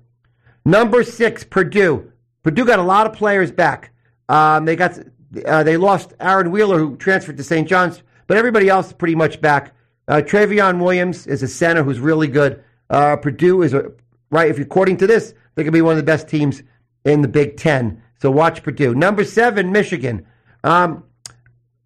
Number 0.66 1.04
six, 1.04 1.44
Purdue. 1.44 2.12
Purdue 2.44 2.66
got 2.66 2.80
a 2.80 2.84
lot 2.84 3.06
of 3.06 3.14
players 3.14 3.52
back. 3.52 3.92
Um, 4.30 4.66
they 4.66 4.76
got 4.76 4.98
uh, 5.46 5.64
they 5.64 5.78
lost 5.78 6.14
Aaron 6.20 6.52
Wheeler, 6.52 6.78
who 6.78 6.96
transferred 6.98 7.38
to 7.38 7.44
St. 7.44 7.68
John's, 7.68 8.02
but 8.28 8.38
everybody 8.38 8.70
else 8.70 8.88
is 8.88 8.94
pretty 8.94 9.16
much 9.16 9.42
back. 9.42 9.76
Uh, 10.08 10.22
Trevion 10.26 10.82
Williams 10.82 11.28
is 11.28 11.44
a 11.44 11.48
center 11.48 11.84
who's 11.84 12.00
really 12.00 12.28
good. 12.28 12.64
Uh, 12.90 13.16
Purdue 13.16 13.62
is 13.62 13.74
a 13.74 13.92
right. 14.32 14.50
If 14.50 14.60
according 14.60 14.98
to 14.98 15.08
this, 15.08 15.34
they 15.56 15.64
could 15.64 15.74
be 15.74 15.82
one 15.82 15.92
of 15.92 15.98
the 15.98 16.04
best 16.04 16.28
teams 16.28 16.64
in 17.06 17.22
the 17.22 17.28
Big 17.28 17.58
Ten. 17.58 18.02
So 18.22 18.32
watch 18.32 18.64
Purdue. 18.64 18.96
Number 18.96 19.24
seven, 19.24 19.72
Michigan. 19.72 20.26
Um, 20.64 21.04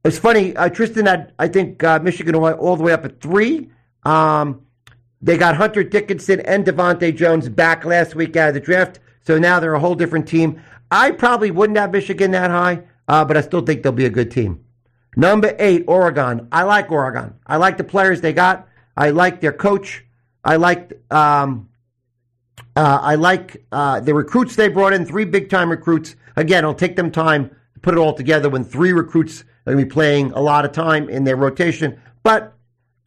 it's 0.04 0.18
funny. 0.18 0.56
Uh, 0.56 0.70
Tristan 0.70 1.06
had, 1.06 1.34
I 1.40 1.48
think, 1.48 1.84
uh, 1.84 2.00
Michigan 2.00 2.36
all 2.36 2.76
the 2.76 2.84
way 2.84 2.92
up 2.92 3.06
at 3.06 3.22
three. 3.22 3.70
Um, 4.04 4.62
they 5.22 5.38
got 5.38 5.56
Hunter 5.56 5.84
Dickinson 5.84 6.42
and 6.42 6.66
DeVante' 6.66 7.16
Jones 7.16 7.48
back 7.48 7.86
last 7.86 8.14
week 8.14 8.36
out 8.36 8.50
of 8.50 8.54
the 8.56 8.60
draft, 8.60 9.00
so 9.22 9.40
now 9.40 9.60
they're 9.60 9.74
a 9.74 9.80
whole 9.80 9.96
different 9.96 10.28
team. 10.28 10.62
I 10.92 11.12
probably 11.12 11.52
wouldn't 11.52 11.80
have 11.80 11.92
Michigan 11.92 12.32
that 12.32 12.52
high, 12.52 12.84
uh, 13.08 13.24
but 13.24 13.38
I 13.38 13.42
still 13.42 13.62
think 13.62 13.84
they'll 13.84 13.94
be 13.94 14.06
a 14.06 14.10
good 14.10 14.30
team. 14.30 14.64
Number 15.16 15.56
eight, 15.60 15.86
Oregon. 15.88 16.48
I 16.52 16.64
like 16.64 16.92
Oregon. 16.92 17.36
I 17.48 17.58
like 17.58 17.78
the 17.78 17.84
players 17.84 18.20
they 18.20 18.34
got. 18.34 18.68
I 18.98 19.12
like 19.12 19.42
their 19.42 19.54
coach. 19.54 20.04
I 20.44 20.58
like 20.58 20.92
um, 21.12 21.70
uh, 22.76 23.00
I 23.02 23.16
like 23.16 23.66
uh, 23.72 24.00
the 24.00 24.14
recruits 24.14 24.56
they 24.56 24.68
brought 24.68 24.94
in. 24.94 25.06
Three 25.06 25.26
big 25.26 25.50
time 25.50 25.70
recruits. 25.70 26.16
Again, 26.36 26.60
it'll 26.60 26.74
take 26.74 26.96
them 26.96 27.12
time 27.12 27.50
to 27.76 27.80
put 27.80 27.94
it 27.94 27.98
all 27.98 28.14
together 28.14 28.50
when 28.50 28.64
three 28.64 28.92
recruits 28.92 29.44
are 29.66 29.74
going 29.74 29.84
to 29.84 29.86
be 29.86 29.94
playing 29.94 30.32
a 30.32 30.42
lot 30.42 30.66
of 30.66 30.72
time 30.72 31.10
in 31.10 31.24
their 31.24 31.36
rotation. 31.36 32.00
But 32.24 32.54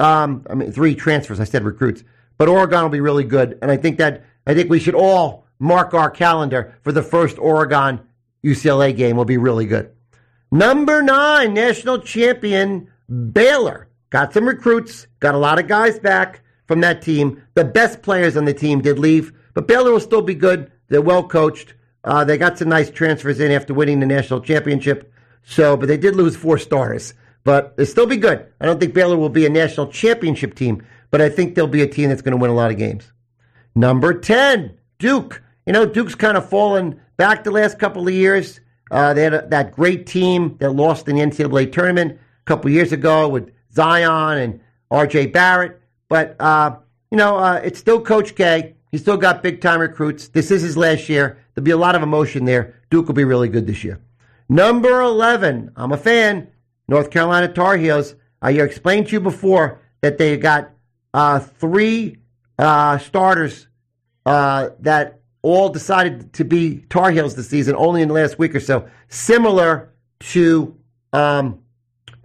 um, 0.01 0.47
I 0.49 0.55
mean, 0.55 0.73
three 0.73 0.95
transfers. 0.95 1.41
I 1.41 1.45
said 1.45 1.65
recruits, 1.65 2.05
but 2.39 2.49
Oregon 2.49 2.83
will 2.83 2.91
be 2.91 3.01
really 3.01 3.25
good, 3.25 3.59
and 3.63 3.71
I 3.71 3.77
think 3.77 3.99
that 3.99 4.25
I 4.47 4.55
think 4.55 4.71
we 4.71 4.79
should 4.79 4.95
all 4.95 5.47
mark 5.59 5.95
our 5.95 6.11
calendar 6.11 6.79
for 6.83 6.93
the 6.93 7.03
first 7.03 7.39
Oregon 7.39 8.01
UCLA 8.45 8.97
game. 8.97 9.17
Will 9.17 9.25
be 9.25 9.39
really 9.39 9.67
good. 9.67 9.91
Number 10.51 11.03
nine, 11.03 11.55
national 11.55 12.01
champion 12.01 12.89
Baylor 13.33 13.89
got 14.11 14.33
some 14.33 14.47
recruits, 14.47 15.07
got 15.21 15.35
a 15.35 15.39
lot 15.39 15.59
of 15.59 15.67
guys 15.67 15.99
back 15.99 16.43
from 16.67 16.81
that 16.81 17.03
team. 17.03 17.43
The 17.55 17.65
best 17.65 18.03
players 18.03 18.37
on 18.37 18.45
the 18.45 18.55
team 18.55 18.81
did 18.81 18.99
leave, 18.99 19.33
but 19.55 19.67
Baylor 19.67 19.93
will 19.93 20.01
still 20.01 20.23
be 20.23 20.35
good. 20.35 20.71
They're 20.89 21.03
well 21.03 21.27
coached. 21.27 21.75
Uh, 22.05 22.25
they 22.25 22.39
got 22.39 22.59
some 22.59 22.69
nice 22.69 22.91
transfers 22.91 23.41
in 23.41 23.51
after 23.51 23.75
winning 23.75 24.01
the 24.01 24.07
national 24.07 24.41
championship. 24.41 25.13
So, 25.47 25.77
but 25.77 25.89
they 25.89 25.97
did 25.97 26.15
lose 26.15 26.37
four 26.37 26.59
stars 26.59 27.15
but 27.47 27.77
they'll 27.77 27.87
still 27.87 28.07
be 28.07 28.17
good. 28.17 28.45
I 28.61 28.67
don't 28.67 28.81
think 28.81 28.93
Baylor 28.93 29.17
will 29.17 29.29
be 29.29 29.47
a 29.47 29.49
national 29.49 29.87
championship 29.87 30.57
team, 30.57 30.85
but 31.13 31.21
I 31.21 31.29
think 31.29 31.55
they'll 31.55 31.69
be 31.69 31.81
a 31.81 31.87
team 31.87 32.09
that's 32.09 32.21
going 32.21 32.33
to 32.33 32.37
win 32.37 32.51
a 32.51 32.55
lot 32.55 32.73
of 32.73 32.77
games. 32.77 33.13
Number 33.77 34.13
10, 34.13 34.77
Duke. 34.99 35.43
You 35.65 35.73
know, 35.73 35.87
Duke's 35.87 36.17
kind 36.17 36.37
of 36.37 36.49
fallen 36.49 37.01
back 37.17 37.45
the 37.45 37.53
last 37.53 37.79
couple 37.79 38.07
of 38.07 38.13
years. 38.13 38.61
Uh, 38.91 39.15
they 39.15 39.23
had 39.23 39.35
a, 39.35 39.47
that 39.47 39.73
great 39.73 40.07
team 40.07 40.57
that 40.59 40.71
lost 40.71 41.07
in 41.07 41.17
the 41.17 41.23
NCAA 41.23 41.71
tournament 41.71 42.13
a 42.15 42.45
couple 42.47 42.69
years 42.69 42.91
ago 42.91 43.29
with 43.29 43.53
Zion 43.73 44.39
and 44.39 44.61
RJ 44.91 45.33
Barrett. 45.33 45.81
But, 46.09 46.35
uh, 46.41 46.77
you 47.13 47.17
know, 47.17 47.37
uh, 47.37 47.61
it's 47.63 47.79
still 47.79 48.01
Coach 48.01 48.35
K. 48.35 48.75
He's 48.91 49.03
still 49.03 49.17
got 49.17 49.45
big 49.45 49.61
time 49.61 49.81
recruits. 49.81 50.29
This 50.29 50.51
is 50.51 50.63
his 50.63 50.77
last 50.77 51.09
year. 51.09 51.39
There'll 51.55 51.65
be 51.65 51.71
a 51.71 51.77
lot 51.77 51.95
of 51.95 52.03
emotion 52.03 52.45
there. 52.45 52.75
Duke 52.91 53.07
will 53.07 53.15
be 53.15 53.25
really 53.25 53.49
good 53.49 53.69
this 53.69 53.85
year. 53.85 54.01
Number 54.49 55.01
11, 55.01 55.73
I'm 55.77 55.93
a 55.93 55.97
fan. 55.97 56.49
North 56.89 57.11
Carolina 57.11 57.49
Tar 57.49 57.77
Heels. 57.77 58.15
I 58.41 58.53
explained 58.53 59.09
to 59.09 59.13
you 59.13 59.21
before 59.21 59.81
that 60.03 60.19
they 60.19 60.37
got 60.37 60.71
uh, 61.13 61.41
three 61.41 62.19
uh, 62.59 62.99
starters 62.99 63.67
uh, 64.25 64.71
that 64.81 65.21
all 65.43 65.69
decided 65.69 66.33
to 66.35 66.45
be 66.45 66.79
Tar 66.91 67.11
Heels 67.11 67.35
this 67.35 67.49
season, 67.49 67.75
only 67.77 68.03
in 68.03 68.09
the 68.09 68.15
last 68.15 68.39
week 68.39 68.55
or 68.55 68.61
so, 68.61 68.89
similar 69.09 69.93
to 70.21 70.77
um, 71.13 71.61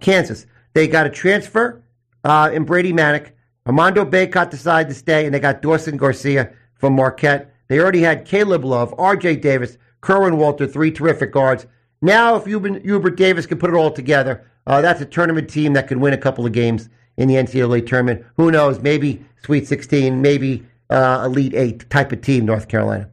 Kansas. 0.00 0.46
They 0.74 0.88
got 0.88 1.06
a 1.06 1.10
transfer 1.10 1.82
uh, 2.24 2.50
in 2.52 2.64
Brady 2.64 2.92
Manek. 2.92 3.32
Armando 3.66 4.04
Bacot 4.04 4.50
decided 4.50 4.88
to 4.88 4.94
stay, 4.94 5.24
and 5.24 5.34
they 5.34 5.40
got 5.40 5.62
Dawson 5.62 5.96
Garcia 5.96 6.52
from 6.74 6.94
Marquette. 6.94 7.54
They 7.68 7.78
already 7.78 8.00
had 8.00 8.24
Caleb 8.24 8.64
Love, 8.64 8.94
R.J. 8.98 9.36
Davis, 9.36 9.78
Kerwin 10.00 10.36
Walton, 10.36 10.68
three 10.68 10.90
terrific 10.90 11.32
guards. 11.32 11.66
Now, 12.02 12.34
if 12.36 12.44
Hubert 12.46 13.16
Davis 13.16 13.46
can 13.46 13.58
put 13.58 13.70
it 13.70 13.76
all 13.76 13.92
together, 13.92 14.44
uh, 14.66 14.80
that's 14.80 15.00
a 15.00 15.06
tournament 15.06 15.48
team 15.48 15.72
that 15.74 15.86
could 15.86 15.98
win 15.98 16.12
a 16.12 16.18
couple 16.18 16.44
of 16.44 16.52
games 16.52 16.88
in 17.16 17.28
the 17.28 17.36
NCAA 17.36 17.86
tournament. 17.86 18.24
Who 18.36 18.50
knows? 18.50 18.80
Maybe 18.80 19.24
Sweet 19.44 19.66
16, 19.66 20.20
maybe 20.20 20.66
uh, 20.90 21.22
Elite 21.24 21.54
Eight 21.54 21.88
type 21.90 22.12
of 22.12 22.20
team, 22.20 22.44
North 22.44 22.68
Carolina. 22.68 23.08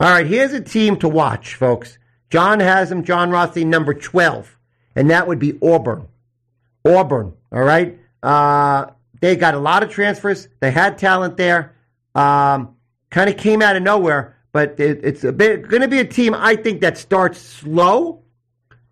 All 0.00 0.10
right, 0.10 0.26
here's 0.26 0.52
a 0.52 0.60
team 0.60 0.96
to 0.98 1.08
watch, 1.08 1.54
folks. 1.54 1.98
John 2.30 2.60
has 2.60 2.88
them, 2.88 3.04
John 3.04 3.30
Rossi, 3.30 3.64
number 3.64 3.94
12, 3.94 4.58
and 4.96 5.10
that 5.10 5.28
would 5.28 5.38
be 5.38 5.58
Auburn. 5.62 6.08
Auburn, 6.84 7.34
all 7.52 7.62
right? 7.62 7.98
Uh, 8.22 8.86
they 9.20 9.36
got 9.36 9.54
a 9.54 9.58
lot 9.58 9.82
of 9.82 9.90
transfers. 9.90 10.48
They 10.60 10.70
had 10.70 10.98
talent 10.98 11.36
there. 11.36 11.74
Um, 12.14 12.76
kind 13.10 13.30
of 13.30 13.36
came 13.36 13.62
out 13.62 13.76
of 13.76 13.82
nowhere, 13.82 14.33
but 14.54 14.78
it, 14.78 15.00
it's 15.02 15.22
going 15.22 15.80
to 15.82 15.88
be 15.88 15.98
a 15.98 16.04
team 16.04 16.32
I 16.32 16.54
think 16.54 16.80
that 16.80 16.96
starts 16.96 17.40
slow 17.40 18.22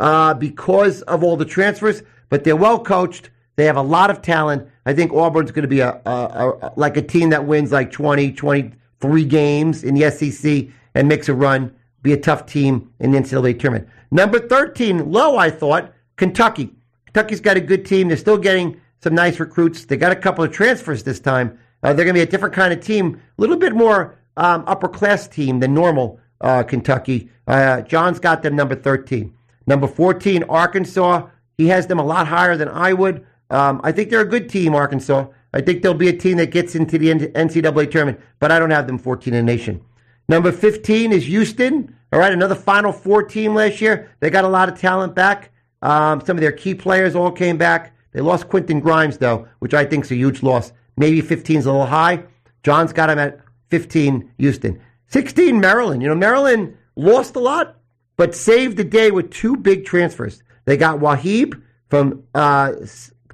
uh, 0.00 0.34
because 0.34 1.02
of 1.02 1.22
all 1.22 1.36
the 1.36 1.44
transfers, 1.44 2.02
but 2.30 2.42
they're 2.42 2.56
well 2.56 2.80
coached. 2.80 3.30
They 3.54 3.64
have 3.66 3.76
a 3.76 3.82
lot 3.82 4.10
of 4.10 4.22
talent. 4.22 4.68
I 4.86 4.92
think 4.92 5.12
Auburn's 5.12 5.52
going 5.52 5.62
to 5.62 5.68
be 5.68 5.78
a, 5.78 6.00
a, 6.04 6.10
a, 6.10 6.72
like 6.74 6.96
a 6.96 7.02
team 7.02 7.30
that 7.30 7.46
wins 7.46 7.70
like 7.70 7.92
20, 7.92 8.32
23 8.32 9.24
games 9.24 9.84
in 9.84 9.94
the 9.94 10.10
SEC 10.10 10.66
and 10.96 11.06
makes 11.06 11.28
a 11.28 11.34
run. 11.34 11.72
Be 12.02 12.12
a 12.12 12.16
tough 12.16 12.44
team 12.44 12.92
in 12.98 13.12
the 13.12 13.18
NCAA 13.18 13.60
tournament. 13.60 13.88
Number 14.10 14.40
13, 14.40 15.12
low, 15.12 15.36
I 15.36 15.48
thought, 15.48 15.92
Kentucky. 16.16 16.74
Kentucky's 17.06 17.40
got 17.40 17.56
a 17.56 17.60
good 17.60 17.86
team. 17.86 18.08
They're 18.08 18.16
still 18.16 18.36
getting 18.36 18.80
some 19.00 19.14
nice 19.14 19.38
recruits. 19.38 19.84
They 19.84 19.96
got 19.96 20.10
a 20.10 20.16
couple 20.16 20.42
of 20.42 20.50
transfers 20.50 21.04
this 21.04 21.20
time. 21.20 21.56
Uh, 21.84 21.92
they're 21.92 22.04
going 22.04 22.16
to 22.16 22.18
be 22.18 22.22
a 22.22 22.26
different 22.26 22.52
kind 22.52 22.72
of 22.72 22.80
team, 22.80 23.22
a 23.38 23.40
little 23.40 23.56
bit 23.56 23.76
more 23.76 24.18
um, 24.36 24.64
upper 24.66 24.88
class 24.88 25.28
team 25.28 25.60
than 25.60 25.74
normal 25.74 26.20
uh, 26.40 26.62
Kentucky. 26.62 27.30
Uh, 27.46 27.82
John's 27.82 28.18
got 28.18 28.42
them 28.42 28.56
number 28.56 28.74
13. 28.74 29.32
Number 29.66 29.86
14, 29.86 30.44
Arkansas. 30.44 31.28
He 31.56 31.68
has 31.68 31.86
them 31.86 31.98
a 31.98 32.04
lot 32.04 32.26
higher 32.26 32.56
than 32.56 32.68
I 32.68 32.92
would. 32.92 33.24
Um, 33.50 33.80
I 33.84 33.92
think 33.92 34.10
they're 34.10 34.20
a 34.20 34.28
good 34.28 34.48
team, 34.48 34.74
Arkansas. 34.74 35.26
I 35.54 35.60
think 35.60 35.82
they'll 35.82 35.94
be 35.94 36.08
a 36.08 36.16
team 36.16 36.38
that 36.38 36.50
gets 36.50 36.74
into 36.74 36.98
the 36.98 37.08
NCAA 37.08 37.90
tournament, 37.90 38.20
but 38.38 38.50
I 38.50 38.58
don't 38.58 38.70
have 38.70 38.86
them 38.86 38.98
14 38.98 39.34
in 39.34 39.44
the 39.44 39.52
nation. 39.52 39.84
Number 40.28 40.50
15 40.50 41.12
is 41.12 41.26
Houston. 41.26 41.94
All 42.12 42.18
right, 42.18 42.32
another 42.32 42.54
Final 42.54 42.92
Four 42.92 43.22
team 43.22 43.54
last 43.54 43.80
year. 43.80 44.10
They 44.20 44.30
got 44.30 44.44
a 44.44 44.48
lot 44.48 44.68
of 44.68 44.78
talent 44.78 45.14
back. 45.14 45.50
Um, 45.82 46.20
some 46.20 46.36
of 46.36 46.40
their 46.40 46.52
key 46.52 46.74
players 46.74 47.14
all 47.14 47.30
came 47.30 47.58
back. 47.58 47.94
They 48.12 48.20
lost 48.20 48.48
Quentin 48.48 48.80
Grimes, 48.80 49.18
though, 49.18 49.48
which 49.58 49.74
I 49.74 49.84
think 49.84 50.04
is 50.04 50.10
a 50.10 50.16
huge 50.16 50.42
loss. 50.42 50.72
Maybe 50.96 51.20
15 51.20 51.58
is 51.58 51.66
a 51.66 51.70
little 51.72 51.86
high. 51.86 52.24
John's 52.62 52.92
got 52.92 53.10
him 53.10 53.18
at 53.18 53.40
15, 53.72 54.30
Houston. 54.36 54.78
16, 55.06 55.58
Maryland. 55.58 56.02
You 56.02 56.08
know, 56.08 56.14
Maryland 56.14 56.76
lost 56.94 57.36
a 57.36 57.38
lot, 57.38 57.78
but 58.18 58.34
saved 58.34 58.76
the 58.76 58.84
day 58.84 59.10
with 59.10 59.30
two 59.30 59.56
big 59.56 59.86
transfers. 59.86 60.42
They 60.66 60.76
got 60.76 60.98
Wahab 60.98 61.62
from 61.88 62.22
uh, 62.34 62.74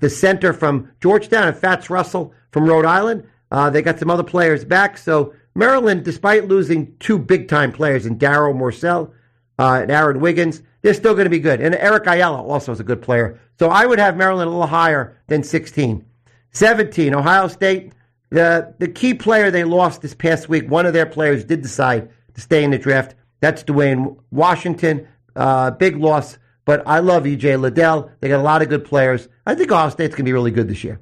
the 0.00 0.08
center 0.08 0.52
from 0.52 0.92
Georgetown 1.00 1.48
and 1.48 1.56
Fats 1.56 1.90
Russell 1.90 2.32
from 2.52 2.66
Rhode 2.66 2.84
Island. 2.84 3.26
Uh, 3.50 3.68
they 3.68 3.82
got 3.82 3.98
some 3.98 4.10
other 4.10 4.22
players 4.22 4.64
back. 4.64 4.96
So 4.96 5.34
Maryland, 5.56 6.04
despite 6.04 6.46
losing 6.46 6.96
two 7.00 7.18
big 7.18 7.48
time 7.48 7.72
players 7.72 8.06
in 8.06 8.16
Darryl 8.16 8.54
Morsell 8.54 9.10
uh, 9.58 9.80
and 9.82 9.90
Aaron 9.90 10.20
Wiggins, 10.20 10.62
they're 10.82 10.94
still 10.94 11.14
going 11.14 11.26
to 11.26 11.30
be 11.30 11.40
good. 11.40 11.60
And 11.60 11.74
Eric 11.74 12.06
Ayala 12.06 12.40
also 12.40 12.70
is 12.70 12.78
a 12.78 12.84
good 12.84 13.02
player. 13.02 13.40
So 13.58 13.70
I 13.70 13.86
would 13.86 13.98
have 13.98 14.16
Maryland 14.16 14.46
a 14.46 14.52
little 14.52 14.68
higher 14.68 15.20
than 15.26 15.42
16. 15.42 16.04
17, 16.52 17.12
Ohio 17.12 17.48
State. 17.48 17.92
The, 18.30 18.74
the 18.78 18.88
key 18.88 19.14
player 19.14 19.50
they 19.50 19.64
lost 19.64 20.02
this 20.02 20.14
past 20.14 20.48
week, 20.48 20.70
one 20.70 20.86
of 20.86 20.92
their 20.92 21.06
players 21.06 21.44
did 21.44 21.62
decide 21.62 22.10
to 22.34 22.40
stay 22.40 22.62
in 22.62 22.70
the 22.70 22.78
draft. 22.78 23.14
That's 23.40 23.62
Duane 23.62 24.16
Washington. 24.30 25.08
Uh, 25.34 25.70
big 25.70 25.96
loss, 25.96 26.38
but 26.64 26.82
I 26.86 26.98
love 26.98 27.24
EJ 27.24 27.60
Liddell. 27.60 28.10
They 28.20 28.28
got 28.28 28.40
a 28.40 28.42
lot 28.42 28.60
of 28.60 28.68
good 28.68 28.84
players. 28.84 29.28
I 29.46 29.54
think 29.54 29.70
Ohio 29.70 29.88
State's 29.90 30.14
going 30.14 30.24
to 30.24 30.28
be 30.28 30.32
really 30.32 30.50
good 30.50 30.68
this 30.68 30.82
year. 30.82 31.00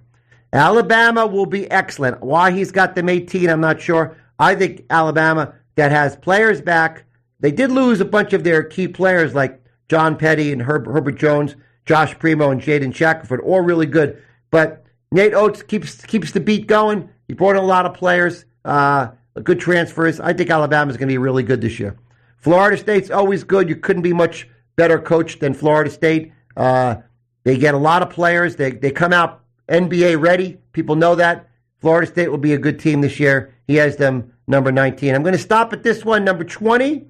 Alabama 0.53 1.27
will 1.27 1.47
be 1.47 1.70
excellent. 1.70 2.22
Why 2.22 2.51
he's 2.51 2.70
got 2.70 2.95
them 2.95 3.09
18, 3.09 3.49
I'm 3.49 3.61
not 3.61 3.81
sure. 3.81 4.16
I 4.39 4.55
think 4.55 4.85
Alabama 4.91 5.55
that 5.77 5.91
has 5.91 6.16
players 6.16 6.61
back, 6.61 7.05
they 7.41 7.51
did 7.51 7.70
lose 7.70 8.01
a 8.01 8.05
bunch 8.05 8.33
of 8.33 8.45
their 8.45 8.62
key 8.62 8.89
players 8.89 9.35
like 9.35 9.62
John 9.89 10.16
Petty 10.16 10.53
and 10.53 10.62
Herb, 10.62 10.87
Herbert 10.87 11.16
Jones, 11.16 11.57
Josh 11.85 12.18
Primo, 12.18 12.51
and 12.51 12.61
Jaden 12.61 12.95
Shackelford, 12.95 13.41
all 13.41 13.61
really 13.61 13.87
good. 13.87 14.22
But 14.51 14.85
Nate 15.12 15.35
Oates 15.35 15.62
keeps 15.62 16.05
keeps 16.05 16.33
the 16.33 16.41
beat 16.41 16.66
going. 16.66 17.09
He 17.29 17.35
brought 17.35 17.57
in 17.57 17.62
a 17.62 17.66
lot 17.66 17.87
of 17.87 17.95
players, 17.95 18.45
uh, 18.64 19.09
good 19.43 19.61
transfers. 19.61 20.20
I 20.20 20.33
think 20.33 20.51
Alabama's 20.51 20.97
going 20.97 21.09
to 21.09 21.12
be 21.12 21.18
really 21.18 21.43
good 21.43 21.61
this 21.61 21.79
year. 21.79 21.97
Florida 22.39 22.77
State's 22.77 23.11
always 23.11 23.45
good. 23.45 23.68
You 23.68 23.77
couldn't 23.77 24.03
be 24.03 24.12
much 24.12 24.49
better 24.77 24.99
coached 24.99 25.41
than 25.41 25.55
Florida 25.55 25.91
State. 25.91 26.33
Uh, 26.57 26.97
they 27.45 27.57
get 27.57 27.74
a 27.74 27.79
lot 27.79 28.03
of 28.03 28.11
players. 28.11 28.57
They 28.57 28.72
they 28.72 28.91
come 28.91 29.12
out 29.12 29.43
NBA 29.68 30.20
ready. 30.20 30.59
People 30.72 30.97
know 30.97 31.14
that. 31.14 31.49
Florida 31.81 32.07
State 32.07 32.29
will 32.29 32.39
be 32.39 32.55
a 32.55 32.59
good 32.59 32.79
team 32.79 33.01
this 33.01 33.20
year. 33.20 33.55
He 33.66 33.77
has 33.77 33.97
them 33.97 34.33
number 34.47 34.72
19. 34.72 35.14
I'm 35.14 35.22
going 35.22 35.33
to 35.33 35.39
stop 35.39 35.72
at 35.72 35.83
this 35.83 36.05
one, 36.05 36.24
number 36.24 36.45
20. 36.45 37.07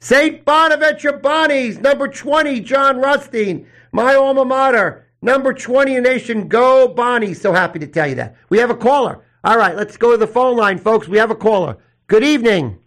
St. 0.00 0.44
Bonaventure 0.44 1.12
Bonnies, 1.12 1.80
number 1.80 2.06
20, 2.06 2.60
John 2.60 2.98
Rothstein, 2.98 3.66
my 3.90 4.14
alma 4.14 4.44
mater, 4.44 5.06
number 5.22 5.52
20 5.52 5.96
in 5.96 6.02
nation. 6.04 6.48
Go 6.48 6.86
Bonnie. 6.88 7.34
So 7.34 7.52
happy 7.52 7.80
to 7.80 7.86
tell 7.86 8.06
you 8.06 8.14
that. 8.14 8.36
We 8.48 8.58
have 8.58 8.70
a 8.70 8.76
caller. 8.76 9.24
All 9.48 9.56
right, 9.56 9.74
let's 9.74 9.96
go 9.96 10.10
to 10.10 10.18
the 10.18 10.26
phone 10.26 10.58
line, 10.58 10.76
folks. 10.76 11.08
We 11.08 11.16
have 11.16 11.30
a 11.30 11.34
caller. 11.34 11.78
Good 12.06 12.22
evening. 12.22 12.78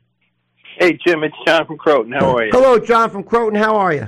Hey, 0.78 0.96
Jim, 1.04 1.24
it's 1.24 1.36
John 1.44 1.66
from 1.66 1.80
Croton. 1.80 2.12
How 2.12 2.38
are 2.38 2.46
you? 2.46 2.52
Hello, 2.52 2.78
John 2.78 3.10
from 3.10 3.24
Croton. 3.24 3.60
How 3.60 3.78
are 3.78 3.92
you? 3.92 4.08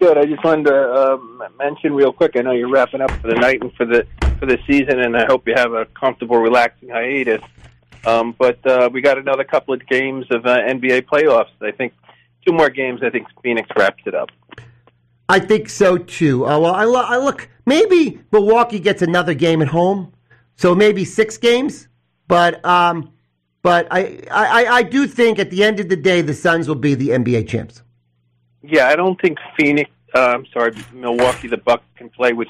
Good. 0.00 0.16
I 0.16 0.24
just 0.24 0.42
wanted 0.42 0.64
to 0.64 0.74
uh, 0.74 1.18
mention 1.58 1.92
real 1.92 2.10
quick. 2.10 2.36
I 2.36 2.40
know 2.40 2.52
you're 2.52 2.70
wrapping 2.70 3.02
up 3.02 3.10
for 3.20 3.28
the 3.28 3.34
night 3.34 3.60
and 3.60 3.70
for 3.74 3.84
the 3.84 4.06
for 4.38 4.46
the 4.46 4.56
season, 4.66 5.00
and 5.00 5.14
I 5.14 5.26
hope 5.26 5.46
you 5.46 5.52
have 5.56 5.74
a 5.74 5.84
comfortable, 5.84 6.38
relaxing 6.38 6.88
hiatus. 6.88 7.42
Um, 8.06 8.34
but 8.38 8.66
uh, 8.66 8.88
we 8.90 9.02
got 9.02 9.18
another 9.18 9.44
couple 9.44 9.74
of 9.74 9.86
games 9.88 10.24
of 10.30 10.46
uh, 10.46 10.60
NBA 10.60 11.02
playoffs. 11.02 11.50
I 11.60 11.72
think 11.72 11.92
two 12.46 12.54
more 12.54 12.70
games. 12.70 13.02
I 13.02 13.10
think 13.10 13.26
Phoenix 13.42 13.68
wraps 13.76 14.02
it 14.06 14.14
up. 14.14 14.30
I 15.28 15.38
think 15.38 15.68
so 15.68 15.98
too. 15.98 16.46
Uh, 16.46 16.58
well, 16.60 16.74
I, 16.74 16.84
lo- 16.84 17.04
I 17.06 17.18
look 17.18 17.50
maybe 17.66 18.20
Milwaukee 18.32 18.80
gets 18.80 19.02
another 19.02 19.34
game 19.34 19.60
at 19.60 19.68
home, 19.68 20.14
so 20.58 20.74
maybe 20.74 21.06
six 21.06 21.38
games. 21.38 21.88
But 22.26 22.62
um, 22.64 23.12
but 23.62 23.88
I, 23.90 24.20
I 24.30 24.66
I 24.66 24.82
do 24.82 25.06
think 25.06 25.38
at 25.38 25.50
the 25.50 25.64
end 25.64 25.80
of 25.80 25.88
the 25.88 25.96
day 25.96 26.20
the 26.20 26.34
Suns 26.34 26.68
will 26.68 26.74
be 26.74 26.94
the 26.94 27.08
NBA 27.10 27.48
champs. 27.48 27.82
Yeah, 28.62 28.88
I 28.88 28.96
don't 28.96 29.18
think 29.18 29.38
Phoenix. 29.56 29.90
Uh, 30.14 30.34
I'm 30.34 30.46
sorry, 30.52 30.72
Milwaukee. 30.92 31.48
The 31.48 31.56
Bucks 31.56 31.84
can 31.96 32.10
play 32.10 32.34
with 32.34 32.48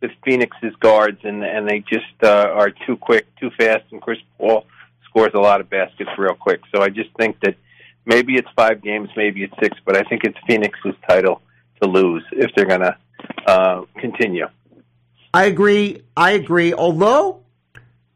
with 0.00 0.10
Phoenix's 0.24 0.74
guards, 0.80 1.20
and 1.22 1.44
and 1.44 1.68
they 1.68 1.80
just 1.80 2.14
uh, 2.22 2.50
are 2.52 2.70
too 2.70 2.96
quick, 2.96 3.26
too 3.36 3.50
fast, 3.56 3.84
and 3.92 4.02
Chris 4.02 4.18
Paul 4.36 4.66
scores 5.04 5.32
a 5.34 5.40
lot 5.40 5.60
of 5.60 5.70
baskets 5.70 6.10
real 6.18 6.34
quick. 6.34 6.60
So 6.74 6.82
I 6.82 6.88
just 6.88 7.10
think 7.18 7.38
that 7.42 7.56
maybe 8.06 8.36
it's 8.36 8.48
five 8.56 8.82
games, 8.82 9.10
maybe 9.16 9.44
it's 9.44 9.54
six, 9.62 9.78
but 9.84 9.96
I 9.96 10.02
think 10.02 10.24
it's 10.24 10.38
Phoenix's 10.46 10.94
title 11.08 11.40
to 11.82 11.88
lose 11.88 12.24
if 12.32 12.50
they're 12.54 12.66
going 12.66 12.80
to 12.80 12.96
uh, 13.46 13.84
continue. 13.98 14.46
I 15.32 15.44
agree. 15.44 16.02
I 16.16 16.32
agree. 16.32 16.74
Although, 16.74 17.42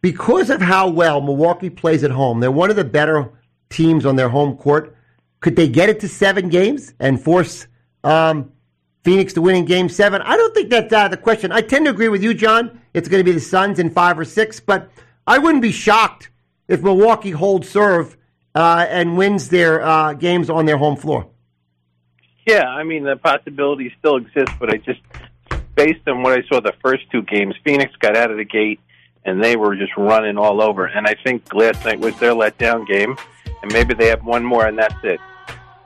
because 0.04 0.50
of 0.50 0.60
how 0.60 0.86
well 0.86 1.22
Milwaukee 1.22 1.70
plays 1.70 2.04
at 2.04 2.10
home, 2.10 2.38
they're 2.38 2.50
one 2.50 2.68
of 2.68 2.76
the 2.76 2.84
better 2.84 3.32
teams 3.70 4.04
on 4.04 4.16
their 4.16 4.28
home 4.28 4.54
court. 4.54 4.94
Could 5.40 5.56
they 5.56 5.66
get 5.66 5.88
it 5.88 6.00
to 6.00 6.08
seven 6.08 6.50
games 6.50 6.92
and 7.00 7.18
force 7.18 7.66
um, 8.04 8.52
Phoenix 9.02 9.32
to 9.32 9.40
win 9.40 9.56
in 9.56 9.64
game 9.64 9.88
seven? 9.88 10.20
I 10.20 10.36
don't 10.36 10.52
think 10.52 10.68
that's 10.68 10.92
out 10.92 11.06
of 11.06 11.10
the 11.10 11.16
question. 11.16 11.52
I 11.52 11.62
tend 11.62 11.86
to 11.86 11.90
agree 11.90 12.10
with 12.10 12.22
you, 12.22 12.34
John. 12.34 12.82
It's 12.92 13.08
going 13.08 13.20
to 13.20 13.24
be 13.24 13.32
the 13.32 13.40
Suns 13.40 13.78
in 13.78 13.88
five 13.88 14.18
or 14.18 14.26
six, 14.26 14.60
but 14.60 14.90
I 15.26 15.38
wouldn't 15.38 15.62
be 15.62 15.72
shocked 15.72 16.28
if 16.68 16.82
Milwaukee 16.82 17.30
holds 17.30 17.70
serve 17.70 18.14
uh, 18.54 18.84
and 18.86 19.16
wins 19.16 19.48
their 19.48 19.80
uh, 19.82 20.12
games 20.12 20.50
on 20.50 20.66
their 20.66 20.76
home 20.76 20.96
floor. 20.96 21.30
Yeah, 22.46 22.66
I 22.66 22.82
mean 22.82 23.04
the 23.04 23.16
possibility 23.16 23.90
still 24.00 24.16
exists, 24.16 24.52
but 24.60 24.68
I 24.68 24.76
just 24.76 25.00
based 25.74 26.06
on 26.06 26.22
what 26.22 26.38
I 26.38 26.42
saw 26.46 26.60
the 26.60 26.74
first 26.82 27.10
two 27.10 27.22
games, 27.22 27.54
Phoenix 27.64 27.96
got 27.96 28.18
out 28.18 28.30
of 28.30 28.36
the 28.36 28.44
gate 28.44 28.80
and 29.24 29.42
they 29.42 29.56
were 29.56 29.74
just 29.76 29.96
running 29.96 30.36
all 30.38 30.60
over. 30.60 30.86
And 30.86 31.06
I 31.06 31.14
think 31.24 31.52
last 31.54 31.84
night 31.84 31.98
was 32.00 32.16
their 32.18 32.32
letdown 32.32 32.86
game, 32.86 33.16
and 33.62 33.72
maybe 33.72 33.94
they 33.94 34.06
have 34.08 34.24
one 34.24 34.44
more, 34.44 34.66
and 34.66 34.78
that's 34.78 34.94
it. 35.02 35.20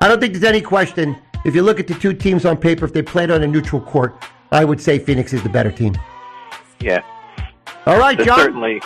I 0.01 0.09
don't 0.09 0.20
think 0.20 0.32
there's 0.32 0.45
any 0.45 0.61
question. 0.61 1.16
If 1.45 1.55
you 1.55 1.62
look 1.62 1.78
at 1.80 1.86
the 1.86 1.95
two 1.95 2.12
teams 2.12 2.45
on 2.45 2.57
paper, 2.57 2.84
if 2.84 2.93
they 2.93 3.03
played 3.03 3.30
on 3.30 3.43
a 3.43 3.47
neutral 3.47 3.80
court, 3.80 4.16
I 4.51 4.64
would 4.64 4.80
say 4.80 4.99
Phoenix 4.99 5.32
is 5.32 5.43
the 5.43 5.49
better 5.49 5.70
team. 5.70 5.97
Yeah. 6.80 7.03
All 7.86 7.99
right, 7.99 8.18
So 8.18 8.24
John. 8.24 8.39
certainly. 8.39 8.82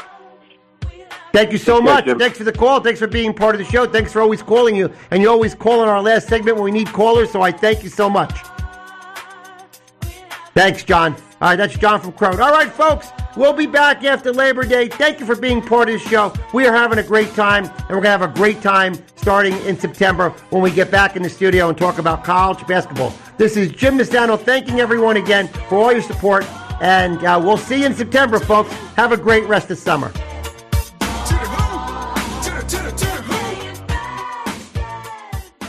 Thank 1.33 1.51
you 1.51 1.59
so 1.59 1.81
much. 1.81 2.05
Jim. 2.05 2.19
Thanks 2.19 2.37
for 2.37 2.45
the 2.45 2.53
call. 2.53 2.81
Thanks 2.81 3.01
for 3.01 3.07
being 3.07 3.33
part 3.33 3.55
of 3.55 3.59
the 3.59 3.65
show. 3.65 3.87
Thanks 3.87 4.13
for 4.13 4.21
always 4.21 4.43
calling 4.43 4.77
you. 4.77 4.93
And 5.11 5.23
you 5.23 5.31
always 5.31 5.55
call 5.55 5.83
in 5.83 5.89
our 5.89 6.03
last 6.03 6.29
segment 6.29 6.57
when 6.57 6.65
we 6.65 6.71
need 6.73 6.89
callers, 6.89 7.31
so 7.31 7.41
I 7.41 7.51
thank 7.51 7.83
you 7.83 7.89
so 7.89 8.11
much. 8.11 8.39
Thanks, 10.55 10.85
John. 10.85 11.15
All 11.41 11.49
right, 11.49 11.57
that's 11.57 11.77
John 11.79 12.01
from 12.01 12.13
Crone. 12.13 12.39
All 12.41 12.53
right, 12.53 12.71
folks, 12.71 13.09
we'll 13.37 13.53
be 13.53 13.67
back 13.67 14.05
after 14.05 14.33
Labor 14.33 14.65
Day. 14.65 14.89
Thank 14.89 15.21
you 15.21 15.27
for 15.27 15.37
being 15.37 15.63
part 15.63 15.89
of 15.89 16.01
the 16.01 16.09
show. 16.09 16.33
We 16.53 16.67
are 16.67 16.73
having 16.73 16.99
a 16.99 17.03
great 17.03 17.33
time, 17.35 17.65
and 17.65 17.91
we're 17.91 18.03
going 18.03 18.05
to 18.05 18.11
have 18.11 18.23
a 18.23 18.29
great 18.29 18.63
time 18.63 18.95
starting 19.17 19.55
in 19.67 19.79
September 19.79 20.31
when 20.51 20.63
we 20.63 20.71
get 20.71 20.91
back 20.91 21.17
in 21.17 21.23
the 21.23 21.31
studio 21.31 21.69
and 21.69 21.79
talk 21.79 21.99
about 21.99 22.25
college 22.25 22.67
basketball. 22.67 23.13
This 23.39 23.57
is 23.57 23.71
Jim 23.73 23.99
Maysano 23.99 24.39
thanking 24.39 24.81
everyone 24.81 25.17
again 25.17 25.49
for 25.49 25.77
all 25.77 25.93
your 25.93 26.03
support, 26.03 26.45
and 26.81 27.25
uh, 27.25 27.41
we'll 27.43 27.57
see 27.57 27.81
you 27.81 27.87
in 27.87 27.95
September, 27.95 28.39
folks. 28.39 28.73
Have 28.97 29.13
a 29.13 29.17
great 29.17 29.45
rest 29.45 29.71
of 29.71 29.79
summer. 29.79 30.13